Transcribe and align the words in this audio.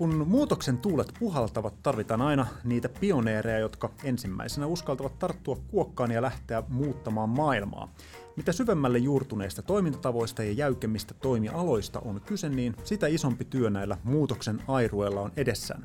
Kun 0.00 0.28
muutoksen 0.28 0.78
tuulet 0.78 1.14
puhaltavat, 1.18 1.82
tarvitaan 1.82 2.22
aina 2.22 2.46
niitä 2.64 2.88
pioneereja, 2.88 3.58
jotka 3.58 3.90
ensimmäisenä 4.04 4.66
uskaltavat 4.66 5.18
tarttua 5.18 5.56
kuokkaan 5.70 6.10
ja 6.10 6.22
lähteä 6.22 6.62
muuttamaan 6.68 7.28
maailmaa. 7.28 7.94
Mitä 8.36 8.52
syvemmälle 8.52 8.98
juurtuneista 8.98 9.62
toimintatavoista 9.62 10.42
ja 10.42 10.52
jäykemmistä 10.52 11.14
toimialoista 11.14 12.00
on 12.00 12.20
kyse, 12.20 12.48
niin 12.48 12.76
sitä 12.84 13.06
isompi 13.06 13.44
työ 13.44 13.70
näillä 13.70 13.96
muutoksen 14.04 14.62
airuella 14.68 15.20
on 15.20 15.32
edessään. 15.36 15.84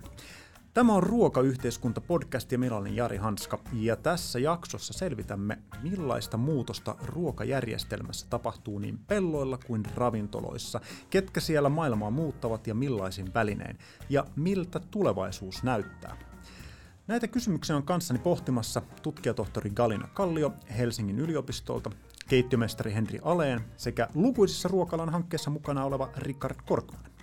Tämä 0.75 0.93
on 0.93 1.03
Ruokayhteiskunta-podcast 1.03 2.51
ja 2.51 2.57
minä 2.57 2.75
olen 2.75 2.95
Jari 2.95 3.17
Hanska. 3.17 3.59
Ja 3.73 3.95
tässä 3.95 4.39
jaksossa 4.39 4.93
selvitämme, 4.93 5.57
millaista 5.83 6.37
muutosta 6.37 6.95
ruokajärjestelmässä 7.05 8.27
tapahtuu 8.29 8.79
niin 8.79 8.97
pelloilla 8.97 9.57
kuin 9.67 9.83
ravintoloissa, 9.95 10.81
ketkä 11.09 11.39
siellä 11.39 11.69
maailmaa 11.69 12.11
muuttavat 12.11 12.67
ja 12.67 12.75
millaisin 12.75 13.33
välinein, 13.33 13.77
ja 14.09 14.25
miltä 14.35 14.79
tulevaisuus 14.79 15.63
näyttää. 15.63 16.17
Näitä 17.07 17.27
kysymyksiä 17.27 17.75
on 17.75 17.83
kanssani 17.83 18.19
pohtimassa 18.19 18.81
tutkijatohtori 19.01 19.69
Galina 19.69 20.07
Kallio 20.13 20.53
Helsingin 20.77 21.19
yliopistolta, 21.19 21.91
keittiömestari 22.27 22.93
Henri 22.93 23.19
Aleen 23.23 23.61
sekä 23.77 24.07
lukuisissa 24.13 24.69
ruokalan 24.69 25.09
hankkeessa 25.09 25.49
mukana 25.49 25.85
oleva 25.85 26.09
Richard 26.17 26.55
Korkman. 26.65 27.14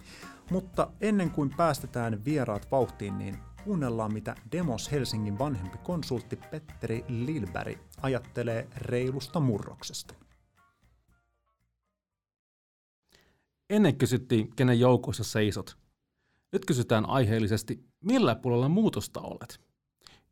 Mutta 0.51 0.91
ennen 1.01 1.30
kuin 1.30 1.51
päästetään 1.56 2.24
vieraat 2.24 2.70
vauhtiin, 2.70 3.19
niin 3.19 3.38
kuunnellaan 3.64 4.12
mitä 4.12 4.34
Demos 4.52 4.92
Helsingin 4.92 5.38
vanhempi 5.38 5.78
konsultti 5.78 6.37
Petteri 6.37 7.05
Lilberg 7.09 7.78
ajattelee 8.02 8.69
reilusta 8.77 9.41
murroksesta. 9.41 10.14
Ennen 13.70 13.97
kysyttiin, 13.97 14.56
kenen 14.56 14.80
joukoissa 14.80 15.24
seisot. 15.24 15.77
Nyt 16.53 16.64
kysytään 16.64 17.09
aiheellisesti, 17.09 17.84
millä 18.05 18.34
puolella 18.34 18.69
muutosta 18.69 19.20
olet. 19.20 19.61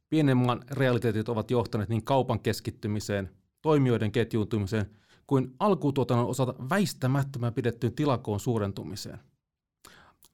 Pienen 0.09 0.37
maan 0.37 0.62
realiteetit 0.71 1.29
ovat 1.29 1.51
johtaneet 1.51 1.89
niin 1.89 2.05
kaupan 2.05 2.41
keskittymiseen, 2.41 3.31
toimijoiden 3.62 4.12
ketjuuntumiseen 4.12 4.91
kuin 5.27 5.55
alkutuotannon 5.59 6.27
osalta 6.27 6.55
väistämättömän 6.71 7.55
pidettyyn 7.55 7.95
tilakoon 7.95 8.41
suurentumiseen. 8.41 9.19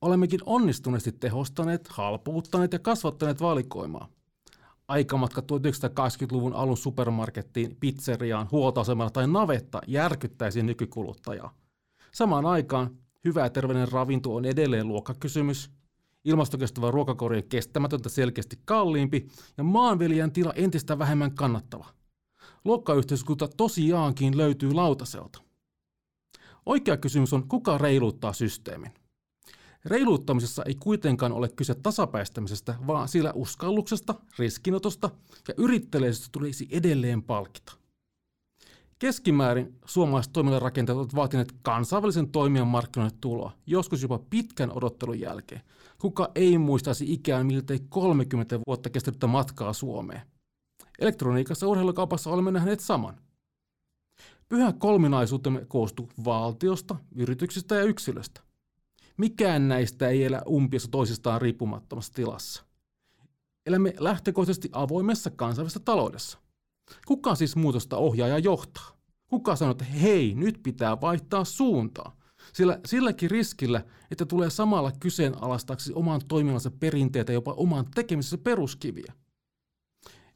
Olemmekin 0.01 0.41
onnistuneesti 0.47 1.13
tehostaneet, 1.13 1.89
halpuuttaneet 1.89 2.73
ja 2.73 2.79
kasvattaneet 2.79 3.41
valikoimaa. 3.41 4.09
Aikamatka 4.89 5.41
1980-luvun 5.41 6.55
alun 6.55 6.77
supermarkettiin, 6.77 7.77
pizzeriaan, 7.81 8.49
huoltoasemalla 8.53 9.11
tai 9.11 9.29
navetta 9.29 9.81
järkyttäisi 9.87 10.63
nykykuluttajaa. 10.63 11.55
Samaan 12.13 12.47
aikaan 12.47 12.97
hyvä 13.25 13.41
ja 13.41 13.51
terveellinen 13.51 13.93
ravinto 13.93 14.35
on 14.35 14.45
edelleen 14.45 14.89
luokkakysymys, 14.89 15.71
ilmastokestävä 16.25 16.91
ruokakorja 16.91 17.43
kestämätöntä 17.43 18.09
selkeästi 18.09 18.59
kalliimpi 18.65 19.29
ja 19.57 19.65
maanviljelijän 19.65 20.33
tila 20.33 20.53
entistä 20.53 20.99
vähemmän 20.99 21.35
kannattava. 21.35 21.87
Luokkayhteiskunta 22.65 23.49
tosiaankin 23.57 24.37
löytyy 24.37 24.73
lautaselta. 24.73 25.43
Oikea 26.67 26.97
kysymys 26.97 27.33
on, 27.33 27.49
kuka 27.49 27.79
reiluttaa 27.79 28.33
systeemin? 28.33 28.93
Reiluuttamisessa 29.87 30.63
ei 30.63 30.75
kuitenkaan 30.75 31.33
ole 31.33 31.49
kyse 31.49 31.75
tasapäistämisestä, 31.75 32.75
vaan 32.87 33.09
sillä 33.09 33.33
uskalluksesta, 33.35 34.15
riskinotosta 34.39 35.11
ja 35.49 35.55
yritteliäisyydestä 35.57 36.29
tulisi 36.33 36.69
edelleen 36.71 37.23
palkita. 37.23 37.73
Keskimäärin 38.99 39.79
suomalaiset 39.85 40.33
toimintarakenteet 40.33 40.99
ovat 40.99 41.15
vaatineet 41.15 41.55
kansainvälisen 41.63 42.29
toimijan 42.29 42.67
markkinoille 42.67 43.17
tuloa, 43.21 43.53
joskus 43.67 44.03
jopa 44.03 44.19
pitkän 44.31 44.73
odottelun 44.73 45.21
jälkeen. 45.21 45.61
Kuka 45.99 46.31
ei 46.35 46.59
muistaisi 46.59 47.13
ikään 47.13 47.47
miltei 47.47 47.81
30 47.89 48.61
vuotta 48.67 48.91
kestänyttä 48.91 49.27
matkaa 49.27 49.73
Suomeen. 49.73 50.23
Elektroniikassa 50.99 51.67
urheilukaupassa 51.69 52.31
olemme 52.31 52.51
nähneet 52.51 52.81
saman. 52.81 53.21
Pyhä 54.49 54.73
kolminaisuutemme 54.73 55.65
koostuu 55.69 56.09
valtiosta, 56.25 56.97
yrityksistä 57.17 57.75
ja 57.75 57.83
yksilöstä. 57.83 58.46
Mikään 59.17 59.69
näistä 59.69 60.09
ei 60.09 60.25
elä 60.25 60.43
umpiossa 60.49 60.91
toisistaan 60.91 61.41
riippumattomassa 61.43 62.13
tilassa. 62.13 62.65
Elämme 63.67 63.95
lähtökohtaisesti 63.99 64.69
avoimessa 64.73 65.31
kansainvälisessä 65.31 65.81
taloudessa. 65.81 66.39
Kuka 67.07 67.35
siis 67.35 67.57
muutosta 67.57 67.97
ohjaa 67.97 68.29
ja 68.29 68.39
johtaa? 68.39 68.97
Kuka 69.27 69.57
sanoo, 69.57 69.73
että 69.73 69.85
hei, 69.85 70.35
nyt 70.35 70.61
pitää 70.63 71.01
vaihtaa 71.01 71.45
suuntaa? 71.45 72.17
Sillä 72.53 72.81
silläkin 72.85 73.31
riskillä, 73.31 73.85
että 74.11 74.27
tulee 74.27 74.51
samalla 74.51 74.93
kyseenalaistaksi 75.01 75.93
oman 75.95 76.21
toiminnansa 76.29 76.71
perinteitä 76.71 77.33
jopa 77.33 77.53
oman 77.53 77.87
tekemisessä 77.95 78.39
peruskiviä. 78.39 79.13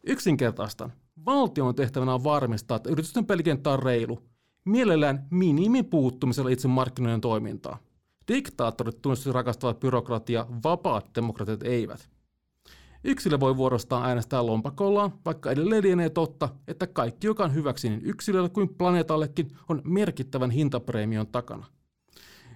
Yksinkertaistan. 0.07 0.93
Valtion 1.27 1.75
tehtävänä 1.75 2.15
on 2.15 2.25
varmistaa, 2.25 2.77
että 2.77 2.91
yritysten 2.91 3.27
pelikenttä 3.27 3.71
on 3.71 3.83
reilu, 3.83 4.23
mielellään 4.65 5.27
minimin 5.31 5.85
puuttumisella 5.85 6.51
itse 6.51 6.69
markkinoiden 6.69 7.21
toimintaa. 7.21 7.79
Diktaattorit 8.31 9.03
tunnistusti 9.03 9.33
rakastavat 9.33 9.81
byrokratia, 9.81 10.47
vapaat 10.65 11.11
demokratiat 11.15 11.63
eivät. 11.63 12.09
Yksilö 13.05 13.41
voi 13.41 13.57
vuorostaan 13.57 14.09
äänestää 14.09 14.47
lompakollaan, 14.47 15.13
vaikka 15.25 15.51
edelleen 15.51 15.83
lienee 15.83 16.11
totta, 16.11 16.49
että 16.69 16.87
kaikki, 16.87 17.27
joka 17.27 17.45
on 17.45 17.55
hyväksi 17.55 17.89
niin 17.89 18.01
yksilölle 18.05 18.49
kuin 18.49 18.75
planeetallekin, 18.75 19.51
on 19.69 19.83
merkittävän 19.85 20.51
hintapreemion 20.51 21.27
takana. 21.27 21.67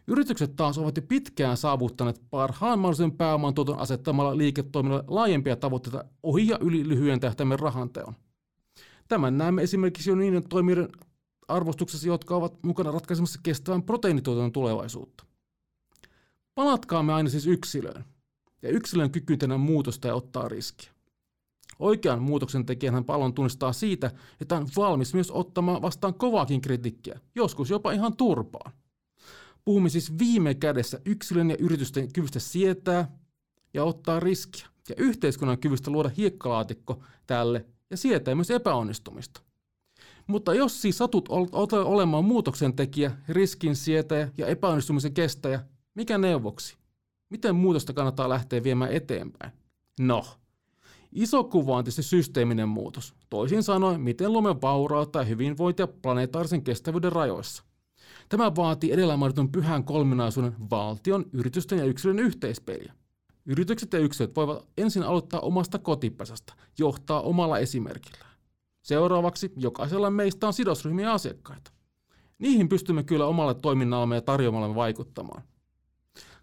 Yritykset 0.06 0.56
taas 0.56 0.78
ovat 0.78 0.96
jo 0.96 1.02
pitkään 1.02 1.56
saavuttaneet 1.56 2.22
parhaan 2.30 2.78
mahdollisen 2.78 3.12
pääoman 3.12 3.54
tuoton 3.54 3.78
asettamalla 3.78 4.38
liiketoiminnalle 4.38 5.04
laajempia 5.08 5.56
tavoitteita 5.56 6.04
ohi 6.22 6.48
ja 6.48 6.58
yli 6.60 6.88
lyhyen 6.88 7.20
tähtäimen 7.20 7.58
rahanteon. 7.58 8.14
Tämän 9.08 9.38
näemme 9.38 9.62
esimerkiksi 9.62 10.10
jo 10.10 10.16
niiden 10.16 10.48
toimijoiden 10.48 10.88
arvostuksessa, 11.48 12.08
jotka 12.08 12.36
ovat 12.36 12.62
mukana 12.62 12.90
ratkaisemassa 12.90 13.40
kestävän 13.42 13.82
proteiinituotannon 13.82 14.52
tulevaisuutta. 14.52 15.33
Palatkaamme 16.54 17.12
aina 17.12 17.28
siis 17.30 17.46
yksilöön 17.46 18.04
ja 18.62 18.68
yksilön 18.68 19.10
kyky 19.10 19.36
tehdä 19.36 19.56
muutosta 19.56 20.08
ja 20.08 20.14
ottaa 20.14 20.48
riskiä. 20.48 20.90
Oikean 21.78 22.22
muutoksen 22.22 22.66
tekijän 22.66 23.04
palon 23.04 23.34
tunnistaa 23.34 23.72
siitä, 23.72 24.10
että 24.40 24.56
on 24.56 24.68
valmis 24.76 25.14
myös 25.14 25.30
ottamaan 25.30 25.82
vastaan 25.82 26.14
kovaakin 26.14 26.60
kritiikkiä, 26.60 27.20
joskus 27.34 27.70
jopa 27.70 27.92
ihan 27.92 28.16
turpaan. 28.16 28.72
Puhumme 29.64 29.88
siis 29.88 30.18
viime 30.18 30.54
kädessä 30.54 31.00
yksilön 31.04 31.50
ja 31.50 31.56
yritysten 31.58 32.12
kyvystä 32.12 32.38
sietää 32.38 33.18
ja 33.74 33.84
ottaa 33.84 34.20
riskiä, 34.20 34.66
ja 34.88 34.94
yhteiskunnan 34.98 35.58
kyvystä 35.58 35.90
luoda 35.90 36.10
hiekkalaatikko 36.16 37.02
tälle 37.26 37.66
ja 37.90 37.96
sietää 37.96 38.34
myös 38.34 38.50
epäonnistumista. 38.50 39.40
Mutta 40.26 40.54
jos 40.54 40.82
siis 40.82 40.98
satut 40.98 41.28
olemaan 41.84 42.24
muutoksen 42.24 42.76
tekijä, 42.76 43.12
riskin 43.28 43.76
sietäjä 43.76 44.28
ja 44.38 44.46
epäonnistumisen 44.46 45.14
kestäjä, 45.14 45.60
mikä 45.94 46.18
neuvoksi? 46.18 46.76
Miten 47.30 47.56
muutosta 47.56 47.92
kannattaa 47.92 48.28
lähteä 48.28 48.62
viemään 48.62 48.92
eteenpäin? 48.92 49.52
No, 50.00 50.24
iso 51.12 51.44
kuva 51.44 51.76
on 51.76 51.84
tietysti 51.84 52.02
systeeminen 52.02 52.68
muutos. 52.68 53.14
Toisin 53.30 53.62
sanoen, 53.62 54.00
miten 54.00 54.32
luomme 54.32 54.60
vaurautta 54.62 55.18
ja 55.18 55.24
hyvinvointia 55.24 55.86
planetaarisen 55.86 56.62
kestävyyden 56.62 57.12
rajoissa. 57.12 57.64
Tämä 58.28 58.56
vaatii 58.56 58.92
edellä 58.92 59.16
mainitun 59.16 59.52
pyhän 59.52 59.84
kolminaisuuden 59.84 60.54
valtion, 60.70 61.24
yritysten 61.32 61.78
ja 61.78 61.84
yksilön 61.84 62.18
yhteispeliä. 62.18 62.92
Yritykset 63.46 63.92
ja 63.92 63.98
yksilöt 63.98 64.36
voivat 64.36 64.68
ensin 64.78 65.02
aloittaa 65.02 65.40
omasta 65.40 65.78
kotipesästä, 65.78 66.52
johtaa 66.78 67.20
omalla 67.20 67.58
esimerkillään. 67.58 68.34
Seuraavaksi 68.82 69.52
jokaisella 69.56 70.10
meistä 70.10 70.46
on 70.46 70.52
sidosryhmiä 70.52 71.12
asiakkaita. 71.12 71.70
Niihin 72.38 72.68
pystymme 72.68 73.02
kyllä 73.02 73.26
omalla 73.26 73.54
toiminnallamme 73.54 74.14
ja 74.14 74.22
tarjoamallamme 74.22 74.74
vaikuttamaan. 74.74 75.42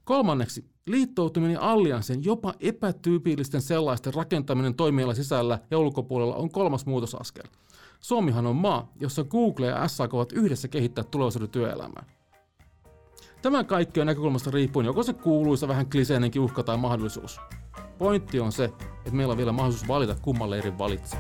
Kolmanneksi, 0.04 0.66
liittoutuminen 0.88 1.54
ja 1.54 1.72
allianssin 1.72 2.24
jopa 2.24 2.54
epätyypillisten 2.60 3.62
sellaisten 3.62 4.14
rakentaminen 4.14 4.76
toimiala 4.76 5.14
sisällä 5.14 5.60
ja 5.72 5.78
ulkopuolella 5.80 6.36
on 6.36 6.52
kolmas 6.52 6.86
muutosaskel. 6.86 7.44
Suomihan 8.00 8.48
on 8.48 8.56
maa, 8.56 8.92
jossa 9.00 9.24
Google 9.24 9.66
ja 9.66 9.88
SAK 9.88 10.14
ovat 10.14 10.32
yhdessä 10.32 10.68
kehittää 10.68 11.04
tulevaisuuden 11.04 11.50
työelämää. 11.50 12.06
Tämä 13.42 13.64
kaikki 13.64 14.00
on 14.00 14.08
näkökulmasta 14.08 14.52
riippuen 14.52 14.86
joko 14.86 15.04
se 15.04 15.14
kuuluisa 15.14 15.68
vähän 15.68 15.90
kliseinenkin 15.90 16.42
uhka 16.42 16.64
tai 16.64 16.78
mahdollisuus. 16.78 17.40
Pointti 17.98 18.40
on 18.40 18.52
se, 18.52 18.64
että 18.98 19.12
meillä 19.12 19.32
on 19.32 19.38
vielä 19.38 19.52
mahdollisuus 19.52 19.88
valita 19.88 20.16
kumman 20.22 20.50
leirin 20.50 20.78
valitsee. 20.78 21.20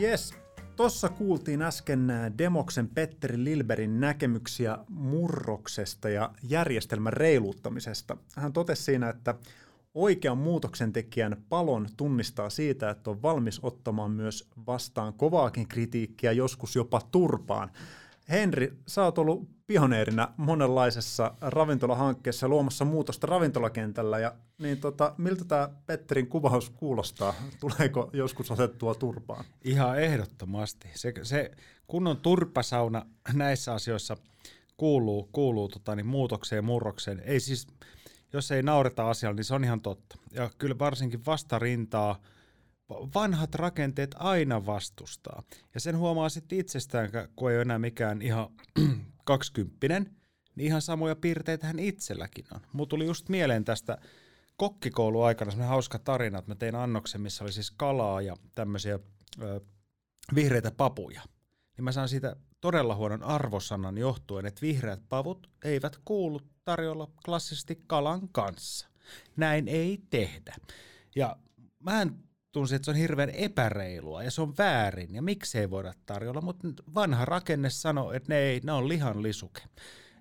Yes, 0.00 0.34
Tossa 0.76 1.08
kuultiin 1.08 1.62
äsken 1.62 2.12
Demoksen 2.38 2.88
Petteri 2.88 3.44
Lilberin 3.44 4.00
näkemyksiä 4.00 4.78
murroksesta 4.88 6.08
ja 6.08 6.30
järjestelmän 6.48 7.12
reiluuttamisesta. 7.12 8.16
Hän 8.36 8.52
totesi 8.52 8.82
siinä, 8.82 9.08
että 9.08 9.34
oikean 9.94 10.38
muutoksen 10.38 10.92
tekijän 10.92 11.36
palon 11.48 11.88
tunnistaa 11.96 12.50
siitä, 12.50 12.90
että 12.90 13.10
on 13.10 13.22
valmis 13.22 13.60
ottamaan 13.62 14.10
myös 14.10 14.48
vastaan 14.66 15.12
kovaakin 15.12 15.68
kritiikkiä, 15.68 16.32
joskus 16.32 16.76
jopa 16.76 17.00
turpaan. 17.10 17.70
Henri, 18.28 18.72
sä 18.86 19.04
oot 19.04 19.18
ollut 19.18 19.48
pioneerina 19.66 20.32
monenlaisessa 20.36 21.34
ravintolahankkeessa 21.40 22.48
luomassa 22.48 22.84
muutosta 22.84 23.26
ravintolakentällä. 23.26 24.18
Ja, 24.18 24.34
niin 24.58 24.78
tota, 24.78 25.14
miltä 25.18 25.44
tämä 25.44 25.68
Petterin 25.86 26.26
kuvaus 26.26 26.70
kuulostaa? 26.70 27.34
Tuleeko 27.60 28.10
joskus 28.12 28.50
otettua 28.50 28.94
turpaan? 28.94 29.44
Ihan 29.64 30.00
ehdottomasti. 30.00 30.88
Se, 30.94 31.12
se 31.22 31.50
kunnon 31.86 32.16
turpasauna 32.16 33.06
näissä 33.32 33.74
asioissa 33.74 34.16
kuuluu, 34.76 35.28
kuuluu 35.32 35.68
tota, 35.68 35.96
niin 35.96 36.06
muutokseen 36.06 36.64
murrokseen. 36.64 37.22
Ei 37.24 37.40
siis, 37.40 37.66
jos 38.32 38.50
ei 38.50 38.62
naureta 38.62 39.10
asialla, 39.10 39.36
niin 39.36 39.44
se 39.44 39.54
on 39.54 39.64
ihan 39.64 39.80
totta. 39.80 40.18
Ja 40.32 40.50
kyllä 40.58 40.78
varsinkin 40.78 41.26
vastarintaa– 41.26 42.20
vanhat 42.90 43.54
rakenteet 43.54 44.14
aina 44.18 44.66
vastustaa. 44.66 45.42
Ja 45.74 45.80
sen 45.80 45.98
huomaa 45.98 46.28
sitten 46.28 46.58
itsestään, 46.58 47.10
kun 47.36 47.50
ei 47.50 47.56
ole 47.56 47.62
enää 47.62 47.78
mikään 47.78 48.22
ihan 48.22 48.48
kaksikymppinen, 49.24 50.16
niin 50.56 50.66
ihan 50.66 50.82
samoja 50.82 51.16
piirteitä 51.16 51.66
hän 51.66 51.78
itselläkin 51.78 52.44
on. 52.54 52.60
Mulla 52.72 52.88
tuli 52.88 53.06
just 53.06 53.28
mieleen 53.28 53.64
tästä 53.64 53.98
kokkikouluaikana 54.56 55.50
semmoinen 55.50 55.68
hauska 55.68 55.98
tarina, 55.98 56.38
että 56.38 56.50
mä 56.50 56.54
tein 56.54 56.74
annoksen, 56.74 57.20
missä 57.20 57.44
oli 57.44 57.52
siis 57.52 57.70
kalaa 57.70 58.20
ja 58.20 58.36
tämmöisiä 58.54 58.98
ö, 59.42 59.60
vihreitä 60.34 60.70
papuja. 60.70 61.22
Niin 61.76 61.84
mä 61.84 61.92
saan 61.92 62.08
siitä 62.08 62.36
todella 62.60 62.94
huonon 62.94 63.22
arvosanan 63.22 63.98
johtuen, 63.98 64.46
että 64.46 64.60
vihreät 64.60 65.00
pavut 65.08 65.50
eivät 65.64 65.98
kuulu 66.04 66.40
tarjolla 66.64 67.10
klassisesti 67.24 67.82
kalan 67.86 68.28
kanssa. 68.28 68.88
Näin 69.36 69.68
ei 69.68 70.02
tehdä. 70.10 70.56
Ja 71.16 71.36
mä 71.78 72.02
en 72.02 72.24
tunsi, 72.54 72.74
että 72.74 72.84
se 72.84 72.90
on 72.90 72.96
hirveän 72.96 73.30
epäreilua 73.30 74.22
ja 74.22 74.30
se 74.30 74.42
on 74.42 74.54
väärin 74.58 75.14
ja 75.14 75.22
miksei 75.22 75.70
voida 75.70 75.94
tarjolla, 76.06 76.40
mutta 76.40 76.68
vanha 76.94 77.24
rakenne 77.24 77.70
sanoo, 77.70 78.12
että 78.12 78.34
ne, 78.34 78.38
ei, 78.38 78.60
ne 78.64 78.72
on 78.72 78.88
lihan 78.88 79.22
lisuke. 79.22 79.62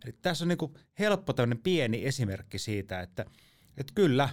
Eli 0.06 0.13
tässä 0.21 0.44
on 0.44 0.47
niin 0.47 0.74
helppo 1.00 1.33
tämmöinen 1.33 1.63
pieni 1.63 2.06
esimerkki 2.06 2.59
siitä, 2.59 3.01
että, 3.01 3.25
että 3.77 3.94
kyllä 3.95 4.30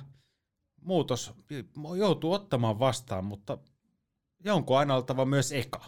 muutos 0.82 1.35
joutuu 1.97 2.32
ottamaan 2.32 2.79
vastaan, 2.79 3.25
mutta 3.25 3.58
jonkun 4.44 4.79
aina 4.79 4.96
oltava 4.96 5.25
myös 5.25 5.53
eka. 5.53 5.85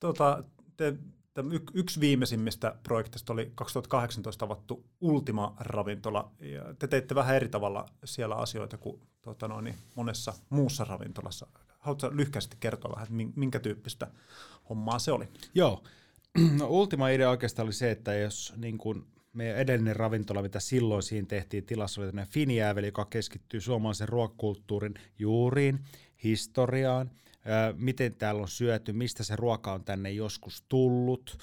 Tota, 0.00 0.44
te 0.76 0.94
yksi 1.74 2.00
viimeisimmistä 2.00 2.74
projekteista 2.82 3.32
oli 3.32 3.52
2018 3.54 4.44
avattu 4.44 4.84
Ultima-ravintola. 5.00 6.30
Ja 6.40 6.74
te 6.78 6.86
teitte 6.86 7.14
vähän 7.14 7.36
eri 7.36 7.48
tavalla 7.48 7.86
siellä 8.04 8.34
asioita 8.34 8.78
kuin 8.78 9.00
tuota 9.22 9.48
noin, 9.48 9.74
monessa 9.94 10.34
muussa 10.50 10.84
ravintolassa. 10.84 11.46
Haluatko 11.78 12.10
lyhkäisesti 12.12 12.56
kertoa 12.60 12.92
vähän, 12.92 13.22
että 13.22 13.40
minkä 13.40 13.60
tyyppistä 13.60 14.10
hommaa 14.68 14.98
se 14.98 15.12
oli? 15.12 15.28
Joo. 15.54 15.82
No, 16.58 16.66
Ultima-idea 16.68 17.30
oikeastaan 17.30 17.66
oli 17.66 17.72
se, 17.72 17.90
että 17.90 18.14
jos 18.14 18.54
niin 18.56 18.78
kuin 18.78 19.04
meidän 19.32 19.56
edellinen 19.56 19.96
ravintola, 19.96 20.42
mitä 20.42 20.60
silloin 20.60 21.02
siinä 21.02 21.26
tehtiin 21.26 21.66
tilassa, 21.66 22.00
oli 22.00 22.08
tämmöinen 22.08 22.32
Finjääveli, 22.32 22.86
joka 22.86 23.04
keskittyy 23.04 23.60
suomalaisen 23.60 24.08
ruokakulttuurin 24.08 24.94
juuriin, 25.18 25.80
historiaan– 26.24 27.10
miten 27.76 28.14
täällä 28.14 28.42
on 28.42 28.48
syöty, 28.48 28.92
mistä 28.92 29.24
se 29.24 29.36
ruoka 29.36 29.72
on 29.72 29.84
tänne 29.84 30.10
joskus 30.10 30.64
tullut, 30.68 31.38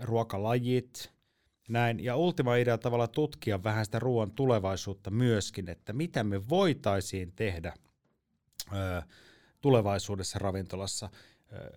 ruokalajit, 0.00 1.10
näin. 1.68 2.04
Ja 2.04 2.16
Ultima 2.16 2.56
idea 2.56 2.78
tavalla 2.78 3.08
tutkia 3.08 3.62
vähän 3.62 3.84
sitä 3.84 3.98
ruoan 3.98 4.30
tulevaisuutta 4.30 5.10
myöskin, 5.10 5.68
että 5.68 5.92
mitä 5.92 6.24
me 6.24 6.48
voitaisiin 6.48 7.32
tehdä 7.36 7.74
tulevaisuudessa 9.60 10.38
ravintolassa, 10.38 11.10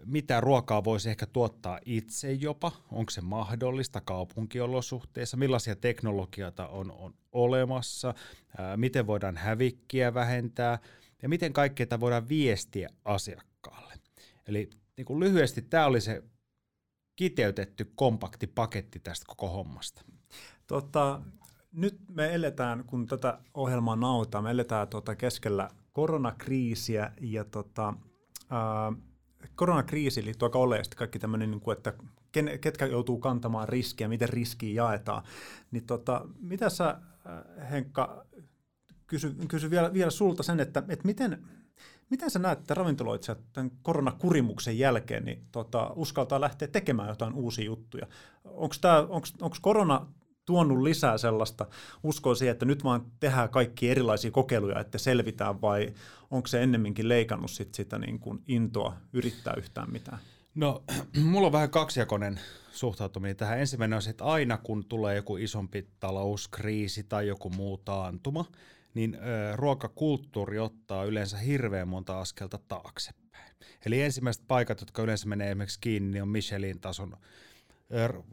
mitä 0.06 0.42
ruokaa 0.42 0.84
voisi 0.84 1.10
ehkä 1.10 1.26
tuottaa 1.26 1.80
itse 1.86 2.32
jopa, 2.32 2.72
onko 2.92 3.10
se 3.10 3.22
mahdollista 3.22 4.02
kaupunkiolosuhteissa, 4.02 5.38
millaisia 5.38 5.76
teknologioita 5.76 6.68
on, 6.68 6.92
on 6.92 7.14
olemassa, 7.32 8.14
miten 8.76 9.08
voidaan 9.08 9.38
hävikkiä 9.38 10.14
vähentää– 10.14 10.80
ja 11.22 11.30
miten 11.30 11.54
kaikkea 11.54 11.86
tämä 11.86 12.00
voidaan 12.00 12.30
viestiä 12.30 12.90
asiakkaalle. 13.06 13.94
Eli 14.48 14.70
niin 14.98 15.06
kuin 15.06 15.20
lyhyesti 15.20 15.62
tämä 15.62 15.86
oli 15.86 16.02
se 16.02 16.24
kiteytetty 17.16 17.92
kompakti 17.96 18.48
paketti 18.48 19.00
tästä 19.00 19.26
koko 19.28 19.50
hommasta. 19.50 20.02
Tota, 20.68 21.22
nyt 21.72 22.00
me 22.10 22.34
eletään, 22.34 22.84
kun 22.84 23.06
tätä 23.06 23.40
ohjelmaa 23.54 23.96
nautaa, 23.96 24.42
me 24.42 24.52
eletään 24.52 24.88
tota 24.88 25.16
keskellä 25.16 25.70
koronakriisiä 25.94 27.12
ja 27.22 27.46
tota, 27.46 27.94
ää, 28.50 28.94
koronakriisi 29.56 30.26
liittyy 30.26 30.46
aika 30.46 30.60
oleellisesti 30.60 30.96
kaikki 30.96 31.20
tämmöinen, 31.20 31.52
niin 31.52 31.62
kuin, 31.62 31.78
että 31.78 31.94
ken, 32.32 32.60
ketkä 32.62 32.86
joutuu 32.86 33.20
kantamaan 33.20 33.70
riskiä, 33.70 34.08
miten 34.08 34.30
riskiä 34.30 34.84
jaetaan. 34.84 35.24
Niin 35.72 35.86
tota, 35.86 36.26
mitä 36.40 36.70
sä 36.70 37.02
Henkka 37.72 38.26
kysy, 39.12 39.36
kysy 39.48 39.70
vielä, 39.70 39.94
vielä 39.94 40.12
sulta 40.12 40.44
sen, 40.44 40.60
että, 40.60 40.84
että 40.90 41.06
miten, 41.06 41.44
miten 42.10 42.30
sä 42.30 42.40
näet, 42.40 42.60
että 42.60 42.74
ravintoloitsijat 42.74 43.40
tämän 43.54 43.72
koronakurimuksen 43.82 44.80
jälkeen 44.80 45.26
niin 45.26 45.44
tota, 45.52 45.92
uskaltaa 45.96 46.42
lähteä 46.42 46.68
tekemään 46.68 47.10
jotain 47.10 47.34
uusia 47.34 47.66
juttuja? 47.66 48.08
Onko 49.42 49.56
korona 49.62 50.08
tuonut 50.46 50.82
lisää 50.82 51.18
sellaista 51.18 51.66
uskoa 52.04 52.36
siihen, 52.36 52.52
että 52.52 52.66
nyt 52.66 52.84
vaan 52.84 53.06
tehdään 53.20 53.50
kaikki 53.50 53.90
erilaisia 53.90 54.32
kokeiluja, 54.32 54.80
että 54.80 54.98
selvitään, 54.98 55.62
vai 55.62 55.94
onko 56.32 56.48
se 56.48 56.64
ennemminkin 56.64 57.10
leikannut 57.10 57.52
sit 57.52 57.74
sitä 57.76 58.00
niin 58.00 58.20
kuin 58.20 58.44
intoa 58.48 58.94
yrittää 59.14 59.54
yhtään 59.58 59.92
mitään? 59.92 60.20
No, 60.56 60.84
mulla 61.32 61.48
on 61.48 61.54
vähän 61.54 61.70
kaksijakoinen 61.70 62.40
suhtautuminen 62.72 63.36
tähän. 63.36 63.60
Ensimmäinen 63.60 63.96
on 63.96 64.02
se, 64.02 64.10
että 64.10 64.24
aina 64.24 64.58
kun 64.58 64.86
tulee 64.86 65.16
joku 65.16 65.38
isompi 65.38 65.88
talouskriisi 66.00 67.04
tai 67.04 67.28
joku 67.28 67.50
muu 67.50 67.78
taantuma, 67.78 68.46
niin 68.94 69.16
ö, 69.16 69.56
ruokakulttuuri 69.56 70.60
ottaa 70.60 71.04
yleensä 71.04 71.38
hirveän 71.38 71.88
monta 71.88 72.20
askelta 72.20 72.60
taaksepäin. 72.68 73.56
Eli 73.86 74.02
ensimmäiset 74.02 74.44
paikat, 74.48 74.82
jotka 74.82 75.02
yleensä 75.02 75.28
menee 75.28 75.48
esimerkiksi 75.48 75.80
kiinni, 75.80 76.12
niin 76.12 76.22
on 76.22 76.30
Michelin 76.30 76.80
tason 76.80 77.18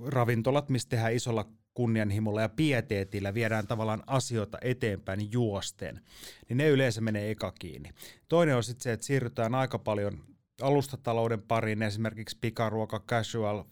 ravintolat, 0.07 0.69
missä 0.69 0.89
tehdään 0.89 1.15
isolla 1.15 1.49
kunnianhimolla 1.75 2.41
ja 2.41 2.49
pieteetillä 2.49 3.35
viedään 3.35 3.67
tavallaan 3.67 4.03
asioita 4.07 4.59
eteenpäin 4.61 5.33
juosten, 5.33 6.01
niin 6.49 6.57
ne 6.57 6.69
yleensä 6.69 7.01
menee 7.01 7.31
eka 7.31 7.53
kiinni. 7.59 7.91
Toinen 8.29 8.57
on 8.57 8.65
sitten 8.65 8.83
se, 8.83 8.93
että 8.93 9.07
siirrytään 9.07 9.55
aika 9.55 9.79
paljon 9.79 10.25
alustatalouden 10.63 11.43
pariin, 11.43 11.83
esimerkiksi 11.83 12.39
pikaruoka, 12.41 13.01
casual, 13.01 13.65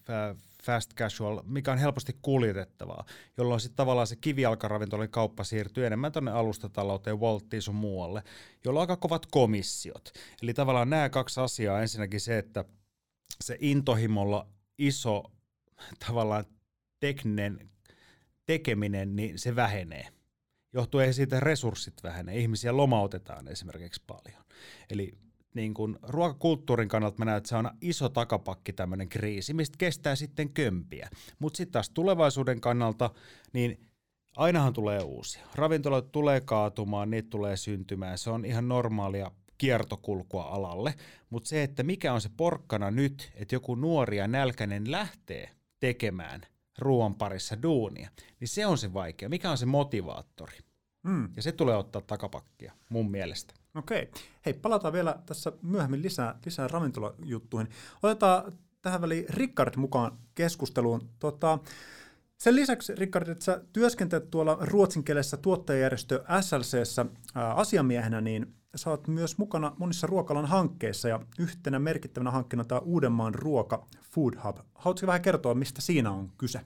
fast 0.67 0.95
casual, 0.95 1.43
mikä 1.45 1.73
on 1.73 1.79
helposti 1.79 2.17
kuljetettavaa, 2.23 3.05
jolloin 3.37 3.61
sitten 3.61 3.77
tavallaan 3.77 4.07
se 4.07 4.17
kivijalkaravintolin 4.17 5.11
kauppa 5.11 5.45
siirtyy 5.45 5.87
enemmän 5.87 6.13
tuonne 6.13 6.31
alustatalouteen, 6.31 7.21
Waltiin 7.21 7.63
sun 7.63 7.75
muualle, 7.75 8.23
jolla 8.65 8.81
on 8.81 8.83
aika 8.83 8.97
kovat 8.97 9.27
komissiot. 9.27 10.13
Eli 10.43 10.55
tavallaan 10.55 10.91
nämä 10.91 11.09
kaksi 11.09 11.41
asiaa, 11.41 11.83
ensinnäkin 11.83 12.21
se, 12.21 12.39
että 12.39 12.65
se 13.41 13.57
intohimolla 13.61 14.49
iso 14.79 15.25
tavallaan 16.07 16.45
tekninen 17.01 17.71
tekeminen, 18.47 19.17
niin 19.17 19.39
se 19.39 19.57
vähenee. 19.57 20.09
Johtuen 20.73 21.15
siitä, 21.15 21.41
resurssit 21.41 21.95
vähenee. 22.03 22.39
Ihmisiä 22.39 22.77
lomautetaan 22.77 23.49
esimerkiksi 23.49 24.03
paljon. 24.07 24.45
Eli 24.91 25.13
niin 25.57 25.75
kuin 25.75 25.99
ruokakulttuurin 26.03 26.89
kannalta 26.89 27.19
mä 27.19 27.25
näen, 27.25 27.37
että 27.37 27.49
se 27.49 27.57
on 27.57 27.71
iso 27.81 28.09
takapakki 28.09 28.73
tämmöinen 28.73 29.09
kriisi, 29.09 29.55
mistä 29.55 29.77
kestää 29.79 30.17
sitten 30.17 30.49
kömpiä. 30.49 31.11
Mutta 31.39 31.57
sitten 31.57 31.73
taas 31.73 31.91
tulevaisuuden 31.91 32.61
kannalta, 32.61 33.11
niin 33.53 33.81
ainahan 34.37 34.73
tulee 34.73 35.01
uusia. 35.01 35.47
Ravintolat 35.55 36.13
tulee 36.13 36.41
kaatumaan, 36.41 37.11
niitä 37.11 37.31
tulee 37.31 37.57
syntymään. 37.57 38.19
Se 38.19 38.31
on 38.31 38.45
ihan 38.45 38.69
normaalia 38.69 39.31
kiertokulkua 39.59 40.45
alalle. 40.45 40.95
Mutta 41.31 41.49
se, 41.49 41.63
että 41.63 41.83
mikä 41.83 42.13
on 42.13 42.21
se 42.21 42.31
porkkana 42.37 42.91
nyt, 42.91 43.33
että 43.35 43.55
joku 43.55 43.75
nuori 43.75 44.17
ja 44.17 44.29
nälkäinen 44.29 44.91
lähtee 44.91 45.51
tekemään 45.81 46.41
ruoan 46.79 47.15
parissa 47.15 47.63
duunia, 47.63 48.11
niin 48.41 48.49
se 48.49 48.67
on 48.67 48.79
se 48.79 48.95
vaikea. 48.95 49.29
Mikä 49.29 49.51
on 49.51 49.59
se 49.59 49.67
motivaattori? 49.67 50.59
Mm. 51.03 51.29
Ja 51.37 51.43
se 51.43 51.53
tulee 51.53 51.77
ottaa 51.77 52.03
takapakkia 52.03 52.73
mun 52.89 53.11
mielestä. 53.11 53.55
Okei. 53.77 54.11
Hei, 54.47 54.55
palataan 54.55 54.93
vielä 54.93 55.19
tässä 55.27 55.53
myöhemmin 55.63 56.03
lisää, 56.03 56.39
lisää 56.45 56.69
ravintolajuttuihin. 56.69 57.69
Otetaan 58.03 58.53
tähän 58.83 59.01
väliin 59.01 59.27
Rickard 59.29 59.77
mukaan 59.77 60.19
keskusteluun. 60.35 61.09
Tota, 61.19 61.59
sen 62.39 62.57
lisäksi, 62.57 62.95
Rickard, 62.95 63.29
että 63.29 63.45
sä 63.45 63.61
työskentelet 63.73 64.31
tuolla 64.31 64.59
ruotsinkielessä 64.61 65.37
tuottajajärjestö 65.37 66.25
ää, 67.35 67.55
asiamiehenä, 67.55 68.21
niin 68.21 68.55
sä 68.77 68.91
oot 68.91 69.09
myös 69.09 69.39
mukana 69.39 69.73
monissa 69.79 70.07
ruokalan 70.07 70.47
hankkeissa 70.47 71.09
ja 71.09 71.21
yhtenä 71.39 71.79
merkittävänä 71.79 72.31
hankkeena 72.31 72.65
tämä 72.65 72.81
Uudenmaan 72.81 73.35
ruoka 73.35 73.87
Food 74.11 74.35
Hub. 74.45 74.57
Haluatko 74.75 75.07
vähän 75.07 75.23
kertoa, 75.23 75.55
mistä 75.55 75.81
siinä 75.81 76.11
on 76.11 76.33
kyse? 76.39 76.61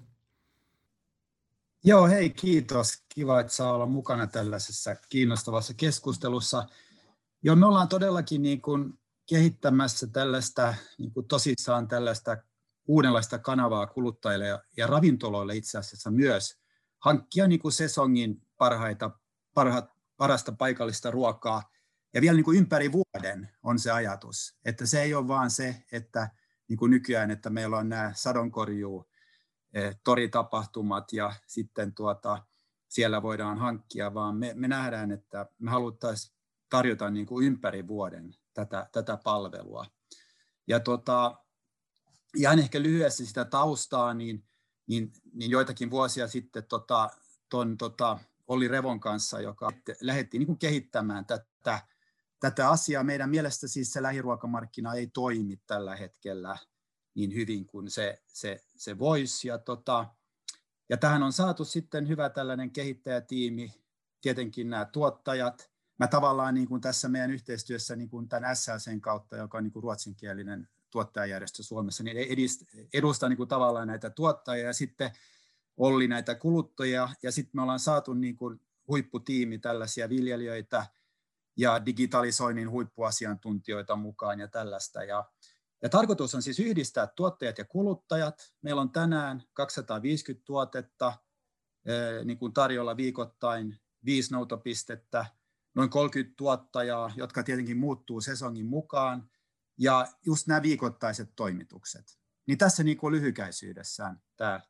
Joo, 1.85 2.07
hei 2.07 2.31
kiitos. 2.31 3.02
Kiva, 3.09 3.40
että 3.40 3.52
saa 3.52 3.73
olla 3.73 3.87
mukana 3.87 4.26
tällaisessa 4.26 4.97
kiinnostavassa 5.09 5.75
keskustelussa. 5.75 6.67
Joo, 7.42 7.56
me 7.56 7.66
ollaan 7.66 7.88
todellakin 7.88 8.42
niin 8.42 8.62
kuin 8.62 8.99
kehittämässä 9.28 10.06
tällaista, 10.06 10.75
niin 10.99 11.12
kuin 11.12 11.28
tosissaan 11.28 11.88
tällaista 11.88 12.37
uudenlaista 12.87 13.38
kanavaa 13.38 13.87
kuluttajille 13.87 14.47
ja, 14.47 14.62
ja 14.76 14.87
ravintoloille 14.87 15.56
itse 15.56 15.78
asiassa 15.78 16.11
myös 16.11 16.61
hankkia 16.99 17.47
niin 17.47 17.61
kuin 17.61 17.73
sesongin 17.73 18.42
parhaita, 18.56 19.11
parhaat, 19.54 19.90
parasta 20.16 20.52
paikallista 20.52 21.11
ruokaa. 21.11 21.62
Ja 22.14 22.20
vielä 22.20 22.37
niin 22.37 22.44
kuin 22.44 22.59
ympäri 22.59 22.92
vuoden 22.92 23.50
on 23.62 23.78
se 23.78 23.90
ajatus, 23.90 24.56
että 24.64 24.87
se 24.87 25.02
ei 25.02 25.14
ole 25.14 25.28
vaan 25.28 25.50
se, 25.50 25.85
että 25.92 26.30
niin 26.68 26.78
kuin 26.78 26.90
nykyään, 26.90 27.30
että 27.30 27.50
meillä 27.50 27.78
on 27.78 27.88
nämä 27.88 28.12
sadonkorjuu 28.14 29.11
eh, 29.75 29.97
toritapahtumat 30.04 31.12
ja 31.12 31.32
sitten 31.47 31.94
tuota, 31.94 32.42
siellä 32.88 33.23
voidaan 33.23 33.59
hankkia, 33.59 34.14
vaan 34.14 34.37
me, 34.37 34.52
me 34.54 34.68
nähdään, 34.68 35.11
että 35.11 35.47
me 35.59 35.70
haluttaisiin 35.70 36.39
tarjota 36.71 37.11
niin 37.11 37.27
kuin 37.27 37.47
ympäri 37.47 37.89
vuoden 37.89 38.35
tätä, 38.55 38.89
tätä 38.93 39.19
palvelua. 39.25 39.87
Ja 40.67 40.81
tota, 40.81 41.45
ihan 42.37 42.59
ehkä 42.59 42.83
lyhyesti 42.83 43.27
sitä 43.27 43.45
taustaa, 43.45 44.15
niin, 44.15 44.45
niin, 44.87 45.12
niin 45.33 45.50
joitakin 45.50 45.91
vuosia 45.91 46.29
sitten 46.29 46.65
tota, 46.65 47.11
ton, 47.49 47.79
tota, 47.79 48.19
oli 48.47 48.69
Revon 48.69 49.00
kanssa, 49.00 49.41
joka 49.41 49.73
lähdettiin 50.00 50.39
niin 50.39 50.47
kuin 50.47 50.59
kehittämään 50.59 51.27
tätä, 51.27 51.81
tätä 52.41 52.71
asiaa. 52.71 53.05
Meidän 53.05 53.31
mielestä 53.31 53.69
siis 53.69 53.93
se 53.93 54.03
lähiruokamarkkina 54.03 54.95
ei 54.95 55.07
toimi 55.07 55.57
tällä 55.67 55.97
hetkellä 55.97 56.57
niin 57.15 57.35
hyvin 57.35 57.67
kuin 57.67 57.91
se, 57.91 58.23
se, 58.27 58.65
se 58.77 58.99
voisi. 58.99 59.49
Ja, 59.49 59.59
tota, 59.59 60.07
ja 60.89 60.97
tähän 60.97 61.23
on 61.23 61.33
saatu 61.33 61.65
sitten 61.65 62.09
hyvä 62.09 62.31
tällainen 62.31 62.71
kehittäjätiimi, 62.71 63.75
tietenkin 64.21 64.71
nämä 64.71 64.85
tuottajat. 64.85 65.71
Mä 66.00 66.09
tavallaan 66.09 66.54
niin 66.54 66.69
kuin 66.69 66.80
tässä 66.80 67.09
meidän 67.09 67.30
yhteistyössä 67.30 67.97
niin 67.97 68.09
kuin 68.09 68.28
tämän 68.28 68.57
SLCn 68.57 69.00
kautta, 69.00 69.37
joka 69.37 69.59
on 69.59 69.64
niin 69.64 69.73
kuin 69.73 69.83
ruotsinkielinen 69.83 70.69
tuottajajärjestö 70.90 71.62
Suomessa, 71.62 72.04
niin 72.04 72.16
edustaa 72.95 73.28
niin 73.28 73.37
kuin 73.37 73.49
tavallaan 73.49 73.88
näitä 73.88 74.11
tuottajia 74.11 74.66
ja 74.66 74.73
sitten 74.73 75.11
Olli 75.76 76.09
näitä 76.09 76.35
kuluttajia 76.35 77.09
ja 77.23 77.33
sitten 77.33 77.50
me 77.54 77.62
ollaan 77.62 77.80
saatu 77.80 78.14
niin 78.14 78.37
kuin 78.37 78.61
huipputiimi 78.88 79.59
tällaisia 79.59 80.09
viljelijöitä 80.09 80.87
ja 81.57 81.87
digitalisoinnin 81.87 82.71
huippuasiantuntijoita 82.71 83.97
mukaan 83.97 84.40
ja 84.40 84.49
tällaista. 84.49 85.04
Ja, 85.04 85.30
ja 85.83 85.88
tarkoitus 85.88 86.35
on 86.35 86.42
siis 86.42 86.61
yhdistää 86.61 87.07
tuottajat 87.07 87.59
ja 87.59 87.64
kuluttajat. 87.64 88.52
Meillä 88.62 88.80
on 88.80 88.90
tänään 88.90 89.42
250 89.52 90.45
tuotetta 90.47 91.12
niin 92.25 92.38
kuin 92.38 92.52
tarjolla 92.52 92.97
viikoittain, 92.97 93.80
viisi 94.04 94.33
noutopistettä, 94.33 95.26
noin 95.75 95.91
30 95.91 96.35
tuottajaa, 96.37 97.12
jotka 97.17 97.43
tietenkin 97.43 97.77
muuttuu 97.77 98.21
sesongin 98.21 98.67
mukaan, 98.67 99.31
ja 99.79 100.07
just 100.27 100.47
nämä 100.47 100.62
viikoittaiset 100.62 101.33
toimitukset. 101.37 102.19
Niin 102.47 102.59
tässä 102.59 102.83
niin 102.83 102.97
kuin 102.97 103.12
lyhykäisyydessään 103.12 104.23
tämä, 104.37 104.61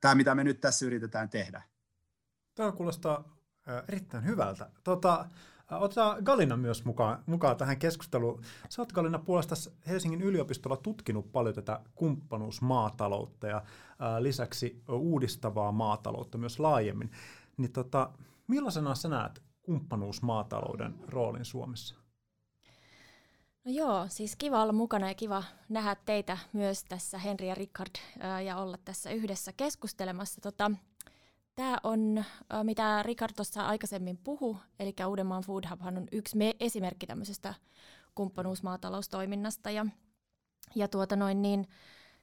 tämä, 0.00 0.14
mitä 0.14 0.34
me 0.34 0.44
nyt 0.44 0.60
tässä 0.60 0.86
yritetään 0.86 1.30
tehdä. 1.30 1.62
Tämä 2.54 2.72
kuulostaa 2.72 3.36
erittäin 3.88 4.24
hyvältä. 4.24 4.70
Tota, 4.84 5.28
Otetaan 5.70 6.22
Galina 6.22 6.56
myös 6.56 6.84
mukaan, 6.84 7.22
mukaan 7.26 7.56
tähän 7.56 7.78
keskusteluun. 7.78 8.42
Sä 8.68 8.82
oot 8.82 8.92
Galina 8.92 9.18
puolesta 9.18 9.54
Helsingin 9.86 10.22
yliopistolla 10.22 10.76
tutkinut 10.76 11.32
paljon 11.32 11.54
tätä 11.54 11.80
kumppanuusmaataloutta 11.94 13.46
ja 13.46 13.62
ää, 13.98 14.22
lisäksi 14.22 14.82
uudistavaa 14.88 15.72
maataloutta 15.72 16.38
myös 16.38 16.58
laajemmin. 16.58 17.10
Niin 17.56 17.72
tota, 17.72 18.10
millaisena 18.46 18.94
sä 18.94 19.08
näet 19.08 19.42
kumppanuusmaatalouden 19.68 20.94
roolin 21.08 21.44
Suomessa? 21.44 21.94
No 23.64 23.72
joo, 23.72 24.06
siis 24.08 24.36
kiva 24.36 24.62
olla 24.62 24.72
mukana 24.72 25.08
ja 25.08 25.14
kiva 25.14 25.44
nähdä 25.68 25.96
teitä 26.04 26.38
myös 26.52 26.84
tässä, 26.84 27.18
Henri 27.18 27.48
ja 27.48 27.54
Richard, 27.54 27.90
ja 28.44 28.56
olla 28.56 28.78
tässä 28.84 29.10
yhdessä 29.10 29.52
keskustelemassa. 29.56 30.40
Tota, 30.40 30.70
Tämä 31.54 31.78
on, 31.82 32.24
mitä 32.62 33.02
Richard 33.02 33.32
tuossa 33.36 33.66
aikaisemmin 33.66 34.18
puhu, 34.24 34.56
eli 34.78 34.94
Uudenmaan 35.08 35.42
Food 35.42 35.64
Hub 35.70 35.86
on 35.86 36.08
yksi 36.12 36.36
me- 36.36 36.56
esimerkki 36.60 37.06
tämmöisestä 37.06 37.54
kumppanuusmaataloustoiminnasta. 38.14 39.70
Ja, 39.70 39.86
ja 40.74 40.88
tuota 40.88 41.16
noin 41.16 41.42
niin, 41.42 41.68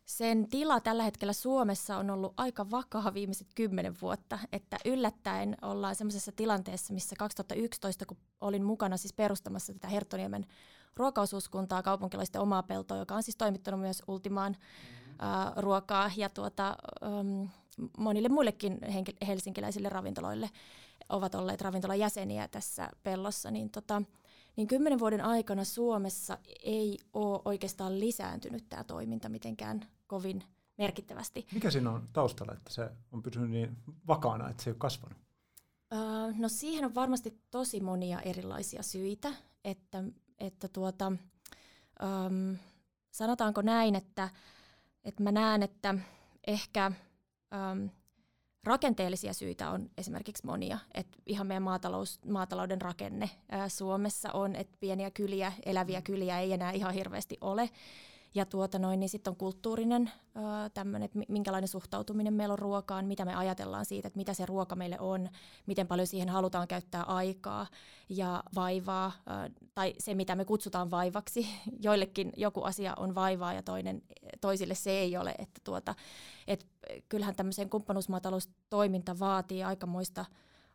sen 0.05 0.49
tila 0.49 0.79
tällä 0.79 1.03
hetkellä 1.03 1.33
Suomessa 1.33 1.97
on 1.97 2.09
ollut 2.09 2.33
aika 2.37 2.71
vakaa 2.71 3.13
viimeiset 3.13 3.47
kymmenen 3.55 3.95
vuotta, 4.01 4.39
että 4.51 4.77
yllättäen 4.85 5.57
ollaan 5.61 5.95
semmoisessa 5.95 6.31
tilanteessa, 6.31 6.93
missä 6.93 7.15
2011, 7.19 8.05
kun 8.05 8.17
olin 8.41 8.63
mukana 8.63 8.97
siis 8.97 9.13
perustamassa 9.13 9.73
tätä 9.73 9.87
Herttoniemen 9.87 10.45
ruokaosuuskuntaa, 10.95 11.83
kaupunkilaisten 11.83 12.41
omaa 12.41 12.63
peltoa, 12.63 12.97
joka 12.97 13.15
on 13.15 13.23
siis 13.23 13.35
toimittanut 13.35 13.79
myös 13.79 14.03
Ultimaan 14.07 14.57
uh, 15.09 15.61
ruokaa 15.63 16.11
ja 16.17 16.29
tuota, 16.29 16.75
um, 17.19 17.49
monille 17.97 18.29
muillekin 18.29 18.77
helsinkiläisille 19.27 19.89
ravintoloille 19.89 20.49
ovat 21.09 21.35
olleet 21.35 21.61
ravintolan 21.61 21.99
jäseniä 21.99 22.47
tässä 22.47 22.89
pellossa, 23.03 23.51
niin, 23.51 23.69
tota, 23.69 24.01
niin 24.55 24.67
kymmenen 24.67 24.99
vuoden 24.99 25.21
aikana 25.21 25.63
Suomessa 25.63 26.37
ei 26.63 26.97
ole 27.13 27.41
oikeastaan 27.45 27.99
lisääntynyt 27.99 28.69
tämä 28.69 28.83
toiminta 28.83 29.29
mitenkään 29.29 29.85
kovin 30.07 30.43
merkittävästi. 30.77 31.47
Mikä 31.53 31.71
siinä 31.71 31.91
on 31.91 32.09
taustalla, 32.13 32.53
että 32.53 32.73
se 32.73 32.89
on 33.11 33.23
pysynyt 33.23 33.49
niin 33.49 33.77
vakaana, 34.07 34.49
että 34.49 34.63
se 34.63 34.69
ei 34.69 34.71
ole 34.71 34.77
kasvanut? 34.79 35.17
Uh, 35.93 36.39
no 36.39 36.49
siihen 36.49 36.85
on 36.85 36.95
varmasti 36.95 37.41
tosi 37.51 37.79
monia 37.79 38.21
erilaisia 38.21 38.83
syitä, 38.83 39.33
että, 39.63 40.03
että 40.39 40.67
tuota, 40.67 41.07
um, 41.07 42.57
sanotaanko 43.11 43.61
näin, 43.61 43.95
että, 43.95 44.29
että 45.03 45.23
mä 45.23 45.31
näen, 45.31 45.63
että 45.63 45.95
ehkä 46.47 46.91
um, 47.71 47.89
rakenteellisia 48.63 49.33
syitä 49.33 49.69
on 49.69 49.89
esimerkiksi 49.97 50.45
monia. 50.45 50.79
Et 50.93 51.07
ihan 51.25 51.47
meidän 51.47 51.63
maatalous, 51.63 52.19
maatalouden 52.25 52.81
rakenne 52.81 53.29
ää, 53.49 53.69
Suomessa 53.69 54.31
on, 54.31 54.55
että 54.55 54.77
pieniä 54.79 55.11
kyliä, 55.11 55.53
eläviä 55.65 56.01
kyliä 56.01 56.39
ei 56.39 56.53
enää 56.53 56.71
ihan 56.71 56.93
hirveästi 56.93 57.37
ole. 57.41 57.69
Ja 58.35 58.45
tuota 58.45 58.79
noin, 58.79 58.99
niin 58.99 59.09
sitten 59.09 59.31
on 59.31 59.37
kulttuurinen 59.37 60.11
tämmöinen, 60.73 61.05
että 61.05 61.19
minkälainen 61.27 61.67
suhtautuminen 61.67 62.33
meillä 62.33 62.53
on 62.53 62.59
ruokaan, 62.59 63.05
mitä 63.05 63.25
me 63.25 63.35
ajatellaan 63.35 63.85
siitä, 63.85 64.07
että 64.07 64.17
mitä 64.17 64.33
se 64.33 64.45
ruoka 64.45 64.75
meille 64.75 64.99
on, 64.99 65.29
miten 65.65 65.87
paljon 65.87 66.07
siihen 66.07 66.29
halutaan 66.29 66.67
käyttää 66.67 67.03
aikaa 67.03 67.67
ja 68.09 68.43
vaivaa, 68.55 69.11
tai 69.75 69.93
se 69.99 70.15
mitä 70.15 70.35
me 70.35 70.45
kutsutaan 70.45 70.91
vaivaksi. 70.91 71.47
Joillekin 71.83 72.33
joku 72.37 72.61
asia 72.63 72.93
on 72.97 73.15
vaivaa 73.15 73.53
ja 73.53 73.63
toinen, 73.63 74.01
toisille 74.41 74.75
se 74.75 74.91
ei 74.91 75.17
ole. 75.17 75.35
Että 75.37 75.61
tuota, 75.63 75.95
et 76.47 76.65
kyllähän 77.09 77.35
tämmöisen 77.35 77.69
kumppanuusmaataloustoiminta 77.69 79.19
vaatii 79.19 79.63
aikamoista 79.63 80.25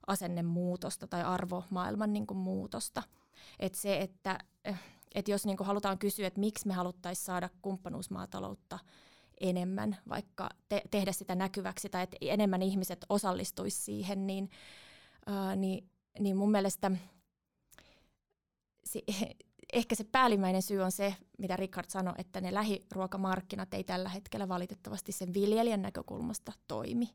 asennemuutosta 0.07 1.07
tai 1.07 1.23
arvomaailman 1.23 2.13
niin 2.13 2.27
kuin 2.27 2.39
muutosta. 2.39 3.03
Et 3.59 3.75
se, 3.75 4.01
että 4.01 4.39
että 5.15 5.31
jos 5.31 5.47
niin 5.47 5.57
halutaan 5.61 5.99
kysyä, 5.99 6.27
että 6.27 6.41
miksi 6.41 6.67
me 6.67 6.75
haluttaisiin 6.75 7.25
saada 7.25 7.49
kumppanuusmaataloutta 7.63 8.79
enemmän, 9.41 9.97
vaikka 10.09 10.51
te- 10.69 10.83
tehdä 10.91 11.13
sitä 11.13 11.35
näkyväksi 11.35 11.89
tai 11.89 12.03
että 12.03 12.17
enemmän 12.21 12.63
ihmiset 12.63 13.07
osallistuisi 13.09 13.83
siihen, 13.83 14.27
niin, 14.27 14.51
ää, 15.27 15.57
niin, 15.57 15.91
niin 16.19 16.37
mun 16.37 16.51
mielestä 16.51 16.91
si- 18.85 19.05
ehkä 19.73 19.95
se 19.95 20.05
päällimmäinen 20.05 20.63
syy 20.63 20.81
on 20.81 20.93
se, 20.93 21.15
mitä 21.39 21.57
Richard 21.57 21.87
sanoi, 21.89 22.15
että 22.19 22.41
ne 22.41 22.55
lähiruokamarkkinat 22.55 23.75
ei 23.75 23.85
tällä 23.85 24.09
hetkellä 24.09 24.49
valitettavasti 24.49 25.13
sen 25.13 25.35
viljelijän 25.35 25.83
näkökulmasta 25.83 26.53
toimi. 26.69 27.09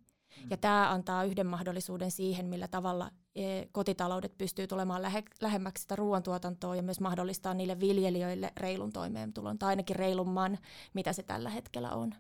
Mm. 0.44 0.48
Ja 0.50 0.58
tämä 0.58 0.92
antaa 0.92 1.24
yhden 1.24 1.48
mahdollisuuden 1.48 2.12
siihen, 2.12 2.46
millä 2.46 2.68
tavalla 2.68 3.12
e, 3.36 3.66
kotitaloudet 3.72 4.38
pystyy 4.38 4.68
tulemaan 4.68 5.02
lähe, 5.02 5.24
lähemmäksi 5.42 5.82
sitä 5.82 5.96
ruoantuotantoa 5.96 6.76
ja 6.76 6.84
myös 6.84 7.00
mahdollistaa 7.00 7.54
niille 7.54 7.80
viljelijöille 7.80 8.52
reilun 8.58 8.92
toimeentulon, 8.94 9.60
tai 9.60 9.70
ainakin 9.70 9.96
reilumman, 9.96 10.58
mitä 10.94 11.14
se 11.14 11.24
tällä 11.24 11.50
hetkellä 11.50 11.92
on. 11.92 12.16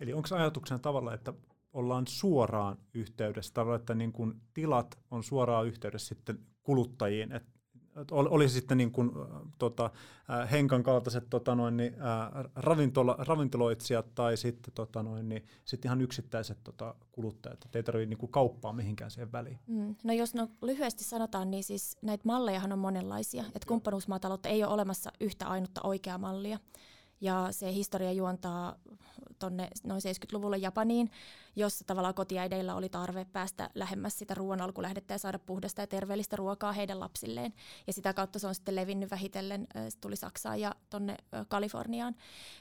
Eli 0.00 0.12
onko 0.12 0.28
ajatuksena 0.34 0.78
tavalla, 0.78 1.14
että 1.14 1.34
ollaan 1.72 2.06
suoraan 2.06 2.78
yhteydessä, 2.94 3.54
tavalla, 3.54 3.76
että 3.76 3.94
niin 3.94 4.12
kun 4.12 4.40
tilat 4.54 4.98
on 5.10 5.24
suoraan 5.24 5.66
yhteydessä 5.66 6.08
sitten 6.08 6.38
kuluttajiin, 6.62 7.32
että 7.32 7.50
oli 8.10 8.48
sitten 8.48 8.78
niin 8.78 8.92
kuin, 8.92 9.10
tota, 9.58 9.90
Henkan 10.50 10.82
kaltaiset 10.82 11.30
tota 11.30 11.54
noin, 11.54 11.76
niin, 11.76 11.94
ravintola, 12.56 13.16
ravintoloitsijat 13.18 14.14
tai 14.14 14.36
sitten, 14.36 14.72
tota 14.74 15.02
noin, 15.02 15.28
niin, 15.28 15.44
sitten 15.64 15.88
ihan 15.88 16.00
yksittäiset 16.00 16.58
tota, 16.64 16.94
kuluttajat. 17.12 17.64
Et 17.64 17.76
ei 17.76 17.82
tarvitse 17.82 18.08
niin 18.08 18.18
kuin 18.18 18.32
kauppaa 18.32 18.72
mihinkään 18.72 19.10
siihen 19.10 19.32
väliin. 19.32 19.58
Mm. 19.66 19.94
No 20.04 20.12
jos 20.12 20.34
no, 20.34 20.48
lyhyesti 20.62 21.04
sanotaan, 21.04 21.50
niin 21.50 21.64
siis 21.64 21.96
näitä 22.02 22.22
mallejahan 22.26 22.72
on 22.72 22.78
monenlaisia. 22.78 23.44
Että 23.46 23.68
kumppanuusmaataloutta 23.68 24.48
ei 24.48 24.64
ole 24.64 24.72
olemassa 24.72 25.12
yhtä 25.20 25.46
ainutta 25.46 25.80
oikeaa 25.84 26.18
mallia. 26.18 26.58
Ja 27.20 27.48
se 27.50 27.72
historia 27.72 28.12
juontaa 28.12 28.76
tuonne 29.42 29.68
noin 29.84 30.00
70-luvulle 30.00 30.56
Japaniin, 30.56 31.10
jossa 31.56 31.84
tavallaan 31.84 32.14
kotiäideillä 32.14 32.74
oli 32.74 32.88
tarve 32.88 33.24
päästä 33.32 33.70
lähemmäs 33.74 34.18
sitä 34.18 34.34
ruoan 34.34 34.60
alkulähdettä 34.60 35.14
ja 35.14 35.18
saada 35.18 35.38
puhdasta 35.38 35.80
ja 35.80 35.86
terveellistä 35.86 36.36
ruokaa 36.36 36.72
heidän 36.72 37.00
lapsilleen. 37.00 37.54
Ja 37.86 37.92
sitä 37.92 38.12
kautta 38.12 38.38
se 38.38 38.46
on 38.46 38.54
sitten 38.54 38.76
levinnyt 38.76 39.10
vähitellen, 39.10 39.66
se 39.88 39.98
tuli 40.00 40.16
Saksaan 40.16 40.60
ja 40.60 40.74
tuonne 40.90 41.16
Kaliforniaan. 41.48 42.14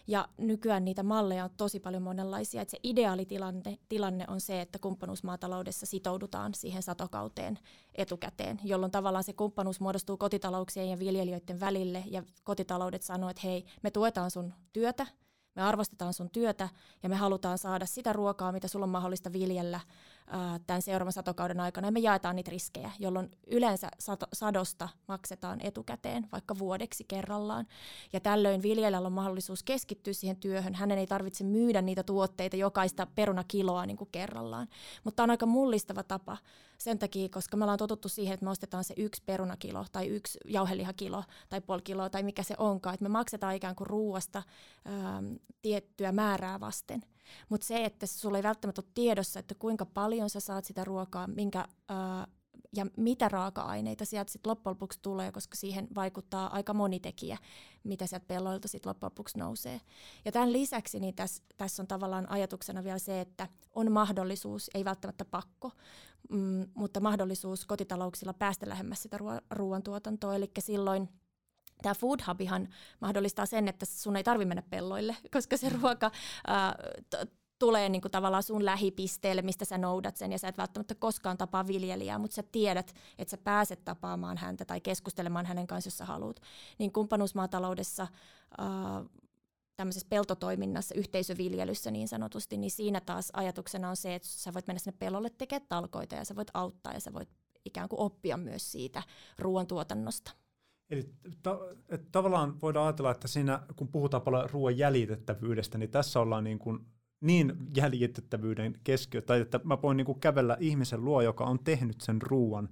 Ja 0.08 0.28
nykyään 0.38 0.86
niitä 0.86 1.04
malleja 1.04 1.44
on 1.44 1.50
tosi 1.58 1.80
paljon 1.80 2.04
monenlaisia. 2.04 2.62
Että 2.62 2.72
se 2.72 2.80
ideaalitilanne 2.84 3.78
tilanne 3.90 4.26
on 4.28 4.42
se, 4.42 4.62
että 4.62 4.80
kumppanuusmaataloudessa 4.80 5.86
sitoudutaan 5.86 6.54
siihen 6.54 6.84
satokauteen 6.84 7.60
etukäteen, 7.96 8.60
jolloin 8.64 8.92
tavallaan 8.92 9.24
se 9.24 9.34
kumppanuus 9.34 9.80
muodostuu 9.80 10.18
kotitalouksien 10.18 10.90
ja 10.90 11.00
viljelijöiden 11.00 11.60
välille 11.60 12.04
ja 12.08 12.24
kotitaloudet 12.44 13.04
sanoo, 13.04 13.30
että 13.30 13.42
hei, 13.44 13.66
me 13.84 13.92
tuetaan 13.92 14.32
sun 14.32 14.54
työtä, 14.74 15.08
me 15.56 15.62
arvostetaan 15.62 16.14
sun 16.14 16.30
työtä 16.30 16.70
ja 17.04 17.10
me 17.10 17.16
halutaan 17.16 17.58
saada 17.58 17.86
sitä 17.86 18.14
ruokaa, 18.14 18.52
mitä 18.52 18.68
sulla 18.68 18.84
on 18.84 18.90
mahdollista 18.90 19.34
viljellä 19.34 19.80
tämän 20.68 20.82
seuraavan 20.82 21.14
satokauden 21.14 21.60
aikana 21.60 21.88
ja 21.88 21.92
me 21.92 22.00
jaetaan 22.00 22.36
niitä 22.36 22.52
riskejä, 22.52 22.92
jolloin 23.00 23.32
yleensä 23.48 23.90
sato, 24.00 24.26
sadosta 24.34 24.90
maksetaan 25.08 25.60
etukäteen 25.64 26.28
vaikka 26.32 26.58
vuodeksi 26.60 27.04
kerrallaan. 27.08 27.68
Ja 28.14 28.20
tällöin 28.20 28.62
viljelijällä 28.62 29.08
on 29.08 29.14
mahdollisuus 29.14 29.64
keskittyä 29.64 30.14
siihen 30.14 30.38
työhön. 30.38 30.76
Hänen 30.76 30.98
ei 30.98 31.08
tarvitse 31.08 31.44
myydä 31.44 31.82
niitä 31.82 32.04
tuotteita 32.04 32.56
jokaista 32.56 33.08
perunakiloa 33.16 33.86
niin 33.86 33.98
kuin 33.98 34.10
kerrallaan. 34.12 34.68
Mutta 35.04 35.24
on 35.24 35.30
aika 35.30 35.46
mullistava 35.46 36.04
tapa 36.04 36.38
sen 36.84 37.00
takia, 37.00 37.30
koska 37.30 37.58
me 37.58 37.64
ollaan 37.64 37.78
totuttu 37.78 38.10
siihen, 38.10 38.34
että 38.34 38.44
me 38.44 38.50
ostetaan 38.52 38.84
se 38.84 38.94
yksi 38.98 39.24
perunakilo 39.26 39.86
tai 39.92 40.08
yksi 40.08 40.40
jauhelihakilo 40.46 41.24
tai 41.50 41.62
puoli 41.62 41.82
kiloa 41.82 42.10
tai 42.10 42.24
mikä 42.24 42.44
se 42.44 42.56
onkaan. 42.58 42.94
Että 42.94 43.04
me 43.04 43.10
maksetaan 43.10 43.56
ikään 43.56 43.76
kuin 43.76 43.88
ruuasta 43.88 44.44
ähm, 44.88 45.34
tiettyä 45.62 46.12
määrää 46.12 46.60
vasten. 46.60 47.04
Mutta 47.50 47.68
se, 47.68 47.86
että 47.86 48.08
sulla 48.08 48.38
ei 48.38 48.44
välttämättä 48.44 48.82
ole 48.82 48.92
tiedossa, 48.94 49.40
että 49.40 49.56
kuinka 49.56 49.86
paljon 49.86 50.30
sä 50.30 50.40
saat 50.40 50.66
sitä 50.66 50.84
ruokaa, 50.84 51.28
minkä, 51.28 51.68
ää, 51.90 52.28
ja 52.76 52.86
mitä 52.98 53.30
raaka-aineita 53.30 54.06
sieltä 54.06 54.32
sitten 54.32 54.50
loppujen 54.50 54.76
lopuksi 54.76 55.00
tulee, 55.02 55.32
koska 55.32 55.56
siihen 55.56 55.88
vaikuttaa 55.96 56.54
aika 56.54 56.74
moni 56.74 57.00
tekijä, 57.00 57.38
mitä 57.84 58.08
sieltä 58.08 58.26
pelloilta 58.28 58.68
sitten 58.68 58.90
loppujen 58.90 59.12
lopuksi 59.12 59.38
nousee. 59.38 59.82
Ja 60.26 60.32
tämän 60.32 60.54
lisäksi 60.54 61.00
niin 61.00 61.16
tässä 61.16 61.44
täs 61.58 61.80
on 61.80 61.88
tavallaan 61.88 62.32
ajatuksena 62.32 62.84
vielä 62.84 63.00
se, 63.00 63.22
että 63.22 63.48
on 63.76 63.92
mahdollisuus, 63.92 64.70
ei 64.74 64.86
välttämättä 64.86 65.26
pakko, 65.26 65.72
mm, 66.30 66.68
mutta 66.74 67.00
mahdollisuus 67.00 67.66
kotitalouksilla 67.66 68.34
päästä 68.34 68.70
lähemmäs 68.70 69.04
sitä 69.04 69.18
ruoantuotantoa, 69.52 70.36
eli 70.36 70.52
silloin– 70.60 71.10
Tämä 71.82 71.96
Food 71.96 72.20
Hubihan 72.28 72.68
mahdollistaa 73.00 73.46
sen, 73.46 73.68
että 73.68 73.86
sun 73.86 74.16
ei 74.16 74.24
tarvitse 74.24 74.48
mennä 74.48 74.64
pelloille, 74.70 75.18
koska 75.34 75.58
se 75.58 75.70
ruoka 75.70 76.12
ää, 76.48 76.76
t- 77.10 77.32
tulee 77.60 77.90
niin 77.90 78.02
kuin 78.02 78.12
tavallaan 78.12 78.44
sun 78.44 78.66
lähipisteelle, 78.66 79.42
mistä 79.42 79.66
sä 79.66 79.78
noudat 79.78 80.18
sen, 80.18 80.32
ja 80.32 80.40
sä 80.40 80.48
et 80.48 80.58
välttämättä 80.58 80.96
koskaan 80.96 81.38
tapaa 81.38 81.68
viljelijää, 81.68 82.20
mutta 82.20 82.36
sä 82.36 82.44
tiedät, 82.52 82.94
että 83.18 83.30
sä 83.30 83.38
pääset 83.38 83.86
tapaamaan 83.86 84.38
häntä 84.38 84.66
tai 84.66 84.82
keskustelemaan 84.82 85.46
hänen 85.46 85.68
kanssa, 85.68 85.88
jos 85.88 85.98
sä 85.98 86.06
haluat. 86.06 86.42
Niin 86.80 86.92
kumppanuusmaataloudessa, 86.92 88.08
ää, 88.58 88.68
tämmöisessä 89.82 90.08
peltotoiminnassa, 90.10 90.96
yhteisöviljelyssä 90.96 91.92
niin 91.92 92.08
sanotusti, 92.08 92.58
niin 92.58 92.72
siinä 92.72 93.02
taas 93.02 93.30
ajatuksena 93.34 93.90
on 93.90 93.96
se, 93.96 94.16
että 94.16 94.28
sä 94.28 94.54
voit 94.54 94.68
mennä 94.68 94.80
sinne 94.80 94.98
pellolle 95.00 95.30
tekemään 95.38 95.68
talkoita, 95.70 96.16
ja 96.16 96.26
sä 96.26 96.36
voit 96.36 96.52
auttaa, 96.54 96.94
ja 96.94 97.00
sä 97.00 97.14
voit 97.14 97.30
ikään 97.66 97.90
kuin 97.90 98.00
oppia 98.00 98.38
myös 98.38 98.72
siitä 98.72 99.04
ruoantuotannosta. 99.40 100.32
Eli 100.90 101.10
ta- 101.44 101.60
että 101.90 102.08
tavallaan 102.12 102.62
voidaan 102.62 102.86
ajatella, 102.86 103.12
että 103.12 103.28
siinä 103.28 103.60
kun 103.76 103.88
puhutaan 103.88 104.24
paljon 104.24 104.50
ruoan 104.50 104.78
jäljitettävyydestä, 104.78 105.78
niin 105.78 105.92
tässä 105.92 106.20
ollaan 106.20 106.44
niin, 106.44 106.60
kuin 106.60 106.80
niin 107.22 107.54
jäljitettävyyden 107.76 108.80
keskiö, 108.84 109.22
tai 109.22 109.42
että 109.42 109.60
mä 109.64 109.82
voin 109.82 109.98
niin 109.98 110.06
kuin 110.06 110.20
kävellä 110.20 110.58
ihmisen 110.60 111.06
luo, 111.06 111.22
joka 111.22 111.44
on 111.44 111.60
tehnyt 111.64 112.02
sen 112.02 112.22
ruoan, 112.22 112.70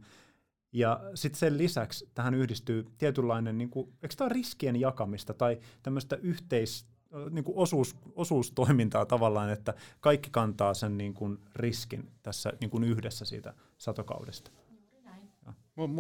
ja 0.74 1.00
sitten 1.16 1.40
sen 1.40 1.58
lisäksi 1.58 2.10
tähän 2.14 2.34
yhdistyy 2.34 2.86
tietynlainen, 2.98 3.58
niin 3.58 3.70
kuin, 3.70 3.94
eikö 4.04 4.16
tämä 4.16 4.30
riskien 4.30 4.76
jakamista 4.76 5.34
tai 5.34 5.60
tämmöistä 5.84 6.16
yhteis, 6.16 6.86
niin 7.30 7.44
kuin 7.44 7.58
osuus, 7.58 7.96
osuustoimintaa 8.16 9.06
tavallaan, 9.06 9.50
että 9.50 9.74
kaikki 10.00 10.30
kantaa 10.30 10.74
sen 10.74 10.98
niin 10.98 11.14
kuin 11.14 11.40
riskin 11.56 12.12
tässä 12.24 12.54
niin 12.62 12.70
kuin 12.70 12.84
yhdessä 12.84 13.26
siitä 13.26 13.54
satokaudesta. 13.78 14.52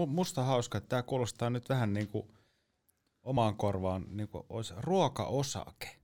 Musta 0.07 0.43
hauska, 0.43 0.77
että 0.77 0.89
tämä 0.89 1.03
kuulostaa 1.03 1.49
nyt 1.49 1.69
vähän 1.69 1.93
niin 1.93 2.07
kuin 2.07 2.27
omaan 3.23 3.55
korvaan 3.55 4.05
niin 4.09 4.27
kuin 4.27 4.43
olisi 4.49 4.73
ruokaosake. 4.77 5.95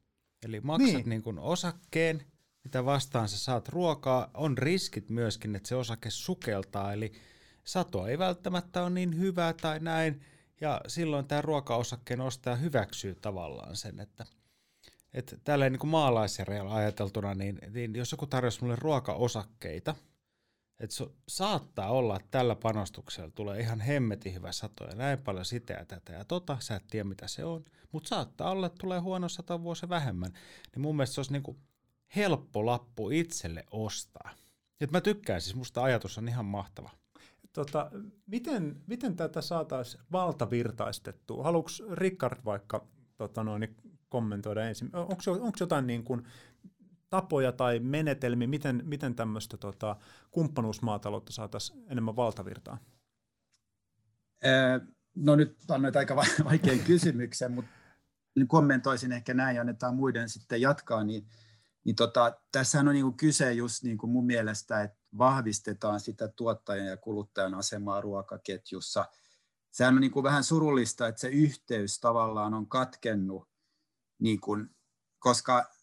Eli 0.45 0.61
maksat 0.61 0.93
niin. 0.93 1.09
Niin 1.09 1.23
kuin 1.23 1.39
osakkeen, 1.39 2.23
mitä 2.63 2.85
vastaan 2.85 3.29
sä 3.29 3.37
saat 3.37 3.69
ruokaa. 3.69 4.29
On 4.33 4.57
riskit 4.57 5.09
myöskin, 5.09 5.55
että 5.55 5.69
se 5.69 5.75
osake 5.75 6.09
sukeltaa, 6.09 6.93
eli 6.93 7.11
sato 7.63 8.07
ei 8.07 8.17
välttämättä 8.17 8.81
ole 8.81 8.89
niin 8.89 9.19
hyvää 9.19 9.53
tai 9.53 9.79
näin. 9.79 10.21
Ja 10.61 10.81
silloin 10.87 11.27
tämä 11.27 11.41
ruokaosakkeen 11.41 12.21
ostaja 12.21 12.55
hyväksyy 12.55 13.15
tavallaan 13.15 13.75
sen, 13.75 13.99
että, 13.99 14.25
että 15.15 15.37
tälleen 15.43 15.71
niin 15.71 15.79
kuin 15.79 15.91
maalaisjärjellä 15.91 16.75
ajateltuna, 16.75 17.33
niin, 17.33 17.59
niin 17.73 17.95
jos 17.95 18.11
joku 18.11 18.27
tarjosi 18.27 18.61
mulle 18.61 18.75
ruokaosakkeita– 18.75 19.95
että 20.79 20.95
so, 20.95 21.13
saattaa 21.27 21.91
olla, 21.91 22.15
että 22.15 22.27
tällä 22.31 22.55
panostuksella 22.55 23.31
tulee 23.35 23.59
ihan 23.59 23.79
hemmetin 23.79 24.33
hyvä 24.33 24.51
sato 24.51 24.83
ja 24.83 24.95
näin 24.95 25.19
paljon 25.19 25.45
sitä 25.45 25.73
ja 25.73 25.85
tätä 25.85 26.13
ja 26.13 26.25
tota, 26.25 26.57
sä 26.59 26.75
et 26.75 26.87
tiedä 26.87 27.03
mitä 27.03 27.27
se 27.27 27.45
on, 27.45 27.65
mutta 27.91 28.07
saattaa 28.07 28.51
olla, 28.51 28.67
että 28.67 28.77
tulee 28.81 28.99
huono 28.99 29.29
sato 29.29 29.61
vuosi 29.61 29.89
vähemmän. 29.89 30.31
Niin 30.75 30.81
mun 30.81 30.95
mielestä 30.95 31.13
se 31.13 31.19
olisi 31.19 31.31
niinku 31.31 31.57
helppo 32.15 32.65
lappu 32.65 33.09
itselle 33.09 33.65
ostaa. 33.71 34.31
Et 34.81 34.91
mä 34.91 35.01
tykkään, 35.01 35.41
siis 35.41 35.55
musta 35.55 35.83
ajatus 35.83 36.17
on 36.17 36.27
ihan 36.27 36.45
mahtava. 36.45 36.89
Tota, 37.53 37.91
miten, 38.25 38.81
miten 38.87 39.15
tätä 39.15 39.41
saataisiin 39.41 40.03
valtavirtaistettua? 40.11 41.43
Haluatko 41.43 41.71
Rickard 41.91 42.39
vaikka 42.45 42.87
tota 43.17 43.43
noin, 43.43 43.75
kommentoida 44.15 44.63
ensin? 44.63 44.89
Onko 44.93 45.57
jotain 45.59 45.87
niin 45.87 46.03
kuin 46.03 46.27
tapoja 47.09 47.51
tai 47.51 47.79
menetelmiä, 47.79 48.47
miten, 48.47 48.81
miten 48.85 49.15
tämmöistä 49.15 49.57
tota, 49.57 49.95
kumppanuusmaataloutta 50.31 51.33
saataisiin 51.33 51.83
enemmän 51.89 52.15
valtavirtaa? 52.15 52.77
No 55.15 55.35
nyt 55.35 55.57
annoit 55.69 55.95
aika 55.95 56.15
vaikean 56.49 56.79
kysymyksen, 56.79 57.51
mutta 57.51 57.71
kommentoisin 58.47 59.11
ehkä 59.11 59.33
näin 59.33 59.55
ja 59.55 59.61
annetaan 59.61 59.95
muiden 59.95 60.29
sitten 60.29 60.61
jatkaa, 60.61 61.03
niin, 61.03 61.27
niin 61.83 61.95
tota, 61.95 62.33
tässähän 62.51 62.87
on 62.87 62.93
niin 62.93 63.05
kuin 63.05 63.17
kyse 63.17 63.53
just 63.53 63.83
niin 63.83 63.97
kuin 63.97 64.11
mun 64.11 64.25
mielestä, 64.25 64.81
että 64.81 64.97
vahvistetaan 65.17 65.99
sitä 65.99 66.27
tuottajan 66.27 66.87
ja 66.87 66.97
kuluttajan 66.97 67.53
asemaa 67.53 68.01
ruokaketjussa. 68.01 69.05
Sehän 69.71 69.95
on 69.95 70.01
niin 70.01 70.11
kuin 70.11 70.23
vähän 70.23 70.43
surullista, 70.43 71.07
että 71.07 71.21
se 71.21 71.27
yhteys 71.27 71.99
tavallaan 71.99 72.53
on 72.53 72.67
katkennut, 72.67 73.54
niin 74.19 74.41
kuin, 74.41 74.75
koska 75.19 75.75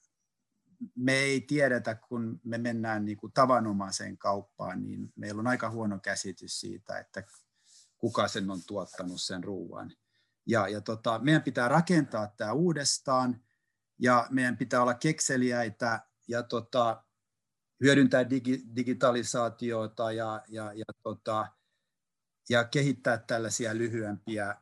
me 0.95 1.12
ei 1.12 1.40
tiedetä, 1.40 1.95
kun 1.95 2.40
me 2.45 2.59
mennään 2.59 3.05
niin 3.05 3.16
kuin 3.16 3.33
tavanomaiseen 3.33 4.18
kauppaan, 4.18 4.83
niin 4.83 5.12
meillä 5.16 5.40
on 5.40 5.47
aika 5.47 5.71
huono 5.71 5.99
käsitys 5.99 6.61
siitä, 6.61 6.99
että 6.99 7.23
kuka 7.99 8.29
sen 8.29 8.51
on 8.51 8.61
tuottanut 8.66 9.21
sen 9.21 9.45
ruoan. 9.45 9.92
Ja, 10.47 10.68
ja 10.68 10.81
tota, 10.81 11.18
meidän 11.18 11.42
pitää 11.42 11.68
rakentaa 11.68 12.27
tämä 12.37 12.53
uudestaan 12.53 13.45
ja 13.99 14.27
meidän 14.31 14.57
pitää 14.57 14.83
olla 14.83 14.95
kekseliäitä 14.95 16.01
ja 16.29 16.42
tota, 16.42 17.05
hyödyntää 17.81 18.31
digi, 18.31 18.62
digitalisaatiota 18.77 20.12
ja, 20.12 20.42
ja, 20.49 20.73
ja, 20.73 20.85
tota, 21.03 21.47
ja 22.49 22.64
kehittää 22.64 23.18
tällaisia 23.18 23.75
lyhyempiä 23.75 24.57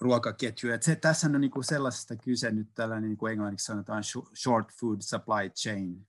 ruokaketjuja. 0.00 0.74
Et 0.74 0.82
se, 0.82 0.96
tässä 0.96 1.26
on 1.26 1.40
niin 1.40 1.50
kuin 1.50 1.64
sellaisesta 1.64 2.16
kyse 2.16 2.50
nyt 2.50 2.68
tällainen, 2.74 3.08
niin 3.08 3.18
kuin 3.18 3.32
englanniksi 3.32 3.66
sanotaan 3.66 4.02
short 4.42 4.72
food 4.80 5.00
supply 5.00 5.50
chain, 5.50 6.08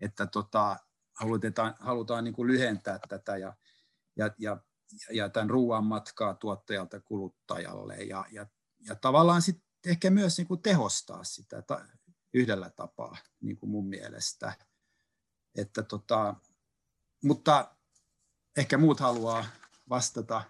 että 0.00 0.26
tota, 0.26 0.76
halutaan, 1.20 1.74
halutaan 1.80 2.24
niin 2.24 2.34
kuin 2.34 2.48
lyhentää 2.48 2.98
tätä 3.08 3.36
ja, 3.36 3.52
ja, 4.16 4.30
ja, 4.38 4.56
ja 5.10 5.28
tämän 5.28 5.50
ruoan 5.50 5.84
matkaa 5.84 6.34
tuottajalta 6.34 7.00
kuluttajalle 7.00 7.96
ja, 7.96 8.24
ja, 8.30 8.46
ja 8.80 8.94
tavallaan 8.94 9.42
sitten 9.42 9.70
ehkä 9.86 10.10
myös 10.10 10.38
niin 10.38 10.48
kuin 10.48 10.62
tehostaa 10.62 11.24
sitä 11.24 11.62
ta, 11.62 11.84
yhdellä 12.34 12.70
tapaa 12.70 13.16
niin 13.40 13.56
kuin 13.56 13.70
mun 13.70 13.88
mielestä. 13.88 14.52
Että 15.54 15.82
tota, 15.82 16.34
mutta 17.24 17.76
ehkä 18.56 18.78
muut 18.78 19.00
haluaa 19.00 19.44
vastata, 19.88 20.42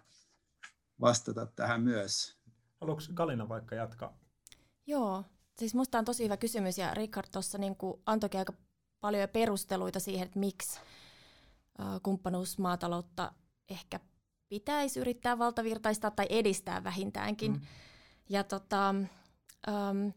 vastata 1.01 1.47
tähän 1.47 1.83
myös. 1.83 2.40
Haluatko 2.81 3.13
Galina 3.15 3.49
vaikka 3.49 3.75
jatkaa? 3.75 4.19
Joo, 4.87 5.25
siis 5.59 5.75
musta 5.75 5.99
on 5.99 6.05
tosi 6.05 6.25
hyvä 6.25 6.37
kysymys 6.37 6.79
ja 6.79 6.95
Richard 6.95 7.27
tuossa 7.33 7.59
niin 7.59 7.77
antoikin 8.07 8.39
aika 8.39 8.53
paljon 9.01 9.29
perusteluita 9.29 10.01
siihen, 10.01 10.27
että 10.27 10.39
miksi 10.39 10.81
kumppanuusmaataloutta 12.03 13.33
ehkä 13.69 14.01
pitäisi 14.49 15.01
yrittää 15.01 15.39
valtavirtaistaa 15.39 16.11
tai 16.11 16.27
edistää 16.29 16.85
vähintäänkin. 16.85 17.53
Mm. 17.53 17.61
Ja 18.29 18.45
tota, 18.45 18.89
ähm, 19.69 20.09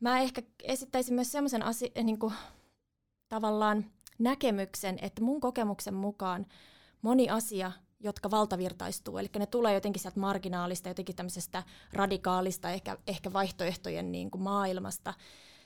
mä 0.00 0.20
ehkä 0.20 0.42
esittäisin 0.62 1.14
myös 1.14 1.32
semmoisen 1.32 1.62
asia, 1.62 2.02
niin 2.02 2.18
kuin, 2.18 2.34
tavallaan 3.28 3.84
näkemyksen, 4.18 4.98
että 5.02 5.22
mun 5.22 5.40
kokemuksen 5.40 5.94
mukaan 5.94 6.46
moni 7.02 7.30
asia, 7.30 7.72
jotka 8.04 8.30
valtavirtaistuu, 8.30 9.18
eli 9.18 9.30
ne 9.38 9.46
tulee 9.46 9.74
jotenkin 9.74 10.02
sieltä 10.02 10.20
marginaalista, 10.20 10.88
jotenkin 10.88 11.16
tämmöisestä 11.16 11.62
radikaalista, 11.92 12.70
ehkä, 12.70 12.98
ehkä 13.06 13.32
vaihtoehtojen 13.32 14.12
niin 14.12 14.30
kuin 14.30 14.42
maailmasta 14.42 15.14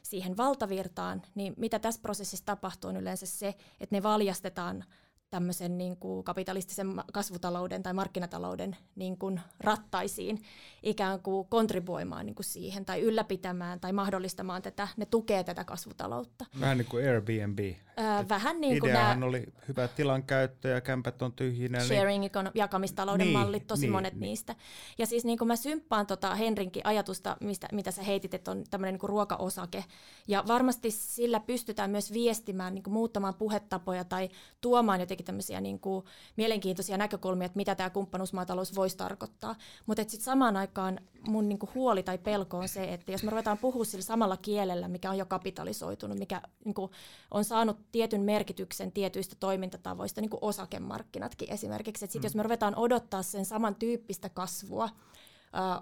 siihen 0.03 0.37
valtavirtaan, 0.37 1.22
niin 1.35 1.55
mitä 1.57 1.79
tässä 1.79 2.01
prosessissa 2.03 2.46
tapahtuu 2.46 2.90
on 2.90 2.96
yleensä 2.96 3.27
se, 3.27 3.55
että 3.81 3.96
ne 3.96 4.03
valjastetaan 4.03 4.85
tämmöisen 5.31 5.79
niin 5.79 5.96
kuin 5.96 6.24
kapitalistisen 6.24 6.94
kasvutalouden 7.12 7.83
tai 7.83 7.92
markkinatalouden 7.92 8.77
niin 8.96 9.18
kuin 9.18 9.40
rattaisiin 9.61 10.42
ikään 10.83 11.20
kuin 11.22 11.48
kontribuoimaan 11.48 12.27
niin 12.27 12.35
kuin 12.35 12.46
siihen 12.46 12.85
tai 12.85 13.01
ylläpitämään 13.01 13.81
tai 13.81 13.92
mahdollistamaan 13.92 14.62
tätä, 14.62 14.88
ne 14.96 15.07
tukee 15.07 15.44
tätä 15.44 15.64
kasvutaloutta. 15.64 16.46
Vähän 16.61 16.79
niin 16.79 16.88
kuin 16.88 17.09
Airbnb. 17.09 17.59
Öö, 18.01 18.25
vähän 18.29 18.61
niin 18.61 18.81
kuin 18.81 18.93
nämä, 18.93 19.27
oli 19.27 19.47
hyvä 19.69 19.89
tilan 19.89 20.23
käyttö 20.23 20.69
ja 20.69 20.81
kämpät 20.81 21.23
on 21.23 21.33
tyhjinä. 21.33 21.79
Niin- 21.79 21.89
sharing 21.89 22.21
niin, 22.21 22.31
jakamistalouden 22.55 23.27
niin, 23.27 23.39
mallit, 23.39 23.67
tosi 23.67 23.83
niin, 23.83 23.93
monet 23.93 24.15
niin. 24.15 24.21
niistä. 24.21 24.55
Ja 24.99 25.07
siis 25.07 25.25
niin 25.25 25.39
kuin 25.39 25.49
mä 25.49 25.57
symppaan 25.57 26.07
tota 26.07 26.35
Henrinkin 26.35 26.87
ajatusta, 26.87 27.37
mistä, 27.41 27.69
mitä 27.73 27.91
sä 27.91 28.03
heitit, 28.03 28.35
että 28.35 28.51
on 28.51 28.65
tämmöinen 28.71 28.93
niin 28.93 29.01
kuin 29.01 29.11
ruokaosake. 29.11 29.85
Ja 30.29 30.45
varmasti 30.49 30.91
sillä 30.91 31.41
pystytään 31.41 31.91
myös 31.91 32.13
viestimään, 32.13 32.75
niin 32.75 32.83
kuin 32.83 32.95
muuttamaan 32.95 33.35
puhetapoja 33.35 34.05
tai 34.05 34.29
tuomaan 34.61 35.01
jotenkin 35.01 35.27
tämmöisiä 35.27 35.61
niin 35.61 35.81
kuin 35.81 36.05
mielenkiintoisia 36.37 36.97
näkökulmia, 36.97 37.47
että 37.47 37.57
mitä 37.57 37.75
tämä 37.75 37.91
kumppanuusmaatalous 37.91 38.77
voisi 38.77 38.97
tarkoittaa. 38.97 39.57
Mutta 39.87 40.03
sitten 40.03 40.21
samaan 40.21 40.57
aikaan 40.57 41.01
mun 41.29 41.49
niin 41.49 41.59
kuin 41.59 41.71
huoli 41.75 42.03
tai 42.03 42.19
pelko 42.19 42.59
on 42.59 42.69
se, 42.69 42.85
että 42.85 43.13
jos 43.13 43.23
me 43.23 43.31
ruvetaan 43.31 43.59
puhua 43.59 43.85
sillä 43.85 44.05
samalla 44.05 44.37
kielellä, 44.37 44.89
mikä 44.89 45.11
on 45.11 45.19
jo 45.19 45.27
kapitalisoitunut, 45.27 46.19
mikä 46.19 46.43
niin 46.65 46.75
kuin 46.75 46.91
on 47.31 47.45
saanut 47.45 47.79
tietyn 47.92 48.20
merkityksen 48.20 48.92
tietyistä 48.92 49.37
toimintatavoista, 49.40 50.20
niin 50.20 50.31
kuin 50.31 50.42
osakemarkkinatkin 50.42 51.53
esimerkiksi. 51.53 52.05
Että 52.05 52.12
sit 52.12 52.22
mm. 52.22 52.27
jos 52.27 52.35
me 52.35 52.42
ruvetaan 52.42 52.77
odottaa 52.77 53.22
sen 53.22 53.44
saman 53.44 53.74
tyyppistä 53.74 54.29
kasvua, 54.29 54.88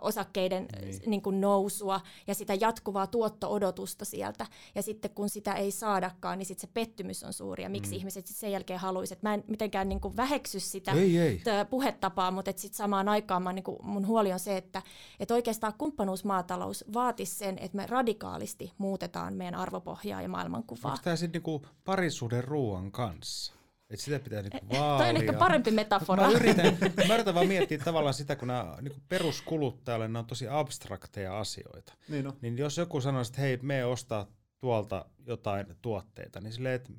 osakkeiden 0.01 0.69
niin. 0.81 1.01
Niin 1.07 1.23
kuin 1.23 1.41
nousua 1.41 2.01
ja 2.27 2.35
sitä 2.35 2.55
jatkuvaa 2.55 3.07
tuotto-odotusta 3.07 4.05
sieltä. 4.05 4.47
Ja 4.75 4.83
sitten 4.83 5.11
kun 5.11 5.29
sitä 5.29 5.53
ei 5.53 5.71
saadakaan, 5.71 6.39
niin 6.39 6.47
sitten 6.47 6.69
se 6.69 6.75
pettymys 6.75 7.25
on 7.25 7.33
suuri. 7.33 7.63
Ja 7.63 7.69
miksi 7.69 7.93
mm. 7.93 7.97
ihmiset 7.97 8.27
sit 8.27 8.37
sen 8.37 8.53
jälkeen 8.53 8.81
haluaisivat. 8.81 9.23
Mä 9.23 9.35
en 9.35 9.45
mitenkään 9.49 9.89
niin 9.89 10.01
kuin 10.01 10.17
väheksy 10.17 10.61
sitä 10.61 10.93
ei, 10.93 11.19
ei. 11.19 11.43
puhetapaa, 11.71 12.31
mutta 12.31 12.53
sitten 12.57 12.77
samaan 12.77 13.09
aikaan 13.09 13.43
mä, 13.43 13.53
niin 13.53 13.63
kuin, 13.65 13.79
mun 13.83 14.07
huoli 14.07 14.33
on 14.33 14.39
se, 14.39 14.57
että 14.57 14.83
et 15.21 15.31
oikeastaan 15.31 15.75
kumppanuusmaatalous 15.79 16.85
vaatisi 16.95 17.35
sen, 17.35 17.59
että 17.59 17.77
me 17.77 17.87
radikaalisti 17.87 18.73
muutetaan 18.79 19.35
meidän 19.35 19.55
arvopohjaa 19.55 20.23
ja 20.23 20.29
maailmankuvaa. 20.29 20.93
Onko 20.93 21.03
tämä 21.05 21.17
sitten 21.17 21.43
niin 21.47 21.67
parisuuden 21.85 22.45
ruoan 22.45 22.93
kanssa? 22.93 23.53
Et 23.91 24.01
sitä 24.01 24.19
pitää 24.19 24.43
niinku 24.43 24.59
vaalia. 24.69 24.99
Toi 25.05 25.11
on 25.11 25.17
ehkä 25.17 25.33
parempi 25.33 25.71
metafora. 25.71 26.27
Mä 26.27 26.33
yritän, 26.33 26.79
mä 27.09 27.15
yritän 27.15 27.35
vaan 27.35 27.49
miettiä 27.49 27.79
tavallaan 27.79 28.15
sitä, 28.15 28.37
kun 28.37 28.49
nämä 28.49 28.79
niin 28.81 29.03
peruskuluttajalle 29.09 30.09
nämä 30.09 30.19
on 30.19 30.27
tosi 30.27 30.49
abstrakteja 30.49 31.39
asioita. 31.39 31.93
Niin, 32.09 32.25
no. 32.25 32.33
niin 32.41 32.59
jos 32.59 32.79
joku 32.79 33.01
sanoo, 33.01 33.23
että 33.23 33.41
hei, 33.41 33.59
me 33.63 33.85
ostaa 33.85 34.27
tuolta 34.61 35.05
jotain 35.27 35.67
tuotteita, 35.83 36.41
niin 36.41 36.53
silleen, 36.53 36.75
että 36.75 36.93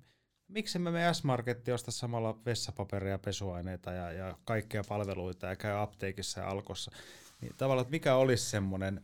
miksi 0.48 0.80
me 0.80 0.92
me 0.92 1.14
S-Marketti 1.14 1.72
osta 1.72 1.92
samalla 1.92 2.40
vessapaperia, 2.46 3.18
pesuaineita 3.18 3.92
ja, 3.92 4.12
ja 4.12 4.38
kaikkea 4.46 4.84
palveluita 4.88 5.48
ja 5.48 5.56
käy 5.56 5.82
apteekissa 5.82 6.42
ja 6.42 6.50
alkossa. 6.50 6.92
Niin 7.42 7.54
tavallaan, 7.58 7.82
että 7.82 7.92
mikä 7.92 8.16
olisi 8.16 8.50
semmoinen 8.50 9.02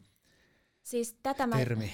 siis 0.83 1.17
tätä 1.23 1.47
mä, 1.47 1.55
termi? 1.55 1.91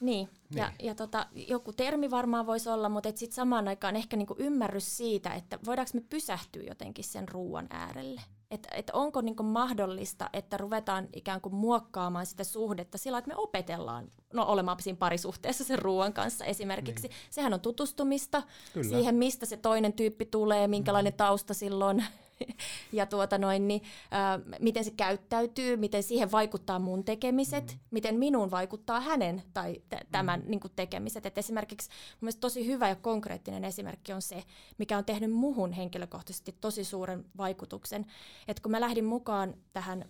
Niin, 0.00 0.28
niin. 0.50 0.58
ja, 0.58 0.72
ja 0.82 0.94
tota, 0.94 1.26
joku 1.32 1.72
termi 1.72 2.10
varmaan 2.10 2.46
voisi 2.46 2.68
olla, 2.68 2.88
mutta 2.88 3.08
sitten 3.14 3.34
samaan 3.34 3.68
aikaan 3.68 3.96
ehkä 3.96 4.16
niinku 4.16 4.34
ymmärrys 4.38 4.96
siitä, 4.96 5.34
että 5.34 5.58
voidaanko 5.66 5.90
me 5.94 6.00
pysähtyä 6.00 6.62
jotenkin 6.62 7.04
sen 7.04 7.28
ruoan 7.28 7.66
äärelle. 7.70 8.20
Että 8.50 8.68
et 8.74 8.90
onko 8.92 9.20
niinku 9.20 9.42
mahdollista, 9.42 10.30
että 10.32 10.56
ruvetaan 10.56 11.08
ikään 11.12 11.40
kuin 11.40 11.54
muokkaamaan 11.54 12.26
sitä 12.26 12.44
suhdetta 12.44 12.98
sillä, 12.98 13.18
että 13.18 13.28
me 13.28 13.36
opetellaan 13.36 14.08
no, 14.32 14.44
olemaan 14.46 14.82
siinä 14.82 14.96
parisuhteessa 14.96 15.64
sen 15.64 15.78
ruoan 15.78 16.12
kanssa 16.12 16.44
esimerkiksi. 16.44 17.08
Niin. 17.08 17.16
Sehän 17.30 17.54
on 17.54 17.60
tutustumista 17.60 18.42
Kyllä. 18.72 18.88
siihen, 18.88 19.14
mistä 19.14 19.46
se 19.46 19.56
toinen 19.56 19.92
tyyppi 19.92 20.26
tulee, 20.26 20.68
minkälainen 20.68 21.12
mm. 21.12 21.16
tausta 21.16 21.54
silloin 21.54 22.04
ja 22.92 23.06
tuota 23.06 23.38
noin, 23.38 23.68
niin, 23.68 23.82
äh, 24.12 24.58
miten 24.60 24.84
se 24.84 24.90
käyttäytyy, 24.90 25.76
miten 25.76 26.02
siihen 26.02 26.32
vaikuttaa 26.32 26.78
mun 26.78 27.04
tekemiset, 27.04 27.66
mm. 27.72 27.78
miten 27.90 28.18
minun 28.18 28.50
vaikuttaa 28.50 29.00
hänen 29.00 29.42
tai 29.54 29.82
t- 29.88 30.10
tämän 30.12 30.40
mm. 30.40 30.50
niin 30.50 30.60
kuin 30.60 30.72
tekemiset. 30.76 31.26
Et 31.26 31.38
esimerkiksi 31.38 31.90
mun 32.20 32.32
tosi 32.40 32.66
hyvä 32.66 32.88
ja 32.88 32.96
konkreettinen 32.96 33.64
esimerkki 33.64 34.12
on 34.12 34.22
se, 34.22 34.44
mikä 34.78 34.98
on 34.98 35.04
tehnyt 35.04 35.32
muhun 35.32 35.72
henkilökohtaisesti 35.72 36.56
tosi 36.60 36.84
suuren 36.84 37.24
vaikutuksen. 37.36 38.06
Että 38.48 38.62
kun 38.62 38.72
mä 38.72 38.80
lähdin 38.80 39.04
mukaan 39.04 39.54
tähän 39.72 40.04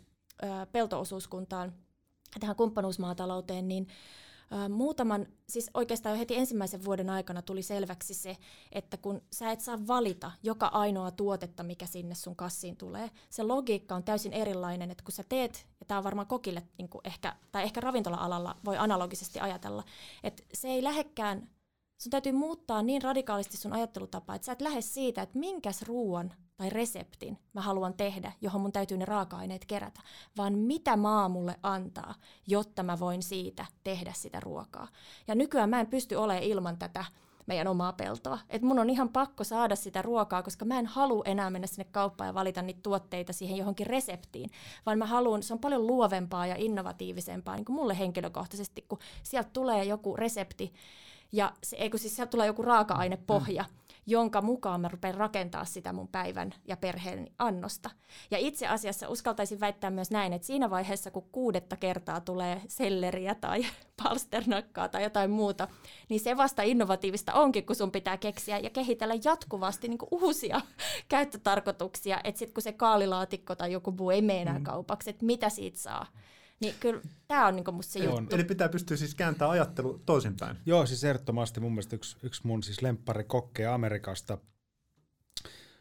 äh, 0.44 0.66
peltoosuuskuntaan, 0.72 1.72
tähän 2.40 2.56
kumppanuusmaatalouteen, 2.56 3.68
niin 3.68 3.88
muutaman, 4.68 5.26
siis 5.48 5.70
oikeastaan 5.74 6.14
jo 6.14 6.18
heti 6.18 6.36
ensimmäisen 6.36 6.84
vuoden 6.84 7.10
aikana 7.10 7.42
tuli 7.42 7.62
selväksi 7.62 8.14
se, 8.14 8.36
että 8.72 8.96
kun 8.96 9.22
sä 9.32 9.50
et 9.50 9.60
saa 9.60 9.86
valita 9.86 10.32
joka 10.42 10.66
ainoa 10.66 11.10
tuotetta, 11.10 11.62
mikä 11.62 11.86
sinne 11.86 12.14
sun 12.14 12.36
kassiin 12.36 12.76
tulee, 12.76 13.10
se 13.30 13.42
logiikka 13.42 13.94
on 13.94 14.04
täysin 14.04 14.32
erilainen, 14.32 14.90
että 14.90 15.04
kun 15.04 15.12
sä 15.12 15.24
teet, 15.28 15.66
ja 15.80 15.86
tämä 15.86 15.98
on 15.98 16.04
varmaan 16.04 16.26
kokille 16.26 16.62
niin 16.78 16.88
ehkä, 17.04 17.36
tai 17.52 17.62
ehkä 17.62 17.80
ravintola-alalla 17.80 18.56
voi 18.64 18.76
analogisesti 18.76 19.40
ajatella, 19.40 19.84
että 20.24 20.42
se 20.54 20.68
ei 20.68 20.84
lähekkään 20.84 21.48
sun 21.98 22.10
täytyy 22.10 22.32
muuttaa 22.32 22.82
niin 22.82 23.02
radikaalisti 23.02 23.56
sun 23.56 23.72
ajattelutapaa, 23.72 24.36
että 24.36 24.46
sä 24.46 24.52
et 24.52 24.60
lähde 24.60 24.80
siitä, 24.80 25.22
että 25.22 25.38
minkäs 25.38 25.82
ruoan 25.82 26.32
tai 26.56 26.70
reseptin 26.70 27.38
mä 27.52 27.60
haluan 27.60 27.94
tehdä, 27.94 28.32
johon 28.40 28.60
mun 28.60 28.72
täytyy 28.72 28.96
ne 28.96 29.04
raaka-aineet 29.04 29.64
kerätä, 29.64 30.00
vaan 30.36 30.58
mitä 30.58 30.96
maa 30.96 31.28
mulle 31.28 31.56
antaa, 31.62 32.14
jotta 32.46 32.82
mä 32.82 32.98
voin 32.98 33.22
siitä 33.22 33.66
tehdä 33.84 34.12
sitä 34.16 34.40
ruokaa. 34.40 34.88
Ja 35.28 35.34
nykyään 35.34 35.70
mä 35.70 35.80
en 35.80 35.86
pysty 35.86 36.14
olemaan 36.14 36.44
ilman 36.44 36.78
tätä 36.78 37.04
meidän 37.46 37.68
omaa 37.68 37.92
peltoa. 37.92 38.38
Et 38.50 38.62
mun 38.62 38.78
on 38.78 38.90
ihan 38.90 39.08
pakko 39.08 39.44
saada 39.44 39.76
sitä 39.76 40.02
ruokaa, 40.02 40.42
koska 40.42 40.64
mä 40.64 40.78
en 40.78 40.86
halua 40.86 41.22
enää 41.24 41.50
mennä 41.50 41.66
sinne 41.66 41.84
kauppaan 41.84 42.28
ja 42.28 42.34
valita 42.34 42.62
niitä 42.62 42.80
tuotteita 42.82 43.32
siihen 43.32 43.56
johonkin 43.56 43.86
reseptiin, 43.86 44.50
vaan 44.86 44.98
mä 44.98 45.06
haluan, 45.06 45.42
se 45.42 45.52
on 45.52 45.58
paljon 45.58 45.86
luovempaa 45.86 46.46
ja 46.46 46.54
innovatiivisempaa 46.58 47.56
niin 47.56 47.64
kuin 47.64 47.76
mulle 47.76 47.98
henkilökohtaisesti, 47.98 48.84
kun 48.88 48.98
sieltä 49.22 49.50
tulee 49.52 49.84
joku 49.84 50.16
resepti, 50.16 50.72
ja 51.32 51.52
se, 51.62 51.76
ei 51.76 51.90
kun 51.90 52.00
siis 52.00 52.16
sieltä 52.16 52.30
tulee 52.30 52.46
joku 52.46 52.62
raaka-ainepohja, 52.62 53.62
mm. 53.62 53.76
jonka 54.06 54.42
mukaan 54.42 54.80
mä 54.80 54.88
rupean 54.88 55.14
rakentaa 55.14 55.64
sitä 55.64 55.92
mun 55.92 56.08
päivän 56.08 56.54
ja 56.68 56.76
perheen 56.76 57.30
annosta. 57.38 57.90
Ja 58.30 58.38
itse 58.38 58.66
asiassa 58.66 59.08
uskaltaisin 59.08 59.60
väittää 59.60 59.90
myös 59.90 60.10
näin, 60.10 60.32
että 60.32 60.46
siinä 60.46 60.70
vaiheessa, 60.70 61.10
kun 61.10 61.28
kuudetta 61.32 61.76
kertaa 61.76 62.20
tulee 62.20 62.62
selleriä 62.68 63.34
tai 63.34 63.66
palsternakkaa 64.02 64.88
tai 64.88 65.02
jotain 65.02 65.30
muuta, 65.30 65.68
niin 66.08 66.20
se 66.20 66.36
vasta 66.36 66.62
innovatiivista 66.62 67.34
onkin, 67.34 67.66
kun 67.66 67.76
sun 67.76 67.92
pitää 67.92 68.16
keksiä 68.16 68.58
ja 68.58 68.70
kehitellä 68.70 69.14
jatkuvasti 69.24 69.88
niin 69.88 69.98
uusia 70.10 70.60
käyttötarkoituksia, 71.08 72.20
että 72.24 72.38
sitten 72.38 72.54
kun 72.54 72.62
se 72.62 72.72
kaalilaatikko 72.72 73.54
tai 73.54 73.72
joku 73.72 73.90
muu 73.90 74.10
ei 74.10 74.22
mene 74.22 74.42
enää 74.42 74.58
mm. 74.58 74.64
kaupaksi, 74.64 75.10
että 75.10 75.26
mitä 75.26 75.48
siitä 75.48 75.78
saa. 75.78 76.06
Niin 76.60 76.74
kyllä 76.80 77.00
tämä 77.28 77.46
on 77.46 77.56
niinku 77.56 77.72
musta 77.72 77.92
se 77.92 77.98
juttu. 77.98 78.16
On. 78.16 78.28
Eli 78.32 78.44
pitää 78.44 78.68
pystyä 78.68 78.96
siis 78.96 79.14
kääntämään 79.14 79.52
ajattelu 79.52 80.02
toisinpäin. 80.06 80.56
Joo, 80.66 80.86
siis 80.86 81.04
ehdottomasti 81.04 81.60
mun 81.60 81.72
mielestä 81.72 81.96
yksi, 81.96 82.16
yksi 82.22 82.46
mun 82.46 82.62
siis 82.62 82.82
lemppari 82.82 83.24
kokkeja 83.24 83.74
Amerikasta, 83.74 84.38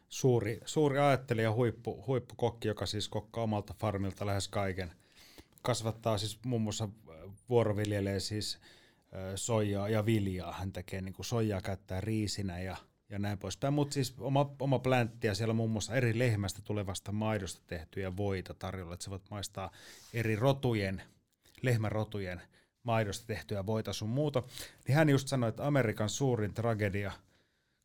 suuri, 0.10 0.60
suuri 0.66 1.00
ajattelija, 1.00 1.54
huippu, 1.54 2.04
huippukokki, 2.08 2.68
joka 2.68 2.86
siis 2.86 3.10
kokkaa 3.10 3.44
omalta 3.44 3.74
farmilta 3.80 4.26
lähes 4.26 4.48
kaiken. 4.48 4.92
Kasvattaa 5.62 6.18
siis 6.18 6.40
muun 6.46 6.62
muassa 6.62 6.90
vuoroviljelee 7.50 8.20
siis 8.20 8.60
soijaa 9.36 9.90
ja 9.90 10.06
viljaa. 10.06 10.54
Hän 10.54 10.72
tekee 10.72 11.02
niin 11.02 11.14
kuin 11.14 11.26
soijaa 11.26 11.62
käyttää 11.62 12.02
riisinä 12.02 12.60
ja 12.60 12.78
ja 13.10 13.20
näin 13.20 13.38
poispäin. 13.38 13.74
Mutta 13.74 13.94
siis 13.94 14.16
oma, 14.20 14.56
oma 14.60 14.80
pläntti 14.80 15.28
ja 15.28 15.36
siellä 15.36 15.52
on 15.52 15.56
muun 15.56 15.72
muassa 15.72 15.96
eri 15.96 16.20
lehmästä 16.20 16.62
tulevasta 16.64 17.12
maidosta 17.12 17.62
tehtyjä 17.68 18.18
voita 18.18 18.54
tarjolla, 18.54 18.94
että 18.94 19.04
sä 19.04 19.12
voit 19.12 19.30
maistaa 19.30 19.72
eri 20.14 20.36
rotujen, 20.36 21.02
lehmärotujen 21.62 22.42
maidosta 22.84 23.28
tehtyä 23.28 23.66
voita 23.66 23.94
sun 23.94 24.10
muuta. 24.10 24.44
Niin 24.88 24.96
hän 24.96 25.10
just 25.10 25.28
sanoi, 25.28 25.50
että 25.50 25.68
Amerikan 25.68 26.10
suurin 26.10 26.54
tragedia 26.54 27.12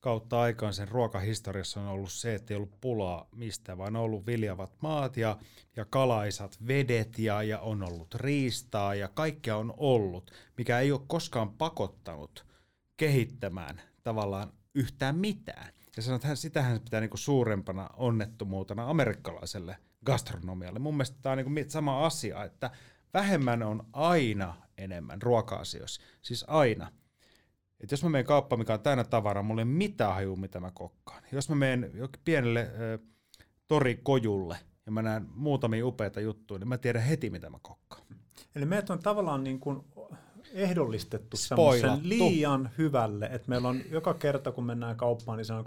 kautta 0.00 0.40
aikaan 0.40 0.74
sen 0.74 0.88
ruokahistoriassa 0.88 1.80
on 1.80 1.86
ollut 1.86 2.12
se, 2.12 2.34
että 2.34 2.54
ei 2.54 2.56
ollut 2.56 2.80
pulaa 2.80 3.28
mistä, 3.36 3.78
vaan 3.78 3.96
on 3.96 4.02
ollut 4.02 4.26
viljavat 4.26 4.70
maat 4.80 5.16
ja, 5.16 5.38
ja 5.76 5.84
kalaisat 5.84 6.58
vedet 6.66 7.18
ja, 7.18 7.42
ja 7.42 7.58
on 7.58 7.82
ollut 7.82 8.14
riistaa 8.14 8.94
ja 8.94 9.08
kaikkea 9.08 9.56
on 9.56 9.74
ollut, 9.76 10.30
mikä 10.58 10.80
ei 10.80 10.92
ole 10.92 11.00
koskaan 11.06 11.50
pakottanut 11.50 12.46
kehittämään 12.96 13.80
tavallaan 14.02 14.52
yhtään 14.74 15.16
mitään. 15.16 15.72
Ja 15.96 16.02
sanoi, 16.02 16.16
että 16.16 16.34
sitähän 16.34 16.80
pitää 16.80 17.00
niinku 17.00 17.16
suurempana 17.16 17.90
onnettomuutena 17.96 18.90
amerikkalaiselle 18.90 19.76
gastronomialle. 20.06 20.78
Mun 20.78 20.94
mielestä 20.94 21.18
tämä 21.22 21.32
on 21.32 21.38
niinku 21.38 21.70
sama 21.70 22.06
asia, 22.06 22.44
että 22.44 22.70
vähemmän 23.14 23.62
on 23.62 23.86
aina 23.92 24.54
enemmän 24.78 25.22
ruoka-asioissa. 25.22 26.02
Siis 26.22 26.44
aina. 26.48 26.92
että 27.80 27.92
jos 27.92 28.02
mä 28.02 28.08
menen 28.08 28.26
kauppaan, 28.26 28.58
mikä 28.58 28.74
on 28.74 28.80
täynnä 28.80 29.04
tavaraa, 29.04 29.42
mulla 29.42 29.60
ei 29.60 29.64
mitään 29.64 30.14
hajua, 30.14 30.36
mitä 30.36 30.60
mä 30.60 30.70
kokkaan. 30.74 31.22
Jos 31.32 31.48
mä 31.48 31.54
menen 31.54 31.90
jokin 31.94 32.22
pienelle 32.24 32.60
äh, 32.60 33.06
torikojulle 33.68 34.56
ja 34.86 34.92
mä 34.92 35.02
näen 35.02 35.26
muutamia 35.34 35.86
upeita 35.86 36.20
juttuja, 36.20 36.58
niin 36.58 36.68
mä 36.68 36.78
tiedän 36.78 37.02
heti, 37.02 37.30
mitä 37.30 37.50
mä 37.50 37.58
kokkaan. 37.62 38.02
Eli 38.54 38.66
meidät 38.66 38.90
on 38.90 38.98
tavallaan 38.98 39.44
niin 39.44 39.60
kuin 39.60 39.84
ehdollistettu 40.52 41.36
semmoisen 41.36 42.00
liian 42.02 42.70
hyvälle, 42.78 43.26
että 43.26 43.48
meillä 43.48 43.68
on 43.68 43.80
joka 43.90 44.14
kerta, 44.14 44.52
kun 44.52 44.64
mennään 44.64 44.96
kauppaan, 44.96 45.38
niin 45.38 45.44
se 45.44 45.52
on 45.52 45.64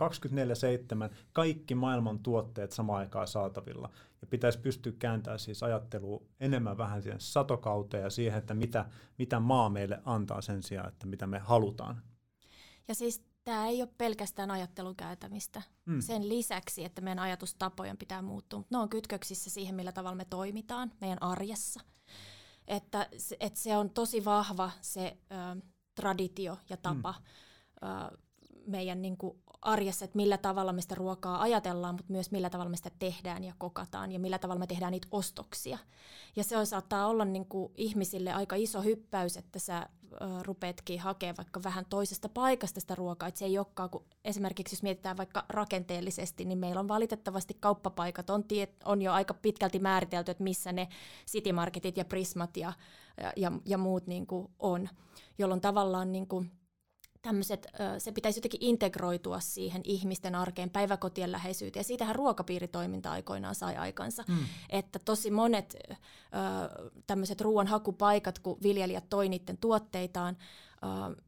24-7 1.09 1.13
kaikki 1.33 1.75
maailman 1.75 2.19
tuotteet 2.19 2.71
samaan 2.71 2.99
aikaan 2.99 3.27
saatavilla. 3.27 3.89
Ja 4.21 4.27
pitäisi 4.27 4.59
pystyä 4.59 4.93
kääntämään 4.99 5.39
siis 5.39 5.63
ajattelua 5.63 6.21
enemmän 6.39 6.77
vähän 6.77 7.01
siihen 7.01 7.21
satokauteen 7.21 8.03
ja 8.03 8.09
siihen, 8.09 8.39
että 8.39 8.53
mitä, 8.53 8.85
mitä 9.17 9.39
maa 9.39 9.69
meille 9.69 10.01
antaa 10.05 10.41
sen 10.41 10.63
sijaan, 10.63 10.87
että 10.87 11.07
mitä 11.07 11.27
me 11.27 11.39
halutaan. 11.39 12.01
Ja 12.87 12.95
siis 12.95 13.23
tämä 13.43 13.67
ei 13.67 13.81
ole 13.81 13.89
pelkästään 13.97 14.51
ajattelun 14.51 14.95
käytämistä. 14.95 15.61
Mm. 15.85 16.01
Sen 16.01 16.29
lisäksi, 16.29 16.85
että 16.85 17.01
meidän 17.01 17.19
ajatustapojen 17.19 17.97
pitää 17.97 18.21
muuttua, 18.21 18.59
mutta 18.59 18.77
ne 18.77 18.81
on 18.81 18.89
kytköksissä 18.89 19.49
siihen, 19.49 19.75
millä 19.75 19.91
tavalla 19.91 20.15
me 20.15 20.25
toimitaan 20.25 20.91
meidän 21.01 21.23
arjessa– 21.23 21.79
että, 22.67 23.09
että 23.39 23.59
se 23.59 23.77
on 23.77 23.89
tosi 23.89 24.25
vahva 24.25 24.71
se 24.81 25.17
ö, 25.31 25.61
traditio 25.95 26.57
ja 26.69 26.77
tapa 26.77 27.11
mm. 27.11 27.87
ö, 27.87 28.17
meidän 28.67 29.01
niin 29.01 29.17
kuin 29.17 29.37
arjessa, 29.65 30.05
että 30.05 30.15
millä 30.15 30.37
tavalla 30.37 30.73
me 30.73 30.81
sitä 30.81 30.95
ruokaa 30.95 31.41
ajatellaan, 31.41 31.95
mutta 31.95 32.11
myös 32.13 32.31
millä 32.31 32.49
tavalla 32.49 32.69
me 32.69 32.77
sitä 32.77 32.91
tehdään 32.99 33.43
ja 33.43 33.53
kokataan 33.57 34.11
ja 34.11 34.19
millä 34.19 34.39
tavalla 34.39 34.59
me 34.59 34.67
tehdään 34.67 34.91
niitä 34.91 35.07
ostoksia. 35.11 35.77
Ja 36.35 36.43
se 36.43 36.65
saattaa 36.65 37.07
olla 37.07 37.25
niin 37.25 37.45
kuin 37.45 37.71
ihmisille 37.75 38.33
aika 38.33 38.55
iso 38.55 38.81
hyppäys, 38.81 39.37
että 39.37 39.59
sä 39.59 39.89
rupeatkin 40.41 40.99
hakemaan 40.99 41.37
vaikka 41.37 41.63
vähän 41.63 41.85
toisesta 41.89 42.29
paikasta 42.29 42.79
sitä 42.79 42.95
ruokaa. 42.95 43.27
Että 43.27 43.39
se 43.39 43.45
ei 43.45 43.57
olekaan, 43.57 43.89
kun 43.89 44.05
esimerkiksi 44.25 44.75
jos 44.75 44.83
mietitään 44.83 45.17
vaikka 45.17 45.45
rakenteellisesti, 45.49 46.45
niin 46.45 46.57
meillä 46.57 46.79
on 46.79 46.87
valitettavasti 46.87 47.57
kauppapaikat, 47.59 48.29
on, 48.29 48.43
tie, 48.43 48.67
on 48.85 49.01
jo 49.01 49.13
aika 49.13 49.33
pitkälti 49.33 49.79
määritelty, 49.79 50.31
että 50.31 50.43
missä 50.43 50.71
ne 50.71 50.87
citymarketit 51.27 51.97
ja 51.97 52.05
prismat 52.05 52.57
ja, 52.57 52.73
ja, 53.35 53.51
ja 53.65 53.77
muut 53.77 54.07
niin 54.07 54.27
kuin 54.27 54.47
on, 54.59 54.89
jolloin 55.37 55.61
tavallaan 55.61 56.11
niin 56.11 56.27
kuin, 56.27 56.51
tämmöiset, 57.25 57.67
se 57.97 58.11
pitäisi 58.11 58.37
jotenkin 58.37 58.63
integroitua 58.63 59.39
siihen 59.39 59.81
ihmisten 59.83 60.35
arkeen, 60.35 60.69
päiväkotien 60.69 61.31
läheisyyteen. 61.31 61.79
Ja 61.79 61.83
siitähän 61.83 62.15
ruokapiiritoiminta 62.15 63.11
aikoinaan 63.11 63.55
sai 63.55 63.75
aikansa. 63.75 64.23
Mm. 64.27 64.37
Että 64.69 64.99
tosi 64.99 65.31
monet 65.31 65.77
tämmöiset 67.07 67.41
ruoanhakupaikat, 67.41 68.39
kun 68.39 68.57
viljelijät 68.63 69.09
toi 69.09 69.29
niiden 69.29 69.57
tuotteitaan, 69.57 70.37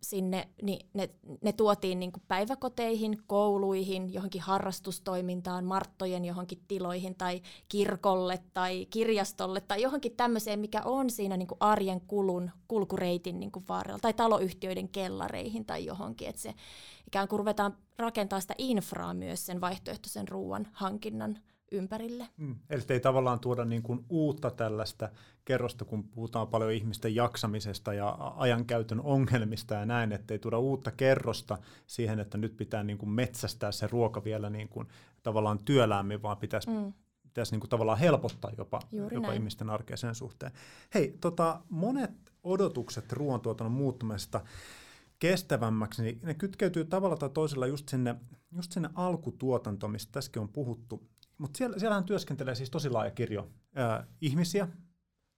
sinne, 0.01 0.47
niin 0.61 0.87
ne, 0.93 1.09
ne 1.41 1.53
tuotiin 1.53 1.99
niin 1.99 2.11
päiväkoteihin, 2.27 3.17
kouluihin, 3.27 4.13
johonkin 4.13 4.41
harrastustoimintaan, 4.41 5.65
marttojen 5.65 6.25
johonkin 6.25 6.61
tiloihin 6.67 7.15
tai 7.15 7.41
kirkolle 7.69 8.39
tai 8.53 8.87
kirjastolle 8.89 9.61
tai 9.61 9.81
johonkin 9.81 10.15
tämmöiseen, 10.17 10.59
mikä 10.59 10.81
on 10.85 11.09
siinä 11.09 11.37
niin 11.37 11.47
arjen 11.59 12.01
kulun, 12.01 12.51
kulkureitin 12.67 13.39
niin 13.39 13.51
varrella 13.69 13.99
tai 13.99 14.13
taloyhtiöiden 14.13 14.89
kellareihin 14.89 15.65
tai 15.65 15.85
johonkin, 15.85 16.27
että 16.27 16.41
se 16.41 16.53
ikään 17.07 17.27
kuin 17.27 17.39
ruvetaan 17.39 17.77
rakentaa 17.97 18.41
sitä 18.41 18.55
infraa 18.57 19.13
myös 19.13 19.45
sen 19.45 19.61
vaihtoehtoisen 19.61 20.27
ruoan 20.27 20.67
hankinnan 20.71 21.39
ympärille. 21.71 22.27
Mm. 22.37 22.55
Eli 22.69 22.81
ei 22.89 22.99
tavallaan 22.99 23.39
tuoda 23.39 23.65
niin 23.65 23.83
kuin 23.83 24.05
uutta 24.09 24.51
tällaista 24.51 25.09
kerrosta, 25.45 25.85
kun 25.85 26.03
puhutaan 26.03 26.47
paljon 26.47 26.71
ihmisten 26.71 27.15
jaksamisesta 27.15 27.93
ja 27.93 28.17
ajankäytön 28.35 29.01
ongelmista 29.01 29.73
ja 29.73 29.85
näin, 29.85 30.11
että 30.11 30.33
ei 30.33 30.39
tuoda 30.39 30.59
uutta 30.59 30.91
kerrosta 30.91 31.57
siihen, 31.87 32.19
että 32.19 32.37
nyt 32.37 32.57
pitää 32.57 32.83
niin 32.83 32.97
kuin 32.97 33.09
metsästää 33.09 33.71
se 33.71 33.87
ruoka 33.87 34.23
vielä 34.23 34.49
niin 34.49 34.69
kuin 34.69 34.87
tavallaan 35.23 35.59
työlämmin, 35.65 36.21
vaan 36.21 36.37
pitäisi, 36.37 36.69
mm. 36.69 36.93
pitäisi 37.23 37.51
niin 37.51 37.59
kuin 37.59 37.69
tavallaan 37.69 37.99
helpottaa 37.99 38.51
jopa, 38.57 38.79
jopa 39.11 39.33
ihmisten 39.33 39.69
arkea 39.69 39.97
sen 39.97 40.15
suhteen. 40.15 40.51
Hei, 40.93 41.17
tota, 41.21 41.61
monet 41.69 42.11
odotukset 42.43 43.13
ruoantuotannon 43.13 43.77
muuttumisesta 43.77 44.41
kestävämmäksi, 45.19 46.01
niin 46.01 46.19
ne 46.23 46.33
kytkeytyy 46.33 46.85
tavalla 46.85 47.17
tai 47.17 47.29
toisella 47.29 47.67
just 47.67 47.89
sinne, 47.89 48.15
just 48.55 48.71
sinne 48.71 48.89
alkutuotantoon, 48.95 49.91
mistä 49.91 50.11
tässäkin 50.11 50.41
on 50.41 50.49
puhuttu. 50.49 51.07
Mutta 51.37 51.57
siellä, 51.57 51.79
siellähän 51.79 52.03
työskentelee 52.03 52.55
siis 52.55 52.69
tosi 52.69 52.89
laaja 52.89 53.11
kirjo 53.11 53.49
ää, 53.75 54.07
ihmisiä. 54.21 54.67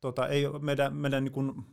Tota, 0.01 0.27
ei, 0.27 0.45
meidän 0.59 0.95
meidän 0.95 1.23
niin 1.23 1.31
kuin, 1.31 1.65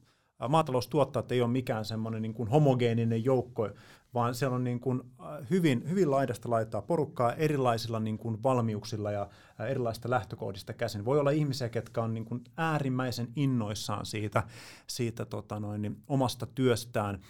maataloustuottajat 0.48 1.32
ei 1.32 1.42
ole 1.42 1.50
mikään 1.50 1.84
semmoinen 1.84 2.22
niin 2.22 2.48
homogeeninen 2.48 3.24
joukko, 3.24 3.70
vaan 4.14 4.34
siellä 4.34 4.56
on 4.56 4.64
niin 4.64 4.80
kuin 4.80 5.02
hyvin, 5.50 5.90
hyvin 5.90 6.10
laidasta 6.10 6.50
laittaa 6.50 6.82
porukkaa 6.82 7.32
erilaisilla 7.32 8.00
niin 8.00 8.18
kuin 8.18 8.42
valmiuksilla 8.42 9.10
ja 9.10 9.28
erilaisista 9.68 10.10
lähtökohdista 10.10 10.72
käsin. 10.72 11.04
Voi 11.04 11.20
olla 11.20 11.30
ihmisiä, 11.30 11.68
ketkä 11.68 12.02
on 12.02 12.14
niin 12.14 12.24
kuin 12.24 12.44
äärimmäisen 12.56 13.28
innoissaan 13.36 14.06
siitä, 14.06 14.42
siitä 14.86 15.24
tota 15.24 15.60
noin, 15.60 15.82
niin 15.82 16.02
omasta 16.08 16.46
työstään 16.46 17.20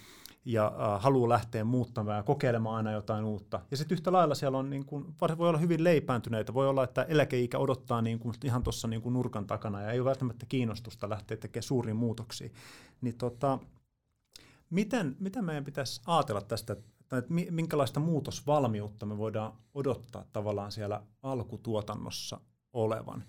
ja 0.47 0.65
äh, 0.67 1.01
haluaa 1.01 1.29
lähteä 1.29 1.63
muuttamaan 1.63 2.17
ja 2.17 2.23
kokeilemaan 2.23 2.75
aina 2.75 2.91
jotain 2.91 3.25
uutta. 3.25 3.59
Ja 3.71 3.77
sitten 3.77 3.95
yhtä 3.95 4.11
lailla 4.11 4.35
siellä 4.35 4.57
on, 4.57 4.69
niin 4.69 4.85
kuin, 4.85 5.05
voi 5.37 5.49
olla 5.49 5.57
hyvin 5.57 5.83
leipääntyneitä, 5.83 6.53
voi 6.53 6.67
olla, 6.67 6.83
että 6.83 7.03
eläkeikä 7.03 7.57
odottaa 7.57 8.01
niin 8.01 8.19
kuin, 8.19 8.35
ihan 8.43 8.63
tuossa 8.63 8.87
niin 8.87 9.01
nurkan 9.05 9.47
takana 9.47 9.81
ja 9.81 9.91
ei 9.91 9.99
ole 9.99 10.09
välttämättä 10.09 10.45
kiinnostusta 10.45 11.09
lähteä 11.09 11.37
tekemään 11.37 11.63
suuriin 11.63 11.95
muutoksiin. 11.95 12.53
Niin 13.01 13.17
tota, 13.17 13.59
miten, 14.69 15.15
miten 15.19 15.45
meidän 15.45 15.65
pitäisi 15.65 16.01
ajatella 16.05 16.41
tästä, 16.41 16.73
että 16.73 17.33
minkälaista 17.51 17.99
muutosvalmiutta 17.99 19.05
me 19.05 19.17
voidaan 19.17 19.53
odottaa 19.73 20.25
tavallaan 20.33 20.71
siellä 20.71 21.01
alkutuotannossa 21.23 22.39
olevan? 22.73 23.23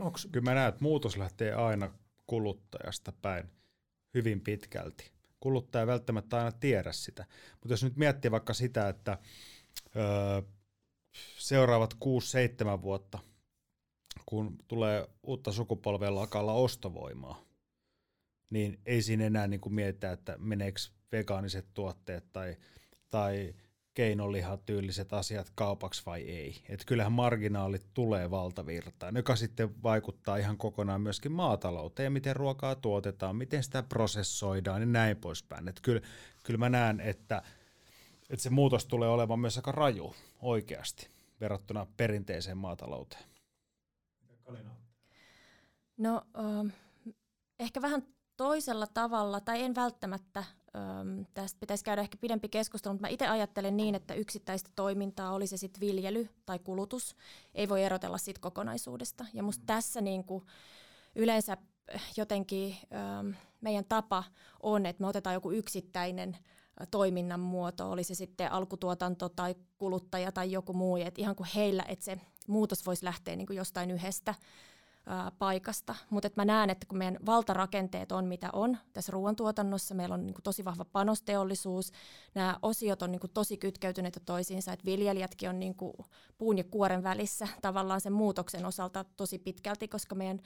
Onks... 0.00 0.28
Kyllä 0.32 0.44
mä 0.44 0.54
näen, 0.54 0.68
että 0.68 0.82
muutos 0.84 1.16
lähtee 1.16 1.52
aina 1.52 1.90
kuluttajasta 2.26 3.12
päin 3.22 3.50
hyvin 4.14 4.40
pitkälti 4.40 5.19
kuluttaja 5.40 5.86
välttämättä 5.86 6.36
aina 6.38 6.52
tiedä 6.52 6.92
sitä. 6.92 7.26
Mutta 7.52 7.72
jos 7.72 7.84
nyt 7.84 7.96
miettii 7.96 8.30
vaikka 8.30 8.54
sitä, 8.54 8.88
että 8.88 9.18
öö, 9.96 10.42
seuraavat 11.38 11.94
6-7 11.94 12.82
vuotta, 12.82 13.18
kun 14.26 14.58
tulee 14.68 15.08
uutta 15.22 15.52
sukupolvea, 15.52 16.08
alkaa 16.08 16.40
olla 16.40 16.52
ostovoimaa, 16.52 17.44
niin 18.50 18.80
ei 18.86 19.02
siinä 19.02 19.26
enää 19.26 19.46
niin 19.46 19.60
kuin 19.60 19.74
mietitä, 19.74 20.12
että 20.12 20.36
meneekö 20.38 20.80
vegaaniset 21.12 21.66
tuotteet 21.74 22.32
tai, 22.32 22.56
tai 23.08 23.54
keinolihatyyliset 24.00 25.12
asiat 25.12 25.52
kaupaksi 25.54 26.02
vai 26.06 26.20
ei. 26.20 26.62
Et 26.68 26.84
kyllähän 26.84 27.12
marginaalit 27.12 27.86
tulee 27.94 28.30
valtavirtaan, 28.30 29.16
joka 29.16 29.36
sitten 29.36 29.82
vaikuttaa 29.82 30.36
ihan 30.36 30.56
kokonaan 30.56 31.00
myöskin 31.00 31.32
maatalouteen, 31.32 32.12
miten 32.12 32.36
ruokaa 32.36 32.74
tuotetaan, 32.74 33.36
miten 33.36 33.62
sitä 33.62 33.82
prosessoidaan 33.82 34.82
ja 34.82 34.86
näin 34.86 35.16
poispäin. 35.16 35.68
Et 35.68 35.80
kyllä, 35.80 36.00
kyllä 36.44 36.58
mä 36.58 36.68
näen, 36.68 37.00
että, 37.00 37.42
että 38.30 38.42
se 38.42 38.50
muutos 38.50 38.86
tulee 38.86 39.08
olemaan 39.08 39.40
myös 39.40 39.56
aika 39.56 39.72
raju 39.72 40.14
oikeasti 40.42 41.08
verrattuna 41.40 41.86
perinteiseen 41.96 42.58
maatalouteen. 42.58 43.24
No 45.96 46.22
ehkä 47.58 47.82
vähän 47.82 48.02
toisella 48.36 48.86
tavalla, 48.86 49.40
tai 49.40 49.62
en 49.62 49.74
välttämättä 49.74 50.44
Öm, 50.76 51.26
tästä 51.34 51.60
pitäisi 51.60 51.84
käydä 51.84 52.00
ehkä 52.00 52.18
pidempi 52.20 52.48
keskustelu, 52.48 52.94
mutta 52.94 53.06
mä 53.06 53.08
itse 53.08 53.26
ajattelen 53.28 53.76
niin, 53.76 53.94
että 53.94 54.14
yksittäistä 54.14 54.70
toimintaa, 54.76 55.32
oli 55.32 55.46
se 55.46 55.56
sitten 55.56 55.80
viljely 55.80 56.28
tai 56.46 56.58
kulutus, 56.58 57.16
ei 57.54 57.68
voi 57.68 57.82
erotella 57.82 58.18
siitä 58.18 58.40
kokonaisuudesta. 58.40 59.24
Ja 59.34 59.42
musta 59.42 59.64
tässä 59.66 60.00
niin 60.00 60.24
kuin 60.24 60.44
yleensä 61.16 61.56
jotenkin 62.16 62.76
öm, 63.20 63.34
meidän 63.60 63.84
tapa 63.84 64.24
on, 64.62 64.86
että 64.86 65.02
me 65.02 65.06
otetaan 65.06 65.34
joku 65.34 65.50
yksittäinen 65.50 66.36
toiminnan 66.90 67.40
muoto, 67.40 67.90
oli 67.90 68.04
se 68.04 68.14
sitten 68.14 68.52
alkutuotanto 68.52 69.28
tai 69.28 69.54
kuluttaja 69.78 70.32
tai 70.32 70.52
joku 70.52 70.72
muu, 70.72 70.96
että 70.96 71.20
ihan 71.20 71.36
kuin 71.36 71.48
heillä, 71.54 71.84
että 71.88 72.04
se 72.04 72.20
muutos 72.46 72.86
voisi 72.86 73.04
lähteä 73.04 73.36
niin 73.36 73.46
kuin 73.46 73.56
jostain 73.56 73.90
yhdestä 73.90 74.34
ää, 75.10 75.32
paikasta. 75.38 75.94
Mutta 76.10 76.28
mä 76.36 76.44
näen, 76.44 76.70
että 76.70 76.86
kun 76.86 76.98
meidän 76.98 77.18
valtarakenteet 77.26 78.12
on 78.12 78.24
mitä 78.26 78.50
on 78.52 78.78
tässä 78.92 79.12
ruoantuotannossa, 79.12 79.94
meillä 79.94 80.14
on 80.14 80.26
niinku 80.26 80.42
tosi 80.42 80.64
vahva 80.64 80.84
panosteollisuus, 80.84 81.92
nämä 82.34 82.58
osiot 82.62 83.02
on 83.02 83.12
niinku 83.12 83.28
tosi 83.28 83.56
kytkeytyneitä 83.56 84.20
toisiinsa, 84.20 84.72
että 84.72 84.84
viljelijätkin 84.84 85.48
on 85.48 85.60
niinku 85.60 86.06
puun 86.38 86.58
ja 86.58 86.64
kuoren 86.64 87.02
välissä 87.02 87.48
tavallaan 87.62 88.00
sen 88.00 88.12
muutoksen 88.12 88.66
osalta 88.66 89.04
tosi 89.16 89.38
pitkälti, 89.38 89.88
koska 89.88 90.14
meidän 90.14 90.40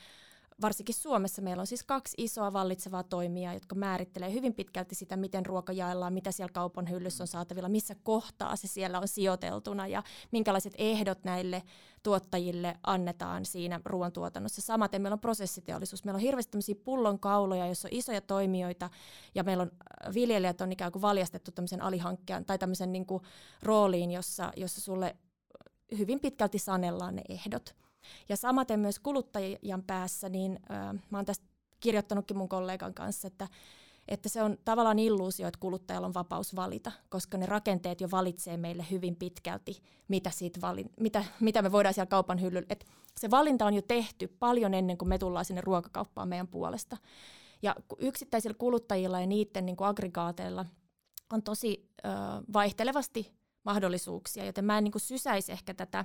varsinkin 0.62 0.94
Suomessa 0.94 1.42
meillä 1.42 1.60
on 1.60 1.66
siis 1.66 1.82
kaksi 1.84 2.14
isoa 2.18 2.52
vallitsevaa 2.52 3.02
toimijaa, 3.02 3.54
jotka 3.54 3.74
määrittelee 3.74 4.32
hyvin 4.32 4.54
pitkälti 4.54 4.94
sitä, 4.94 5.16
miten 5.16 5.46
ruoka 5.46 5.72
jaellaan, 5.72 6.12
mitä 6.12 6.32
siellä 6.32 6.52
kaupan 6.52 6.90
hyllyssä 6.90 7.24
on 7.24 7.28
saatavilla, 7.28 7.68
missä 7.68 7.96
kohtaa 8.02 8.56
se 8.56 8.68
siellä 8.68 8.98
on 8.98 9.08
sijoiteltuna 9.08 9.86
ja 9.86 10.02
minkälaiset 10.32 10.74
ehdot 10.78 11.24
näille 11.24 11.62
tuottajille 12.02 12.76
annetaan 12.82 13.44
siinä 13.44 13.80
ruoantuotannossa. 13.84 14.62
Samaten 14.62 15.02
meillä 15.02 15.14
on 15.14 15.20
prosessiteollisuus. 15.20 16.04
Meillä 16.04 16.16
on 16.16 16.22
hirveästi 16.22 16.50
tämmöisiä 16.50 16.74
pullonkauloja, 16.84 17.66
joissa 17.66 17.88
on 17.88 17.98
isoja 17.98 18.20
toimijoita 18.20 18.90
ja 19.34 19.42
meillä 19.42 19.62
on 19.62 19.70
äh, 20.06 20.14
viljelijät 20.14 20.60
on 20.60 20.72
ikään 20.72 20.92
kuin 20.92 21.02
valjastettu 21.02 21.52
tämmöisen 21.52 21.82
alihankkijan 21.82 22.44
tai 22.44 22.58
tämmöisen 22.58 22.92
niin 22.92 23.06
kuin 23.06 23.22
rooliin, 23.62 24.10
jossa, 24.10 24.52
jossa 24.56 24.80
sulle 24.80 25.16
hyvin 25.98 26.20
pitkälti 26.20 26.58
sanellaan 26.58 27.16
ne 27.16 27.22
ehdot. 27.28 27.83
Ja 28.28 28.36
samaten 28.36 28.80
myös 28.80 28.98
kuluttajan 28.98 29.82
päässä, 29.86 30.28
niin 30.28 30.58
äh, 30.70 30.94
mä 31.10 31.18
oon 31.18 31.24
tästä 31.24 31.44
kirjoittanutkin 31.80 32.36
mun 32.36 32.48
kollegan 32.48 32.94
kanssa, 32.94 33.28
että, 33.28 33.48
että 34.08 34.28
se 34.28 34.42
on 34.42 34.58
tavallaan 34.64 34.98
illuusio, 34.98 35.48
että 35.48 35.60
kuluttajalla 35.60 36.06
on 36.06 36.14
vapaus 36.14 36.56
valita, 36.56 36.92
koska 37.08 37.38
ne 37.38 37.46
rakenteet 37.46 38.00
jo 38.00 38.10
valitsee 38.10 38.56
meille 38.56 38.86
hyvin 38.90 39.16
pitkälti, 39.16 39.82
mitä, 40.08 40.30
siitä 40.30 40.60
valin, 40.60 40.90
mitä, 41.00 41.24
mitä 41.40 41.62
me 41.62 41.72
voidaan 41.72 41.94
siellä 41.94 42.10
kaupan 42.10 42.40
hyllyllä. 42.40 42.66
Et 42.70 42.86
se 43.20 43.30
valinta 43.30 43.66
on 43.66 43.74
jo 43.74 43.82
tehty 43.82 44.28
paljon 44.28 44.74
ennen 44.74 44.98
kuin 44.98 45.08
me 45.08 45.18
tullaan 45.18 45.44
sinne 45.44 45.60
ruokakauppaan 45.60 46.28
meidän 46.28 46.48
puolesta. 46.48 46.96
Ja 47.62 47.76
yksittäisillä 47.98 48.54
kuluttajilla 48.58 49.20
ja 49.20 49.26
niiden 49.26 49.66
niin 49.66 49.76
kuin 49.76 49.88
aggregaateilla 49.88 50.66
on 51.32 51.42
tosi 51.42 51.90
ö, 52.04 52.08
vaihtelevasti 52.52 53.32
mahdollisuuksia, 53.64 54.44
joten 54.44 54.64
mä 54.64 54.78
en 54.78 54.84
niin 54.84 54.92
kuin 54.92 55.02
sysäisi 55.02 55.52
ehkä 55.52 55.74
tätä 55.74 56.04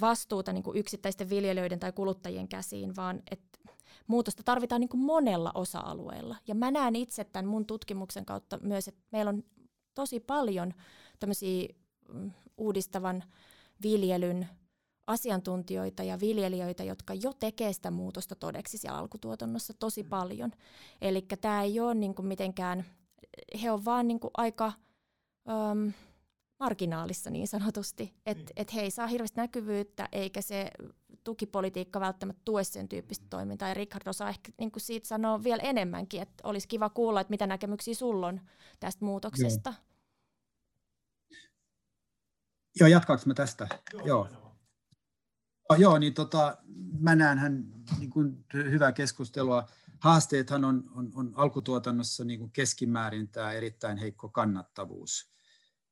vastuuta 0.00 0.52
niin 0.52 0.62
kuin 0.62 0.76
yksittäisten 0.76 1.30
viljelijöiden 1.30 1.80
tai 1.80 1.92
kuluttajien 1.92 2.48
käsiin, 2.48 2.96
vaan 2.96 3.22
että 3.30 3.58
muutosta 4.06 4.42
tarvitaan 4.42 4.80
niin 4.80 4.88
kuin 4.88 5.00
monella 5.00 5.52
osa-alueella. 5.54 6.36
Ja 6.46 6.54
mä 6.54 6.70
näen 6.70 6.96
itse 6.96 7.24
tämän 7.24 7.46
mun 7.46 7.66
tutkimuksen 7.66 8.24
kautta 8.24 8.58
myös, 8.62 8.88
että 8.88 9.00
meillä 9.10 9.28
on 9.28 9.42
tosi 9.94 10.20
paljon 10.20 10.74
tämmöisiä 11.20 11.68
mm, 12.12 12.30
uudistavan 12.58 13.24
viljelyn 13.82 14.48
asiantuntijoita 15.06 16.02
ja 16.02 16.20
viljelijöitä, 16.20 16.84
jotka 16.84 17.14
jo 17.14 17.32
tekee 17.32 17.72
sitä 17.72 17.90
muutosta 17.90 18.34
todeksi 18.34 18.78
siellä 18.78 18.98
alkutuotannossa 18.98 19.74
tosi 19.78 20.04
paljon. 20.04 20.52
Eli 21.00 21.26
tämä 21.40 21.62
ei 21.62 21.80
ole 21.80 21.94
niin 21.94 22.14
kuin 22.14 22.26
mitenkään, 22.26 22.84
he 23.62 23.70
on 23.70 23.84
vaan 23.84 24.08
niin 24.08 24.20
kuin 24.20 24.30
aika... 24.36 24.72
Um, 25.48 25.92
marginaalissa 26.60 27.30
niin 27.30 27.48
sanotusti, 27.48 28.14
että 28.26 28.44
niin. 28.44 28.52
et 28.56 28.74
he 28.74 28.80
ei 28.80 28.90
saa 28.90 29.06
hirveästi 29.06 29.40
näkyvyyttä 29.40 30.08
eikä 30.12 30.42
se 30.42 30.70
tukipolitiikka 31.24 32.00
välttämättä 32.00 32.42
tue 32.44 32.64
sen 32.64 32.88
tyyppistä 32.88 33.24
mm. 33.24 33.30
toimintaa. 33.30 33.68
Ja 33.68 33.74
Richard 33.74 34.06
osaa 34.06 34.28
ehkä 34.28 34.52
niin 34.58 34.72
kuin 34.72 34.82
siitä 34.82 35.08
sanoa 35.08 35.44
vielä 35.44 35.62
enemmänkin, 35.62 36.22
että 36.22 36.48
olisi 36.48 36.68
kiva 36.68 36.90
kuulla, 36.90 37.20
että 37.20 37.30
mitä 37.30 37.46
näkemyksiä 37.46 37.94
sulla 37.94 38.26
on 38.26 38.40
tästä 38.80 39.04
muutoksesta. 39.04 39.74
Joo, 41.30 41.38
Joo 42.80 42.88
jatkaanko 42.88 43.24
mä 43.26 43.34
tästä? 43.34 43.68
Joo. 43.92 44.06
Joo. 44.06 44.28
No, 45.70 45.76
joo, 45.76 45.98
niin 45.98 46.14
tota, 46.14 46.56
mä 46.98 47.14
näen 47.14 47.38
hän 47.38 47.64
niin 47.98 48.10
kuin 48.10 48.44
hyvää 48.52 48.92
keskustelua. 48.92 49.66
Haasteethan 49.98 50.64
on, 50.64 50.90
on, 50.94 51.10
on 51.14 51.32
alkutuotannossa 51.36 52.24
niin 52.24 52.38
kuin 52.38 52.52
keskimäärin 52.52 53.28
tämä 53.28 53.52
erittäin 53.52 53.98
heikko 53.98 54.28
kannattavuus. 54.28 55.30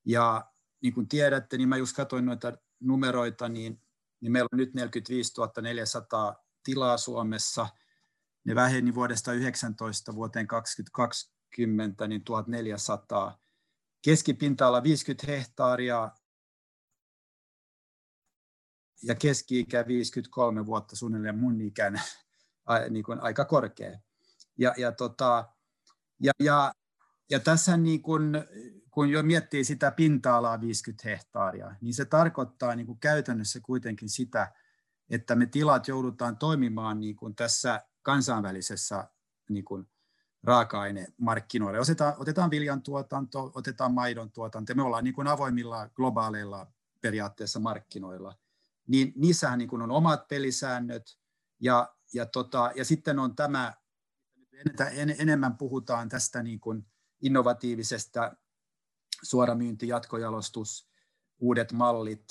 Ja 0.04 0.52
niin 0.82 0.94
kuin 0.94 1.08
tiedätte, 1.08 1.56
niin 1.56 1.68
mä 1.68 1.76
just 1.76 1.96
katsoin 1.96 2.26
noita 2.26 2.52
numeroita, 2.80 3.48
niin, 3.48 3.82
niin 4.20 4.32
meillä 4.32 4.48
on 4.52 4.58
nyt 4.58 4.74
45 4.74 5.32
400 5.62 6.44
tilaa 6.64 6.96
Suomessa. 6.96 7.68
Ne 8.44 8.54
väheni 8.54 8.94
vuodesta 8.94 9.32
19 9.32 10.14
vuoteen 10.14 10.46
2020 10.46 12.08
niin 12.08 12.24
1400. 12.24 13.40
Keskipinta-ala 14.02 14.82
50 14.82 15.26
hehtaaria 15.26 16.10
ja 19.02 19.14
keski-ikä 19.14 19.86
53 19.86 20.66
vuotta 20.66 20.96
suunnilleen 20.96 21.38
mun 21.38 21.60
ikän, 21.60 22.00
niin 22.90 23.04
kuin 23.04 23.20
aika 23.20 23.44
korkea. 23.44 23.98
Ja, 24.58 24.74
ja, 24.76 24.92
tota, 24.92 25.48
ja, 26.20 26.32
ja, 26.42 26.72
ja 27.30 27.40
tässä 27.40 27.76
niin 27.76 28.02
kuin, 28.02 28.32
kun 28.98 29.10
jo 29.10 29.22
miettii 29.22 29.64
sitä 29.64 29.90
pinta-alaa 29.90 30.60
50 30.60 31.08
hehtaaria, 31.08 31.74
niin 31.80 31.94
se 31.94 32.04
tarkoittaa 32.04 32.74
niin 32.74 32.86
kuin 32.86 33.00
käytännössä 33.00 33.60
kuitenkin 33.60 34.08
sitä, 34.08 34.52
että 35.10 35.34
me 35.34 35.46
tilat 35.46 35.88
joudutaan 35.88 36.36
toimimaan 36.36 37.00
niin 37.00 37.16
kuin 37.16 37.34
tässä 37.34 37.82
kansainvälisessä 38.02 39.08
niin 39.50 39.64
kuin 39.64 39.88
raaka-ainemarkkinoilla. 40.42 41.80
Otetaan, 41.80 42.14
otetaan 42.18 42.50
viljan 42.50 42.82
tuotanto, 42.82 43.52
otetaan 43.54 43.94
maidon 43.94 44.32
tuotanto, 44.32 44.74
me 44.74 44.82
ollaan 44.82 45.04
niin 45.04 45.14
kuin 45.14 45.28
avoimilla 45.28 45.88
globaaleilla 45.88 46.66
periaatteessa 47.00 47.60
markkinoilla. 47.60 48.34
Niin 48.86 49.12
niissähän 49.16 49.58
niin 49.58 49.68
kuin 49.68 49.82
on 49.82 49.90
omat 49.90 50.28
pelisäännöt 50.28 51.18
ja, 51.60 51.94
ja, 52.14 52.26
tota, 52.26 52.72
ja 52.74 52.84
sitten 52.84 53.18
on 53.18 53.36
tämä, 53.36 53.74
enemmän 55.18 55.56
puhutaan 55.56 56.08
tästä 56.08 56.42
niin 56.42 56.60
kuin 56.60 56.86
innovatiivisesta 57.20 58.36
suoramyynti, 59.22 59.88
jatkojalostus, 59.88 60.88
uudet 61.38 61.72
mallit, 61.72 62.24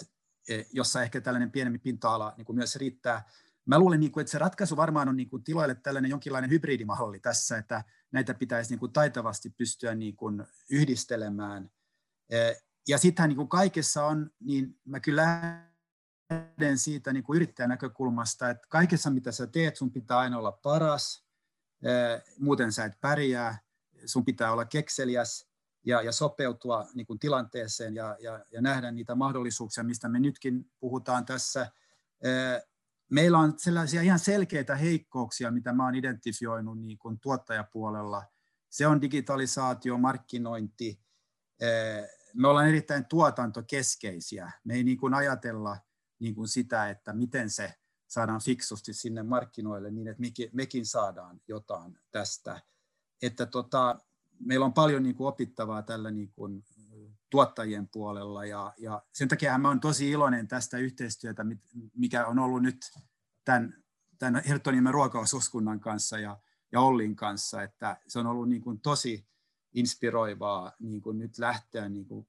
e, 0.49 0.63
jossa 0.73 1.03
ehkä 1.03 1.21
tällainen 1.21 1.51
pienempi 1.51 1.79
pinta-ala 1.79 2.33
niin 2.37 2.45
kuin 2.45 2.55
myös 2.55 2.75
riittää. 2.75 3.23
Mä 3.65 3.79
luulen, 3.79 3.99
niin 3.99 4.11
kuin, 4.11 4.21
että 4.21 4.31
se 4.31 4.37
ratkaisu 4.37 4.77
varmaan 4.77 5.09
on 5.09 5.17
niin 5.17 5.29
kuin 5.29 5.43
tiloille 5.43 5.75
tällainen 5.75 6.11
jonkinlainen 6.11 6.49
hybridimalli 6.49 7.19
tässä, 7.19 7.57
että 7.57 7.83
näitä 8.11 8.33
pitäisi 8.33 8.69
niin 8.69 8.79
kuin 8.79 8.93
taitavasti 8.93 9.49
pystyä 9.49 9.95
niin 9.95 10.15
kuin 10.15 10.43
yhdistelemään. 10.69 11.69
E, 12.29 12.37
ja 12.87 12.97
sittenhän 12.97 13.29
niin 13.29 13.49
kaikessa 13.49 14.05
on, 14.05 14.31
niin 14.39 14.79
mä 14.85 14.99
kyllä 14.99 15.23
lähden 16.29 16.77
siitä 16.77 17.13
niin 17.13 17.23
kuin 17.23 17.35
yrittäjän 17.35 17.69
näkökulmasta, 17.69 18.49
että 18.49 18.67
kaikessa 18.69 19.09
mitä 19.09 19.31
sä 19.31 19.47
teet, 19.47 19.75
sun 19.75 19.91
pitää 19.91 20.17
aina 20.17 20.37
olla 20.37 20.51
paras, 20.51 21.27
e, 21.83 21.89
muuten 22.39 22.71
sä 22.71 22.85
et 22.85 22.99
pärjää, 23.01 23.59
sun 24.05 24.25
pitää 24.25 24.51
olla 24.51 24.65
kekseliäs, 24.65 25.46
ja, 25.87 26.01
ja 26.01 26.11
sopeutua 26.11 26.87
niin 26.93 27.07
kuin 27.07 27.19
tilanteeseen 27.19 27.95
ja, 27.95 28.17
ja, 28.19 28.45
ja 28.51 28.61
nähdä 28.61 28.91
niitä 28.91 29.15
mahdollisuuksia, 29.15 29.83
mistä 29.83 30.09
me 30.09 30.19
nytkin 30.19 30.71
puhutaan 30.79 31.25
tässä. 31.25 31.71
Meillä 33.09 33.37
on 33.37 33.53
sellaisia 33.57 34.01
ihan 34.01 34.19
selkeitä 34.19 34.75
heikkouksia, 34.75 35.51
mitä 35.51 35.73
mä 35.73 35.83
olen 35.85 35.95
identifioinut 35.95 36.81
niin 36.81 36.97
kuin 36.97 37.19
tuottajapuolella. 37.19 38.23
Se 38.69 38.87
on 38.87 39.01
digitalisaatio, 39.01 39.97
markkinointi. 39.97 40.99
Me 42.33 42.47
ollaan 42.47 42.67
erittäin 42.67 43.05
tuotantokeskeisiä. 43.05 44.51
Me 44.63 44.73
ei 44.73 44.83
niin 44.83 44.97
kuin 44.97 45.13
ajatella 45.13 45.77
niin 46.19 46.35
kuin 46.35 46.47
sitä, 46.47 46.89
että 46.89 47.13
miten 47.13 47.49
se 47.49 47.73
saadaan 48.07 48.41
fiksusti 48.41 48.93
sinne 48.93 49.23
markkinoille 49.23 49.91
niin, 49.91 50.07
että 50.07 50.23
mekin 50.51 50.85
saadaan 50.85 51.41
jotain 51.47 51.99
tästä. 52.11 52.61
Että 53.21 53.45
tota, 53.45 53.99
meillä 54.39 54.65
on 54.65 54.73
paljon 54.73 55.03
niin 55.03 55.15
kuin 55.15 55.27
opittavaa 55.27 55.81
tällä 55.81 56.11
niin 56.11 56.31
kuin 56.31 56.63
tuottajien 57.29 57.87
puolella 57.87 58.45
ja, 58.45 58.73
ja 58.77 59.01
sen 59.13 59.27
takia 59.27 59.57
mä 59.57 59.67
olen 59.67 59.79
tosi 59.79 60.09
iloinen 60.09 60.47
tästä 60.47 60.77
yhteistyötä, 60.77 61.45
mikä 61.93 62.25
on 62.25 62.39
ollut 62.39 62.61
nyt 62.61 62.91
tämän, 63.45 63.83
tämän 64.17 64.43
Herttoniemen 64.47 64.93
ruokaosuuskunnan 64.93 65.79
kanssa 65.79 66.19
ja, 66.19 66.37
ja 66.71 66.81
Ollin 66.81 67.15
kanssa, 67.15 67.63
että 67.63 67.97
se 68.07 68.19
on 68.19 68.27
ollut 68.27 68.49
niin 68.49 68.61
kuin 68.61 68.79
tosi 68.79 69.27
inspiroivaa 69.73 70.71
niin 70.79 71.01
kuin 71.01 71.17
nyt 71.17 71.37
lähteä 71.37 71.89
niin 71.89 72.05
kuin 72.05 72.27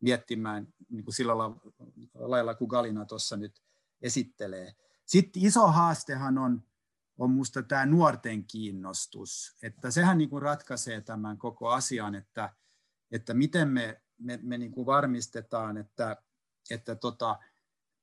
miettimään 0.00 0.74
niin 0.88 1.04
kuin 1.04 1.14
sillä 1.14 1.38
lailla, 2.14 2.54
kun 2.54 2.68
Galina 2.68 3.04
tuossa 3.04 3.36
nyt 3.36 3.62
esittelee. 4.02 4.74
Sitten 5.06 5.44
iso 5.44 5.66
haastehan 5.66 6.38
on 6.38 6.62
on 7.18 7.30
minusta 7.30 7.62
tämä 7.62 7.86
nuorten 7.86 8.44
kiinnostus, 8.44 9.56
että 9.62 9.90
sehän 9.90 10.18
niin 10.18 10.30
kuin 10.30 10.42
ratkaisee 10.42 11.00
tämän 11.00 11.38
koko 11.38 11.68
asian, 11.68 12.14
että, 12.14 12.54
että 13.10 13.34
miten 13.34 13.68
me, 13.68 14.02
me, 14.18 14.38
me 14.42 14.58
niin 14.58 14.72
kuin 14.72 14.86
varmistetaan, 14.86 15.76
että, 15.76 16.16
että 16.70 16.94
tota, 16.94 17.38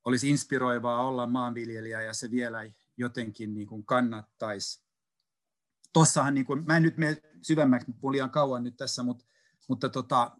olisi 0.06 0.30
inspiroivaa 0.30 1.08
olla 1.08 1.28
maanviljelijä 1.28 2.02
ja 2.02 2.14
se 2.14 2.32
vielä 2.32 2.60
jotenkin 2.98 3.54
niin 3.54 3.68
kuin 3.68 3.86
kannattaisi. 3.86 4.86
Tossahan, 5.94 6.34
niin 6.34 6.46
kuin, 6.46 6.66
mä 6.66 6.78
en 6.78 6.84
nyt 6.84 6.98
mene 6.98 7.22
syvemmäksi, 7.42 7.92
liian 8.12 8.30
kauan 8.30 8.64
nyt 8.64 8.78
tässä, 8.78 9.04
mutta, 9.04 9.26
mutta 9.68 9.90
tota, 9.90 10.38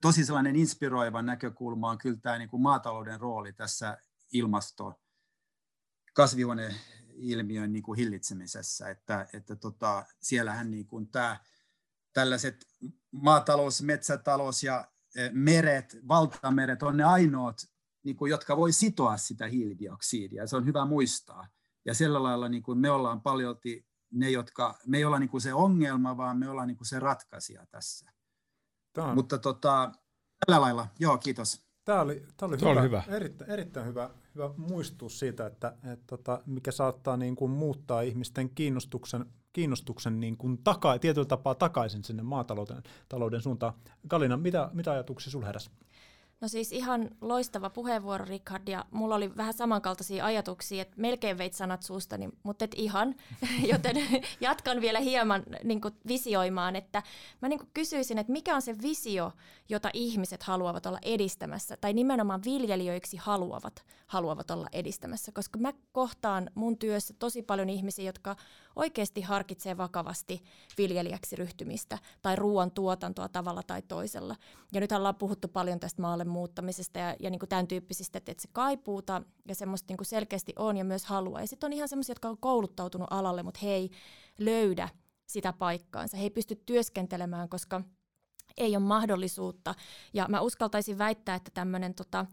tosi 0.00 0.24
sellainen 0.24 0.56
inspiroiva 0.56 1.22
näkökulma 1.22 1.90
on 1.90 1.98
kyllä 1.98 2.18
tämä 2.22 2.38
niin 2.38 2.48
kuin 2.48 2.62
maatalouden 2.62 3.20
rooli 3.20 3.52
tässä 3.52 3.98
ilmasto, 4.32 5.00
kasvihuone, 6.14 6.74
ilmiön 7.18 7.72
niin 7.72 7.82
kuin 7.82 7.98
hillitsemisessä, 7.98 8.88
että, 8.88 9.26
että 9.32 9.56
tota, 9.56 10.04
siellähän 10.20 10.70
niin 10.70 10.86
kuin 10.86 11.08
tämä, 11.08 11.36
tällaiset 12.12 12.66
maatalous, 13.10 13.82
metsätalous 13.82 14.62
ja 14.62 14.88
e, 15.16 15.30
meret, 15.32 15.96
valtameret 16.08 16.82
on 16.82 16.96
ne 16.96 17.04
ainoat, 17.04 17.58
niin 18.02 18.16
kuin, 18.16 18.30
jotka 18.30 18.56
voi 18.56 18.72
sitoa 18.72 19.16
sitä 19.16 19.46
hiilidioksidia. 19.46 20.46
Se 20.46 20.56
on 20.56 20.66
hyvä 20.66 20.84
muistaa. 20.84 21.48
ja 21.84 21.94
sillä 21.94 22.22
lailla 22.22 22.48
niin 22.48 22.62
kuin 22.62 22.78
me 22.78 22.90
ollaan 22.90 23.20
paljolti 23.20 23.86
ne, 24.10 24.30
jotka, 24.30 24.78
me 24.86 24.96
ei 24.96 25.04
olla 25.04 25.18
niin 25.18 25.28
kuin 25.28 25.40
se 25.40 25.54
ongelma, 25.54 26.16
vaan 26.16 26.38
me 26.38 26.48
ollaan 26.48 26.68
niin 26.68 26.76
kuin 26.76 26.86
se 26.86 27.00
ratkaisija 27.00 27.66
tässä. 27.66 28.12
Tämä 28.92 29.08
on... 29.08 29.14
Mutta 29.14 29.38
tota, 29.38 29.92
tällä 30.46 30.60
lailla, 30.60 30.88
joo, 30.98 31.18
kiitos. 31.18 31.66
Tämä 31.84 32.00
oli, 32.00 32.26
tämä 32.36 32.48
oli, 32.48 32.58
tämä 32.58 32.70
hyvä, 32.70 32.80
oli 32.80 32.88
hyvä. 32.88 33.02
Erittäin, 33.08 33.50
erittäin 33.50 33.86
hyvä, 33.86 34.10
hyvä 34.36 34.50
muistutus 34.56 35.18
siitä, 35.18 35.46
että, 35.46 35.74
että, 35.92 36.04
tota, 36.06 36.42
mikä 36.46 36.70
saattaa 36.70 37.16
niin 37.16 37.36
kuin 37.36 37.50
muuttaa 37.50 38.00
ihmisten 38.00 38.50
kiinnostuksen, 38.50 39.26
kiinnostuksen 39.52 40.20
niin 40.20 40.36
kuin 40.36 40.58
taka, 40.64 40.98
tietyllä 40.98 41.26
tapaa 41.26 41.54
takaisin 41.54 42.04
sinne 42.04 42.22
maatalouden 42.22 42.82
talouden 43.08 43.42
suuntaan. 43.42 43.74
Kalina, 44.08 44.36
mitä, 44.36 44.70
mitä 44.72 44.92
ajatuksia 44.92 45.30
sinulla 45.30 45.46
heräsi? 45.46 45.70
No 46.40 46.48
siis 46.48 46.72
ihan 46.72 47.10
loistava 47.20 47.70
puheenvuoro, 47.70 48.24
Richard, 48.24 48.68
ja 48.68 48.84
mulla 48.90 49.14
oli 49.14 49.36
vähän 49.36 49.54
samankaltaisia 49.54 50.24
ajatuksia, 50.24 50.82
että 50.82 50.94
melkein 51.00 51.38
veit 51.38 51.54
sanat 51.54 51.82
suustani, 51.82 52.28
mutta 52.42 52.64
et 52.64 52.74
ihan, 52.74 53.14
joten 53.72 53.96
jatkan 54.40 54.80
vielä 54.80 55.00
hieman 55.00 55.42
niin 55.64 55.80
kuin 55.80 55.94
visioimaan, 56.08 56.76
että 56.76 57.02
mä 57.42 57.48
niin 57.48 57.58
kuin 57.58 57.70
kysyisin, 57.74 58.18
että 58.18 58.32
mikä 58.32 58.54
on 58.54 58.62
se 58.62 58.76
visio, 58.82 59.32
jota 59.68 59.90
ihmiset 59.92 60.42
haluavat 60.42 60.86
olla 60.86 60.98
edistämässä, 61.02 61.76
tai 61.76 61.92
nimenomaan 61.92 62.44
viljelijöiksi 62.44 63.16
haluavat, 63.16 63.84
haluavat 64.06 64.50
olla 64.50 64.66
edistämässä, 64.72 65.32
koska 65.32 65.58
mä 65.58 65.72
kohtaan 65.92 66.50
mun 66.54 66.78
työssä 66.78 67.14
tosi 67.18 67.42
paljon 67.42 67.68
ihmisiä, 67.68 68.04
jotka 68.04 68.36
oikeasti 68.76 69.20
harkitsee 69.20 69.76
vakavasti 69.76 70.42
viljelijäksi 70.78 71.36
ryhtymistä 71.36 71.98
tai 72.22 72.36
ruoan 72.36 72.70
tuotantoa 72.70 73.28
tavalla 73.28 73.62
tai 73.62 73.82
toisella. 73.82 74.36
Ja 74.72 74.80
nyt 74.80 74.92
ollaan 74.92 75.14
puhuttu 75.14 75.48
paljon 75.48 75.80
tästä 75.80 76.02
maalle 76.02 76.24
muuttamisesta 76.24 76.98
ja, 76.98 77.16
ja 77.20 77.30
niin 77.30 77.38
kuin 77.38 77.48
tämän 77.48 77.66
tyyppisistä, 77.66 78.18
että, 78.18 78.32
se 78.38 78.48
kaipuuta 78.52 79.22
ja 79.48 79.54
semmoista 79.54 79.86
niin 79.88 79.96
kuin 79.96 80.06
selkeästi 80.06 80.52
on 80.58 80.76
ja 80.76 80.84
myös 80.84 81.04
haluaa. 81.04 81.40
Ja 81.40 81.46
sitten 81.46 81.68
on 81.68 81.72
ihan 81.72 81.88
semmoisia, 81.88 82.10
jotka 82.10 82.28
on 82.28 82.38
kouluttautunut 82.38 83.08
alalle, 83.10 83.42
mutta 83.42 83.60
he 83.62 83.88
löydä 84.38 84.88
sitä 85.26 85.52
paikkaansa. 85.52 86.16
He 86.16 86.22
ei 86.22 86.30
pysty 86.30 86.56
työskentelemään, 86.66 87.48
koska 87.48 87.82
ei 88.56 88.76
ole 88.76 88.84
mahdollisuutta. 88.84 89.74
Ja 90.14 90.26
mä 90.28 90.40
uskaltaisin 90.40 90.98
väittää, 90.98 91.34
että 91.34 91.50
tämmöinen 91.54 91.94
tota, 91.94 92.26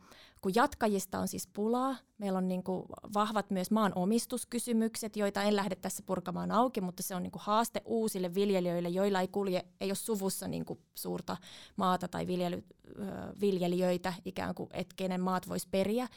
kun 0.43 0.55
jatkajista 0.55 1.19
on 1.19 1.27
siis 1.27 1.47
pulaa, 1.47 1.95
meillä 2.17 2.37
on 2.37 2.47
niin 2.47 2.63
kuin 2.63 2.85
vahvat 3.13 3.49
myös 3.49 3.71
maan 3.71 3.91
omistuskysymykset, 3.95 5.17
joita 5.17 5.43
en 5.43 5.55
lähde 5.55 5.75
tässä 5.75 6.03
purkamaan 6.05 6.51
auki, 6.51 6.81
mutta 6.81 7.03
se 7.03 7.15
on 7.15 7.23
niin 7.23 7.31
kuin 7.31 7.41
haaste 7.45 7.81
uusille 7.85 8.33
viljelijöille, 8.33 8.89
joilla 8.89 9.21
ei 9.21 9.27
kulje, 9.27 9.65
ei 9.81 9.89
ole 9.89 9.95
suvussa 9.95 10.47
niin 10.47 10.65
kuin 10.65 10.79
suurta 10.95 11.37
maata 11.75 12.07
tai 12.07 12.27
viljely, 12.27 12.63
viljelijöitä 13.41 14.13
ikään 14.25 14.55
kuin, 14.55 14.69
että 14.73 14.93
kenen 14.95 15.21
maat 15.21 15.49
voisi 15.49 15.67
periä. 15.71 16.07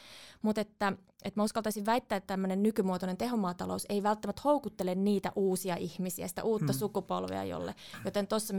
Mutta 0.43 0.61
että, 0.61 0.93
että 1.25 1.41
mä 1.41 1.45
uskaltaisin 1.45 1.87
väittää, 1.87 2.17
että 2.17 2.27
tämmöinen 2.27 2.63
nykymuotoinen 2.63 3.17
tehomaatalous 3.17 3.87
ei 3.89 4.03
välttämättä 4.03 4.43
houkuttele 4.45 4.95
niitä 4.95 5.33
uusia 5.37 5.77
ihmisiä, 5.77 6.29
sitä 6.29 6.43
uutta 6.43 6.73
hmm. 6.73 6.79
sukupolvea 6.79 7.45
jolle. 7.45 7.75
Joten 8.05 8.27
tuossa, 8.27 8.55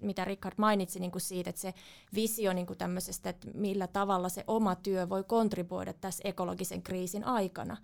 mitä 0.00 0.24
Richard 0.24 0.54
mainitsi 0.58 1.00
niin 1.00 1.10
kuin 1.10 1.22
siitä, 1.22 1.50
että 1.50 1.62
se 1.62 1.74
visio 2.14 2.52
niin 2.52 2.66
kuin 2.66 2.78
tämmöisestä, 2.78 3.30
että 3.30 3.48
millä 3.54 3.86
tavalla 3.86 4.28
se 4.28 4.44
oma 4.46 4.74
työ 4.74 5.08
voi 5.08 5.24
kontribuoida 5.24 5.92
tässä 5.92 6.28
ekologisen 6.28 6.82
kriisin 6.82 7.24
aikana, 7.24 7.76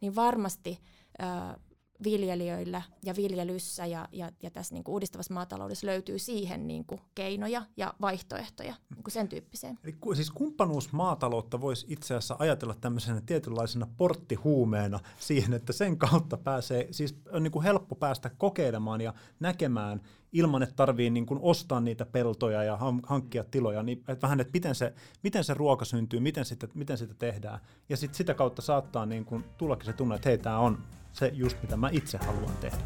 niin 0.00 0.14
varmasti 0.14 0.80
äh, 1.22 1.56
viljelijöillä 2.04 2.82
ja 3.02 3.16
viljelyssä 3.16 3.86
ja, 3.86 4.08
ja, 4.12 4.30
ja 4.42 4.50
tässä 4.50 4.74
niin 4.74 4.84
kuin 4.84 4.92
uudistavassa 4.92 5.34
maataloudessa 5.34 5.86
löytyy 5.86 6.18
siihen 6.18 6.66
niin 6.66 6.84
kuin 6.84 7.00
keinoja 7.14 7.62
ja 7.76 7.94
vaihtoehtoja 8.00 8.74
niin 8.94 9.04
kuin 9.04 9.12
sen 9.12 9.28
tyyppiseen. 9.28 9.78
Eli 9.84 9.94
siis 10.14 10.30
kumppanuusmaataloutta 10.30 11.60
voisi 11.60 11.86
itse 11.88 12.14
asiassa 12.14 12.36
ajatella 12.38 12.74
tämmöisenä 12.74 13.20
tietynlaisena 13.26 13.86
porttihuumeena 13.96 15.00
siihen, 15.18 15.54
että 15.54 15.72
sen 15.72 15.98
kautta 15.98 16.36
pääsee, 16.36 16.88
siis 16.90 17.18
on 17.32 17.42
niin 17.42 17.52
kuin 17.52 17.62
helppo 17.62 17.94
päästä 17.94 18.30
kokeilemaan 18.38 19.00
ja 19.00 19.14
näkemään 19.40 20.00
ilman, 20.34 20.62
että 20.62 20.74
tarvii 20.74 21.10
niin 21.10 21.26
kuin 21.26 21.40
ostaa 21.42 21.80
niitä 21.80 22.06
peltoja 22.06 22.64
ja 22.64 22.78
hankkia 23.02 23.44
tiloja, 23.44 23.82
niin 23.82 23.98
että 23.98 24.22
vähän, 24.22 24.40
että 24.40 24.50
miten 24.54 24.74
se, 24.74 24.94
miten 25.22 25.44
se 25.44 25.54
ruoka 25.54 25.84
syntyy, 25.84 26.20
miten 26.20 26.44
sitä, 26.44 26.68
miten 26.74 26.98
sitä 26.98 27.14
tehdään. 27.14 27.60
Ja 27.88 27.96
sit 27.96 28.14
sitä 28.14 28.34
kautta 28.34 28.62
saattaa 28.62 29.06
niin 29.06 29.24
kuin 29.24 29.44
tullakin 29.58 29.86
se 29.86 29.92
tunne, 29.92 30.14
että 30.14 30.28
hei, 30.28 30.38
tämä 30.38 30.58
on 30.58 30.78
se 31.12 31.30
just 31.34 31.62
mitä 31.62 31.76
mä 31.76 31.88
itse 31.92 32.18
haluan 32.18 32.56
tehdä. 32.60 32.78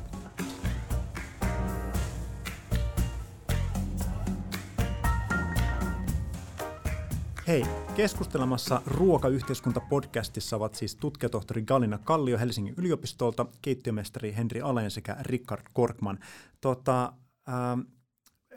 Hei, 7.46 7.64
keskustelemassa 7.96 8.82
Ruokayhteiskunta-podcastissa 8.86 10.57
ovat 10.57 10.74
siis 10.74 10.96
tutkijatohtori 10.96 11.62
Galina 11.62 11.99
Kallio 11.99 12.38
Helsingin 12.38 12.74
yliopistolta, 12.76 13.46
keittiömestari 13.62 14.36
Henri 14.36 14.61
Aleen 14.61 14.90
sekä 14.90 15.16
Rickard 15.20 15.62
Korkman. 15.72 16.18
Tota, 16.61 17.12
ähm, 17.49 17.80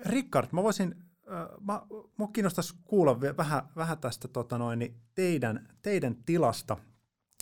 Rickard, 0.06 0.48
mä 0.52 0.64
voisin, 0.64 0.96
äh, 1.32 1.48
mä, 1.68 1.82
mä 2.18 2.28
kiinnostaisi 2.34 2.76
kuulla 2.84 3.22
vähän, 3.22 3.62
vähän 3.76 3.98
tästä 3.98 4.28
tota 4.28 4.58
noin, 4.58 4.80
niin 4.80 5.02
teidän, 5.16 5.68
teidän 5.82 6.16
tilasta, 6.26 6.78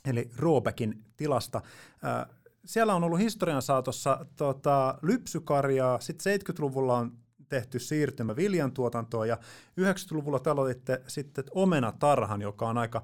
eli 0.06 0.30
Robekin 0.38 1.04
tilasta. 1.18 1.62
Äh, 2.06 2.36
siellä 2.66 2.96
on 2.96 3.04
ollut 3.04 3.20
historian 3.20 3.62
saatossa 3.62 4.26
tota, 4.36 4.98
lypsykarjaa, 5.02 6.00
sitten 6.00 6.40
70-luvulla 6.40 6.98
on 6.98 7.18
tehty 7.50 7.80
siirtymä 7.80 8.36
viljantuotantoon 8.36 9.28
ja 9.28 9.38
90-luvulla 9.82 10.40
te 10.40 10.50
aloititte 10.50 11.02
sitten 11.08 11.44
omenatarhan, 11.52 12.42
joka 12.42 12.70
on 12.70 12.78
aika 12.78 13.04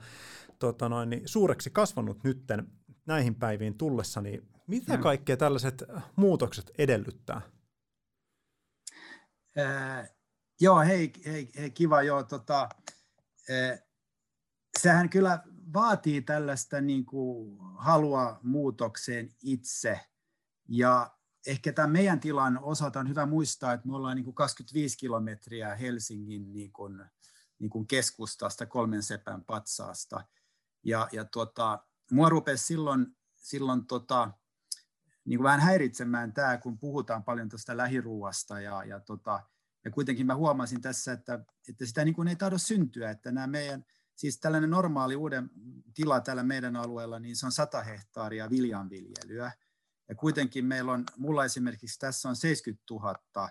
tota 0.60 0.90
noin, 0.90 1.10
niin 1.10 1.22
suureksi 1.26 1.70
kasvanut 1.70 2.24
nytten 2.24 2.68
näihin 3.06 3.36
päiviin 3.36 3.78
tullessa, 3.78 4.22
niin 4.22 4.48
mitä 4.68 4.94
hmm. 4.94 5.04
kaikkea 5.04 5.38
tällaiset 5.38 5.84
muutokset 6.16 6.72
edellyttää? 6.78 7.42
Äh, 9.60 10.10
joo, 10.62 10.80
hei, 10.80 11.14
hei, 11.26 11.52
hei, 11.58 11.72
kiva, 11.72 12.02
joo, 12.02 12.24
tota, 12.24 12.70
äh, 13.50 13.80
sehän 14.80 15.10
kyllä 15.10 15.44
vaatii 15.74 16.22
tällaista 16.22 16.82
niin 16.82 17.06
kuin 17.06 17.58
halua 17.78 18.40
muutokseen 18.44 19.30
itse. 19.44 20.00
Ja 20.68 21.16
ehkä 21.48 21.74
tämän 21.74 21.92
meidän 21.92 22.20
tilan 22.20 22.60
osalta 22.62 23.00
on 23.00 23.10
hyvä 23.10 23.26
muistaa, 23.26 23.74
että 23.74 23.88
me 23.88 23.96
ollaan 23.96 24.16
niin 24.16 24.26
kuin 24.26 24.36
25 24.36 24.98
kilometriä 24.98 25.76
Helsingin 25.76 26.54
niin 26.54 26.72
kuin, 26.72 27.06
niin 27.60 27.70
kuin 27.70 27.88
keskustasta, 27.88 28.66
kolmen 28.66 29.04
sepän 29.04 29.44
patsaasta. 29.44 30.26
Ja, 30.84 31.08
ja 31.12 31.26
tota, 31.26 31.80
mua 32.12 32.30
rupesi 32.30 32.66
silloin, 32.66 33.08
silloin 33.36 33.86
tota, 33.86 34.32
niin 35.26 35.38
kuin 35.38 35.44
vähän 35.44 35.60
häiritsemään 35.60 36.34
tämä, 36.34 36.58
kun 36.58 36.78
puhutaan 36.78 37.24
paljon 37.24 37.50
tuosta 37.50 37.78
lähiruuasta 37.78 38.60
ja, 38.60 38.84
ja, 38.84 39.00
tota, 39.00 39.44
ja 39.86 39.92
kuitenkin 39.92 40.26
mä 40.26 40.36
huomasin 40.36 40.82
tässä, 40.82 41.12
että, 41.14 41.40
että 41.70 41.86
sitä 41.86 42.06
niin 42.06 42.16
kuin 42.16 42.28
ei 42.28 42.36
tahdo 42.36 42.58
syntyä, 42.58 43.10
että 43.10 43.32
nämä 43.32 43.48
meidän 43.48 43.86
siis 44.16 44.40
tällainen 44.40 44.70
normaali 44.70 45.16
uuden 45.16 45.50
tila 45.94 46.22
täällä 46.22 46.44
meidän 46.44 46.76
alueella, 46.76 47.20
niin 47.20 47.36
se 47.36 47.46
on 47.46 47.52
100 47.52 47.84
hehtaaria 47.84 48.50
viljanviljelyä. 48.50 49.52
Ja 50.10 50.16
kuitenkin 50.16 50.66
meillä 50.66 50.92
on, 50.92 51.04
mulla 51.18 51.46
esimerkiksi 51.46 52.00
tässä 52.00 52.30
on 52.30 52.36
70 52.36 52.84
000 52.94 53.50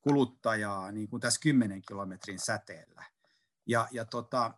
kuluttajaa 0.00 0.92
niin 0.92 1.08
kuin 1.08 1.20
tässä 1.20 1.40
10 1.40 1.82
kilometrin 1.82 2.38
säteellä. 2.38 3.04
Ja, 3.66 3.88
ja, 3.90 4.04
tota, 4.04 4.54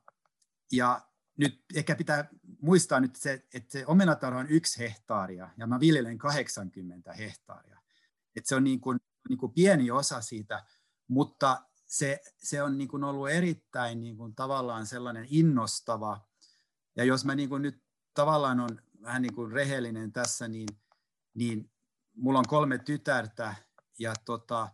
ja 0.73 1.10
nyt 1.41 1.65
ehkä 1.75 1.97
pitää 1.97 2.29
muistaa 2.63 3.01
nyt 3.01 3.17
se, 3.17 3.33
että 3.55 3.73
se 3.73 3.87
omenatarha 3.87 4.41
on 4.41 4.49
yksi 4.49 4.79
hehtaaria 4.79 5.51
ja 5.57 5.67
mä 5.67 5.81
viljelen 5.81 6.19
80 6.19 7.13
hehtaaria. 7.13 7.79
Että 8.37 8.49
se 8.49 8.55
on 8.55 8.65
niin 8.65 8.81
kuin, 8.81 8.99
niin 9.29 9.39
kuin 9.39 9.53
pieni 9.53 9.91
osa 9.91 10.21
siitä, 10.21 10.65
mutta 11.09 11.63
se, 11.87 12.21
se 12.37 12.63
on 12.63 12.79
niin 12.79 12.89
kuin 12.89 13.05
ollut 13.05 13.31
erittäin 13.31 14.01
niin 14.01 14.17
kuin 14.17 14.35
tavallaan 14.35 14.87
sellainen 14.87 15.27
innostava. 15.31 16.29
Ja 16.97 17.05
jos 17.05 17.25
mä 17.25 17.35
niin 17.35 17.49
kuin 17.49 17.63
nyt 17.63 17.83
tavallaan 18.15 18.61
on 18.61 18.83
vähän 19.03 19.23
niin 19.23 19.35
kuin 19.35 19.53
rehellinen 19.53 20.13
tässä, 20.13 20.49
niin, 20.49 20.69
niin 21.35 21.71
mulla 22.17 22.39
on 22.39 22.49
kolme 22.49 22.79
tytärtä 22.79 23.55
ja 23.99 24.15
tota, 24.25 24.69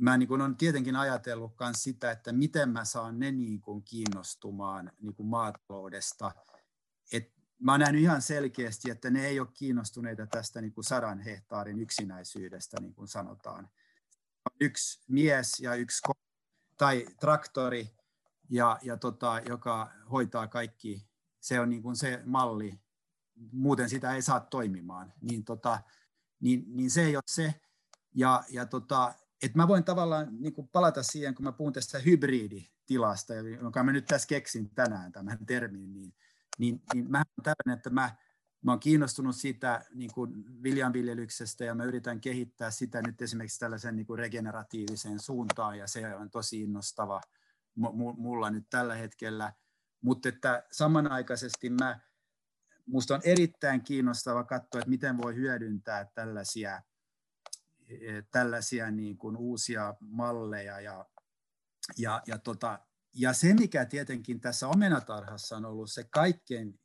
mä 0.00 0.18
niin 0.18 0.28
kuin 0.28 0.40
on 0.40 0.56
tietenkin 0.56 0.96
ajatellut 0.96 1.54
myös 1.60 1.82
sitä, 1.82 2.10
että 2.10 2.32
miten 2.32 2.68
mä 2.68 2.84
saan 2.84 3.18
ne 3.18 3.32
niin 3.32 3.60
kuin 3.60 3.82
kiinnostumaan 3.82 4.92
niin 5.00 5.14
kuin 5.14 5.26
maataloudesta. 5.26 6.32
Et 7.12 7.32
mä 7.58 7.78
nähnyt 7.78 8.02
ihan 8.02 8.22
selkeästi, 8.22 8.90
että 8.90 9.10
ne 9.10 9.26
ei 9.26 9.40
ole 9.40 9.48
kiinnostuneita 9.54 10.26
tästä 10.26 10.60
niin 10.60 10.72
kuin 10.72 10.84
sadan 10.84 11.20
hehtaarin 11.20 11.80
yksinäisyydestä, 11.80 12.76
niin 12.80 12.94
kuin 12.94 13.08
sanotaan. 13.08 13.70
Yksi 14.60 15.04
mies 15.08 15.60
ja 15.60 15.74
yksi 15.74 16.02
tai 16.78 17.06
traktori, 17.20 17.90
ja, 18.50 18.78
ja 18.82 18.96
tota, 18.96 19.40
joka 19.48 19.90
hoitaa 20.10 20.48
kaikki. 20.48 21.06
Se 21.40 21.60
on 21.60 21.70
niin 21.70 21.82
kuin 21.82 21.96
se 21.96 22.22
malli, 22.24 22.80
muuten 23.52 23.88
sitä 23.88 24.14
ei 24.14 24.22
saa 24.22 24.40
toimimaan. 24.40 25.12
Niin, 25.20 25.44
tota, 25.44 25.82
niin, 26.40 26.64
niin 26.68 26.90
se 26.90 27.02
ei 27.02 27.16
ole 27.16 27.22
se. 27.26 27.54
Ja, 28.14 28.44
ja 28.48 28.66
tota, 28.66 29.14
et 29.42 29.54
mä 29.54 29.68
voin 29.68 29.84
tavallaan 29.84 30.28
niin 30.40 30.52
kuin 30.52 30.68
palata 30.68 31.02
siihen, 31.02 31.34
kun 31.34 31.44
mä 31.44 31.52
puhun 31.52 31.72
tästä 31.72 31.98
hybriditilasta, 31.98 33.34
jonka 33.34 33.82
mä 33.84 33.92
nyt 33.92 34.06
tässä 34.06 34.28
keksin 34.28 34.70
tänään 34.74 35.12
tämän 35.12 35.38
termin, 35.46 35.92
niin, 35.92 36.14
niin, 36.58 36.82
niin 36.94 37.10
mä 37.10 37.18
on 37.18 37.44
tällainen, 37.44 37.76
että 37.78 37.90
mä, 37.90 38.16
mä 38.62 38.72
oon 38.72 38.80
kiinnostunut 38.80 39.36
siitä 39.36 39.84
niin 39.94 40.10
kuin 40.14 40.62
viljanviljelyksestä 40.62 41.64
ja 41.64 41.74
mä 41.74 41.84
yritän 41.84 42.20
kehittää 42.20 42.70
sitä 42.70 43.02
nyt 43.02 43.22
esimerkiksi 43.22 43.60
tällaisen 43.60 43.96
niin 43.96 44.06
kuin 44.06 44.18
regeneratiiviseen 44.18 45.20
suuntaan 45.20 45.78
ja 45.78 45.86
se 45.86 46.14
on 46.14 46.30
tosi 46.30 46.62
innostava 46.62 47.20
mulla 48.16 48.50
nyt 48.50 48.66
tällä 48.70 48.94
hetkellä. 48.94 49.52
Mutta 50.00 50.28
että 50.28 50.66
samanaikaisesti 50.72 51.70
mä, 51.70 52.00
musta 52.86 53.14
on 53.14 53.20
erittäin 53.24 53.82
kiinnostava 53.82 54.44
katsoa, 54.44 54.78
että 54.78 54.90
miten 54.90 55.18
voi 55.18 55.34
hyödyntää 55.34 56.04
tällaisia, 56.14 56.82
tällaisia 58.30 58.90
niin 58.90 59.18
kuin 59.18 59.36
uusia 59.36 59.94
malleja 60.00 60.80
ja, 60.80 61.06
ja, 61.98 62.22
ja, 62.26 62.38
tota, 62.38 62.78
ja 63.14 63.32
se, 63.32 63.54
mikä 63.54 63.84
tietenkin 63.84 64.40
tässä 64.40 64.68
omenatarhassa 64.68 65.56
on 65.56 65.64
ollut 65.64 65.90
se 65.90 66.04
kaikkein 66.04 66.80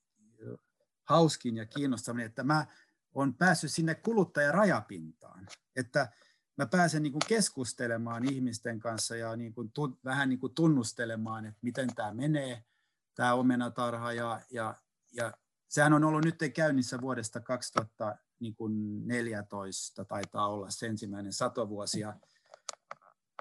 hauskin 1.03 1.57
ja 1.57 1.65
kiinnostavin, 1.65 2.25
että 2.25 2.43
mä 2.43 2.65
olen 3.13 3.33
päässyt 3.33 3.71
sinne 3.71 3.95
kuluttajarajapintaan, 3.95 5.47
että 5.75 6.11
mä 6.57 6.65
pääsen 6.65 7.03
niin 7.03 7.13
kuin 7.13 7.23
keskustelemaan 7.27 8.33
ihmisten 8.33 8.79
kanssa 8.79 9.15
ja 9.15 9.35
niin 9.35 9.53
kuin 9.53 9.71
tu, 9.71 9.99
vähän 10.05 10.29
niin 10.29 10.39
kuin 10.39 10.55
tunnustelemaan, 10.55 11.45
että 11.45 11.59
miten 11.61 11.95
tämä 11.95 12.13
menee, 12.13 12.63
tämä 13.15 13.33
omenatarha. 13.33 14.13
Ja, 14.13 14.41
ja, 14.51 14.75
ja 15.13 15.33
sehän 15.67 15.93
on 15.93 16.03
ollut 16.03 16.25
nyt 16.25 16.39
käynnissä 16.53 17.01
vuodesta 17.01 17.39
2014, 18.39 20.05
taitaa 20.05 20.47
olla 20.47 20.69
se 20.69 20.87
ensimmäinen 20.87 21.33
satovuosi. 21.33 21.99
Ja 21.99 22.13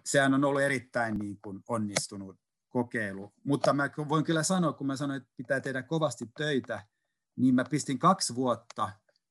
sehän 0.04 0.34
on 0.34 0.44
ollut 0.44 0.62
erittäin 0.62 1.18
niin 1.18 1.38
kuin 1.42 1.64
onnistunut 1.68 2.36
kokeilu. 2.68 3.32
Mutta 3.44 3.72
mä 3.72 3.90
voin 4.08 4.24
kyllä 4.24 4.42
sanoa, 4.42 4.72
kun 4.72 4.86
mä 4.86 4.96
sanoin, 4.96 5.16
että 5.22 5.32
pitää 5.36 5.60
tehdä 5.60 5.82
kovasti 5.82 6.30
töitä, 6.36 6.86
niin 7.36 7.54
mä 7.54 7.64
pistin 7.64 7.98
kaksi 7.98 8.34
vuotta 8.34 8.90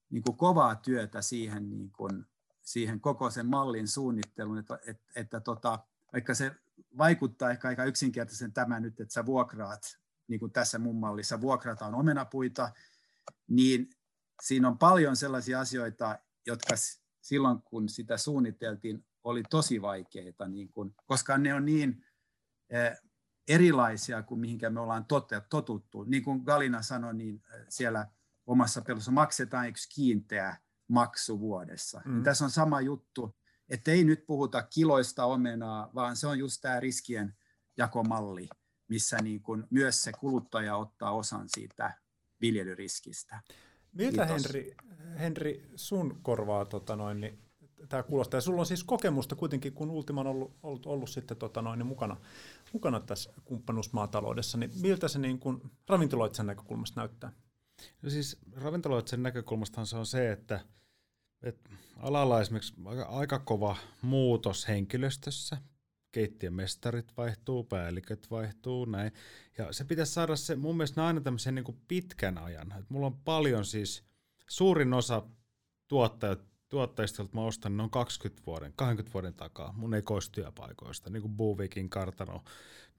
niin 0.09 0.23
kuin 0.23 0.37
kovaa 0.37 0.75
työtä 0.75 1.21
siihen, 1.21 1.69
niin 1.69 1.91
kuin, 1.91 2.25
siihen 2.61 3.01
koko 3.01 3.29
sen 3.29 3.45
mallin 3.45 3.87
suunnitteluun, 3.87 4.57
että, 4.57 4.79
että, 4.87 5.03
että 5.15 5.39
tota, 5.39 5.79
vaikka 6.13 6.33
se 6.33 6.55
vaikuttaa 6.97 7.51
ehkä 7.51 7.67
aika 7.67 7.85
yksinkertaisen 7.85 8.53
tämä 8.53 8.79
nyt, 8.79 8.99
että 8.99 9.13
sä 9.13 9.25
vuokraat, 9.25 9.99
niin 10.27 10.39
kuin 10.39 10.51
tässä 10.51 10.79
mun 10.79 10.95
mallissa 10.95 11.41
vuokrataan 11.41 11.95
omenapuita, 11.95 12.71
niin 13.47 13.89
siinä 14.41 14.67
on 14.67 14.77
paljon 14.77 15.15
sellaisia 15.15 15.59
asioita, 15.59 16.19
jotka 16.45 16.75
silloin 17.21 17.61
kun 17.61 17.89
sitä 17.89 18.17
suunniteltiin, 18.17 19.05
oli 19.23 19.43
tosi 19.49 19.81
vaikeita, 19.81 20.47
niin 20.47 20.69
kuin, 20.69 20.95
koska 21.05 21.37
ne 21.37 21.53
on 21.53 21.65
niin 21.65 22.05
eh, 22.69 22.97
erilaisia 23.47 24.23
kuin 24.23 24.39
mihinkä 24.39 24.69
me 24.69 24.79
ollaan 24.79 25.05
totuttu. 25.49 26.03
Niin 26.03 26.23
kuin 26.23 26.41
Galina 26.43 26.81
sanoi, 26.81 27.13
niin 27.13 27.43
äh, 27.53 27.65
siellä 27.69 28.07
omassa 28.45 28.81
pelussa 28.81 29.11
maksetaan 29.11 29.69
yksi 29.69 29.89
kiinteä 29.95 30.57
maksu 30.87 31.39
vuodessa. 31.39 32.01
Mm. 32.05 32.23
tässä 32.23 32.45
on 32.45 32.51
sama 32.51 32.81
juttu, 32.81 33.37
että 33.69 33.91
ei 33.91 34.03
nyt 34.03 34.25
puhuta 34.25 34.61
kiloista 34.61 35.25
omenaa, 35.25 35.89
vaan 35.95 36.15
se 36.15 36.27
on 36.27 36.39
just 36.39 36.61
tämä 36.61 36.79
riskien 36.79 37.35
jakomalli, 37.77 38.49
missä 38.87 39.17
niin 39.17 39.41
kuin 39.41 39.63
myös 39.69 40.01
se 40.01 40.11
kuluttaja 40.19 40.75
ottaa 40.75 41.11
osan 41.11 41.45
siitä 41.47 41.93
viljelyriskistä. 42.41 43.41
Miltä 43.93 44.25
Henri, 44.25 44.75
Henri 45.19 45.69
sun 45.75 46.19
korvaa 46.21 46.65
tota 46.65 46.95
noin, 46.95 47.21
niin 47.21 47.39
tämä 47.89 48.03
kuulostaa. 48.03 48.37
Ja 48.37 48.41
sulla 48.41 48.59
on 48.59 48.65
siis 48.65 48.83
kokemusta 48.83 49.35
kuitenkin, 49.35 49.73
kun 49.73 49.91
Ultima 49.91 50.21
on 50.21 50.27
ollut, 50.27 50.55
ollut, 50.63 50.85
ollut 50.85 51.09
sitten 51.09 51.37
tota 51.37 51.61
noin, 51.61 51.79
niin 51.79 51.87
mukana, 51.87 52.17
mukana 52.73 52.99
tässä 52.99 53.33
kumppanuusmaataloudessa, 53.45 54.57
niin 54.57 54.71
miltä 54.81 55.07
se 55.07 55.19
niin 55.19 55.39
kuin 55.39 55.71
ravintoloitsen 55.87 56.45
näkökulmasta 56.45 57.01
näyttää? 57.01 57.31
No 58.01 58.09
siis 58.09 58.37
ravintoloitsen 58.51 59.23
näkökulmastahan 59.23 59.87
se 59.87 59.97
on 59.97 60.05
se, 60.05 60.31
että, 60.31 60.59
että 61.43 61.69
alalla 61.97 62.41
esimerkiksi 62.41 62.73
aika, 62.85 63.03
aika 63.03 63.39
kova 63.39 63.75
muutos 64.01 64.67
henkilöstössä, 64.67 65.57
keittiön 66.13 66.53
mestarit 66.53 67.17
vaihtuu, 67.17 67.63
päälliköt 67.63 68.31
vaihtuu, 68.31 68.85
näin. 68.85 69.11
Ja 69.57 69.73
se 69.73 69.83
pitäisi 69.83 70.13
saada 70.13 70.35
se, 70.35 70.55
mun 70.55 70.77
mielestä 70.77 71.05
aina 71.05 71.21
tämmöisen 71.21 71.55
niin 71.55 71.65
kuin 71.65 71.81
pitkän 71.87 72.37
ajan. 72.37 72.73
Et 72.79 72.89
mulla 72.89 73.07
on 73.07 73.17
paljon 73.17 73.65
siis, 73.65 74.03
suurin 74.49 74.93
osa 74.93 75.23
tuottajat 75.87 76.39
tuottajista, 76.69 77.21
joilta 77.21 77.35
mä 77.35 77.45
ostan, 77.45 77.77
ne 77.77 77.83
on 77.83 77.89
20 77.89 78.43
vuoden, 78.45 78.73
20 78.75 79.13
vuoden 79.13 79.33
takaa 79.33 79.73
mun 79.77 79.93
ekoistyöpaikoista, 79.93 81.09
niin 81.09 81.21
kuin 81.21 81.37
Buvikin 81.37 81.89
kartano, 81.89 82.43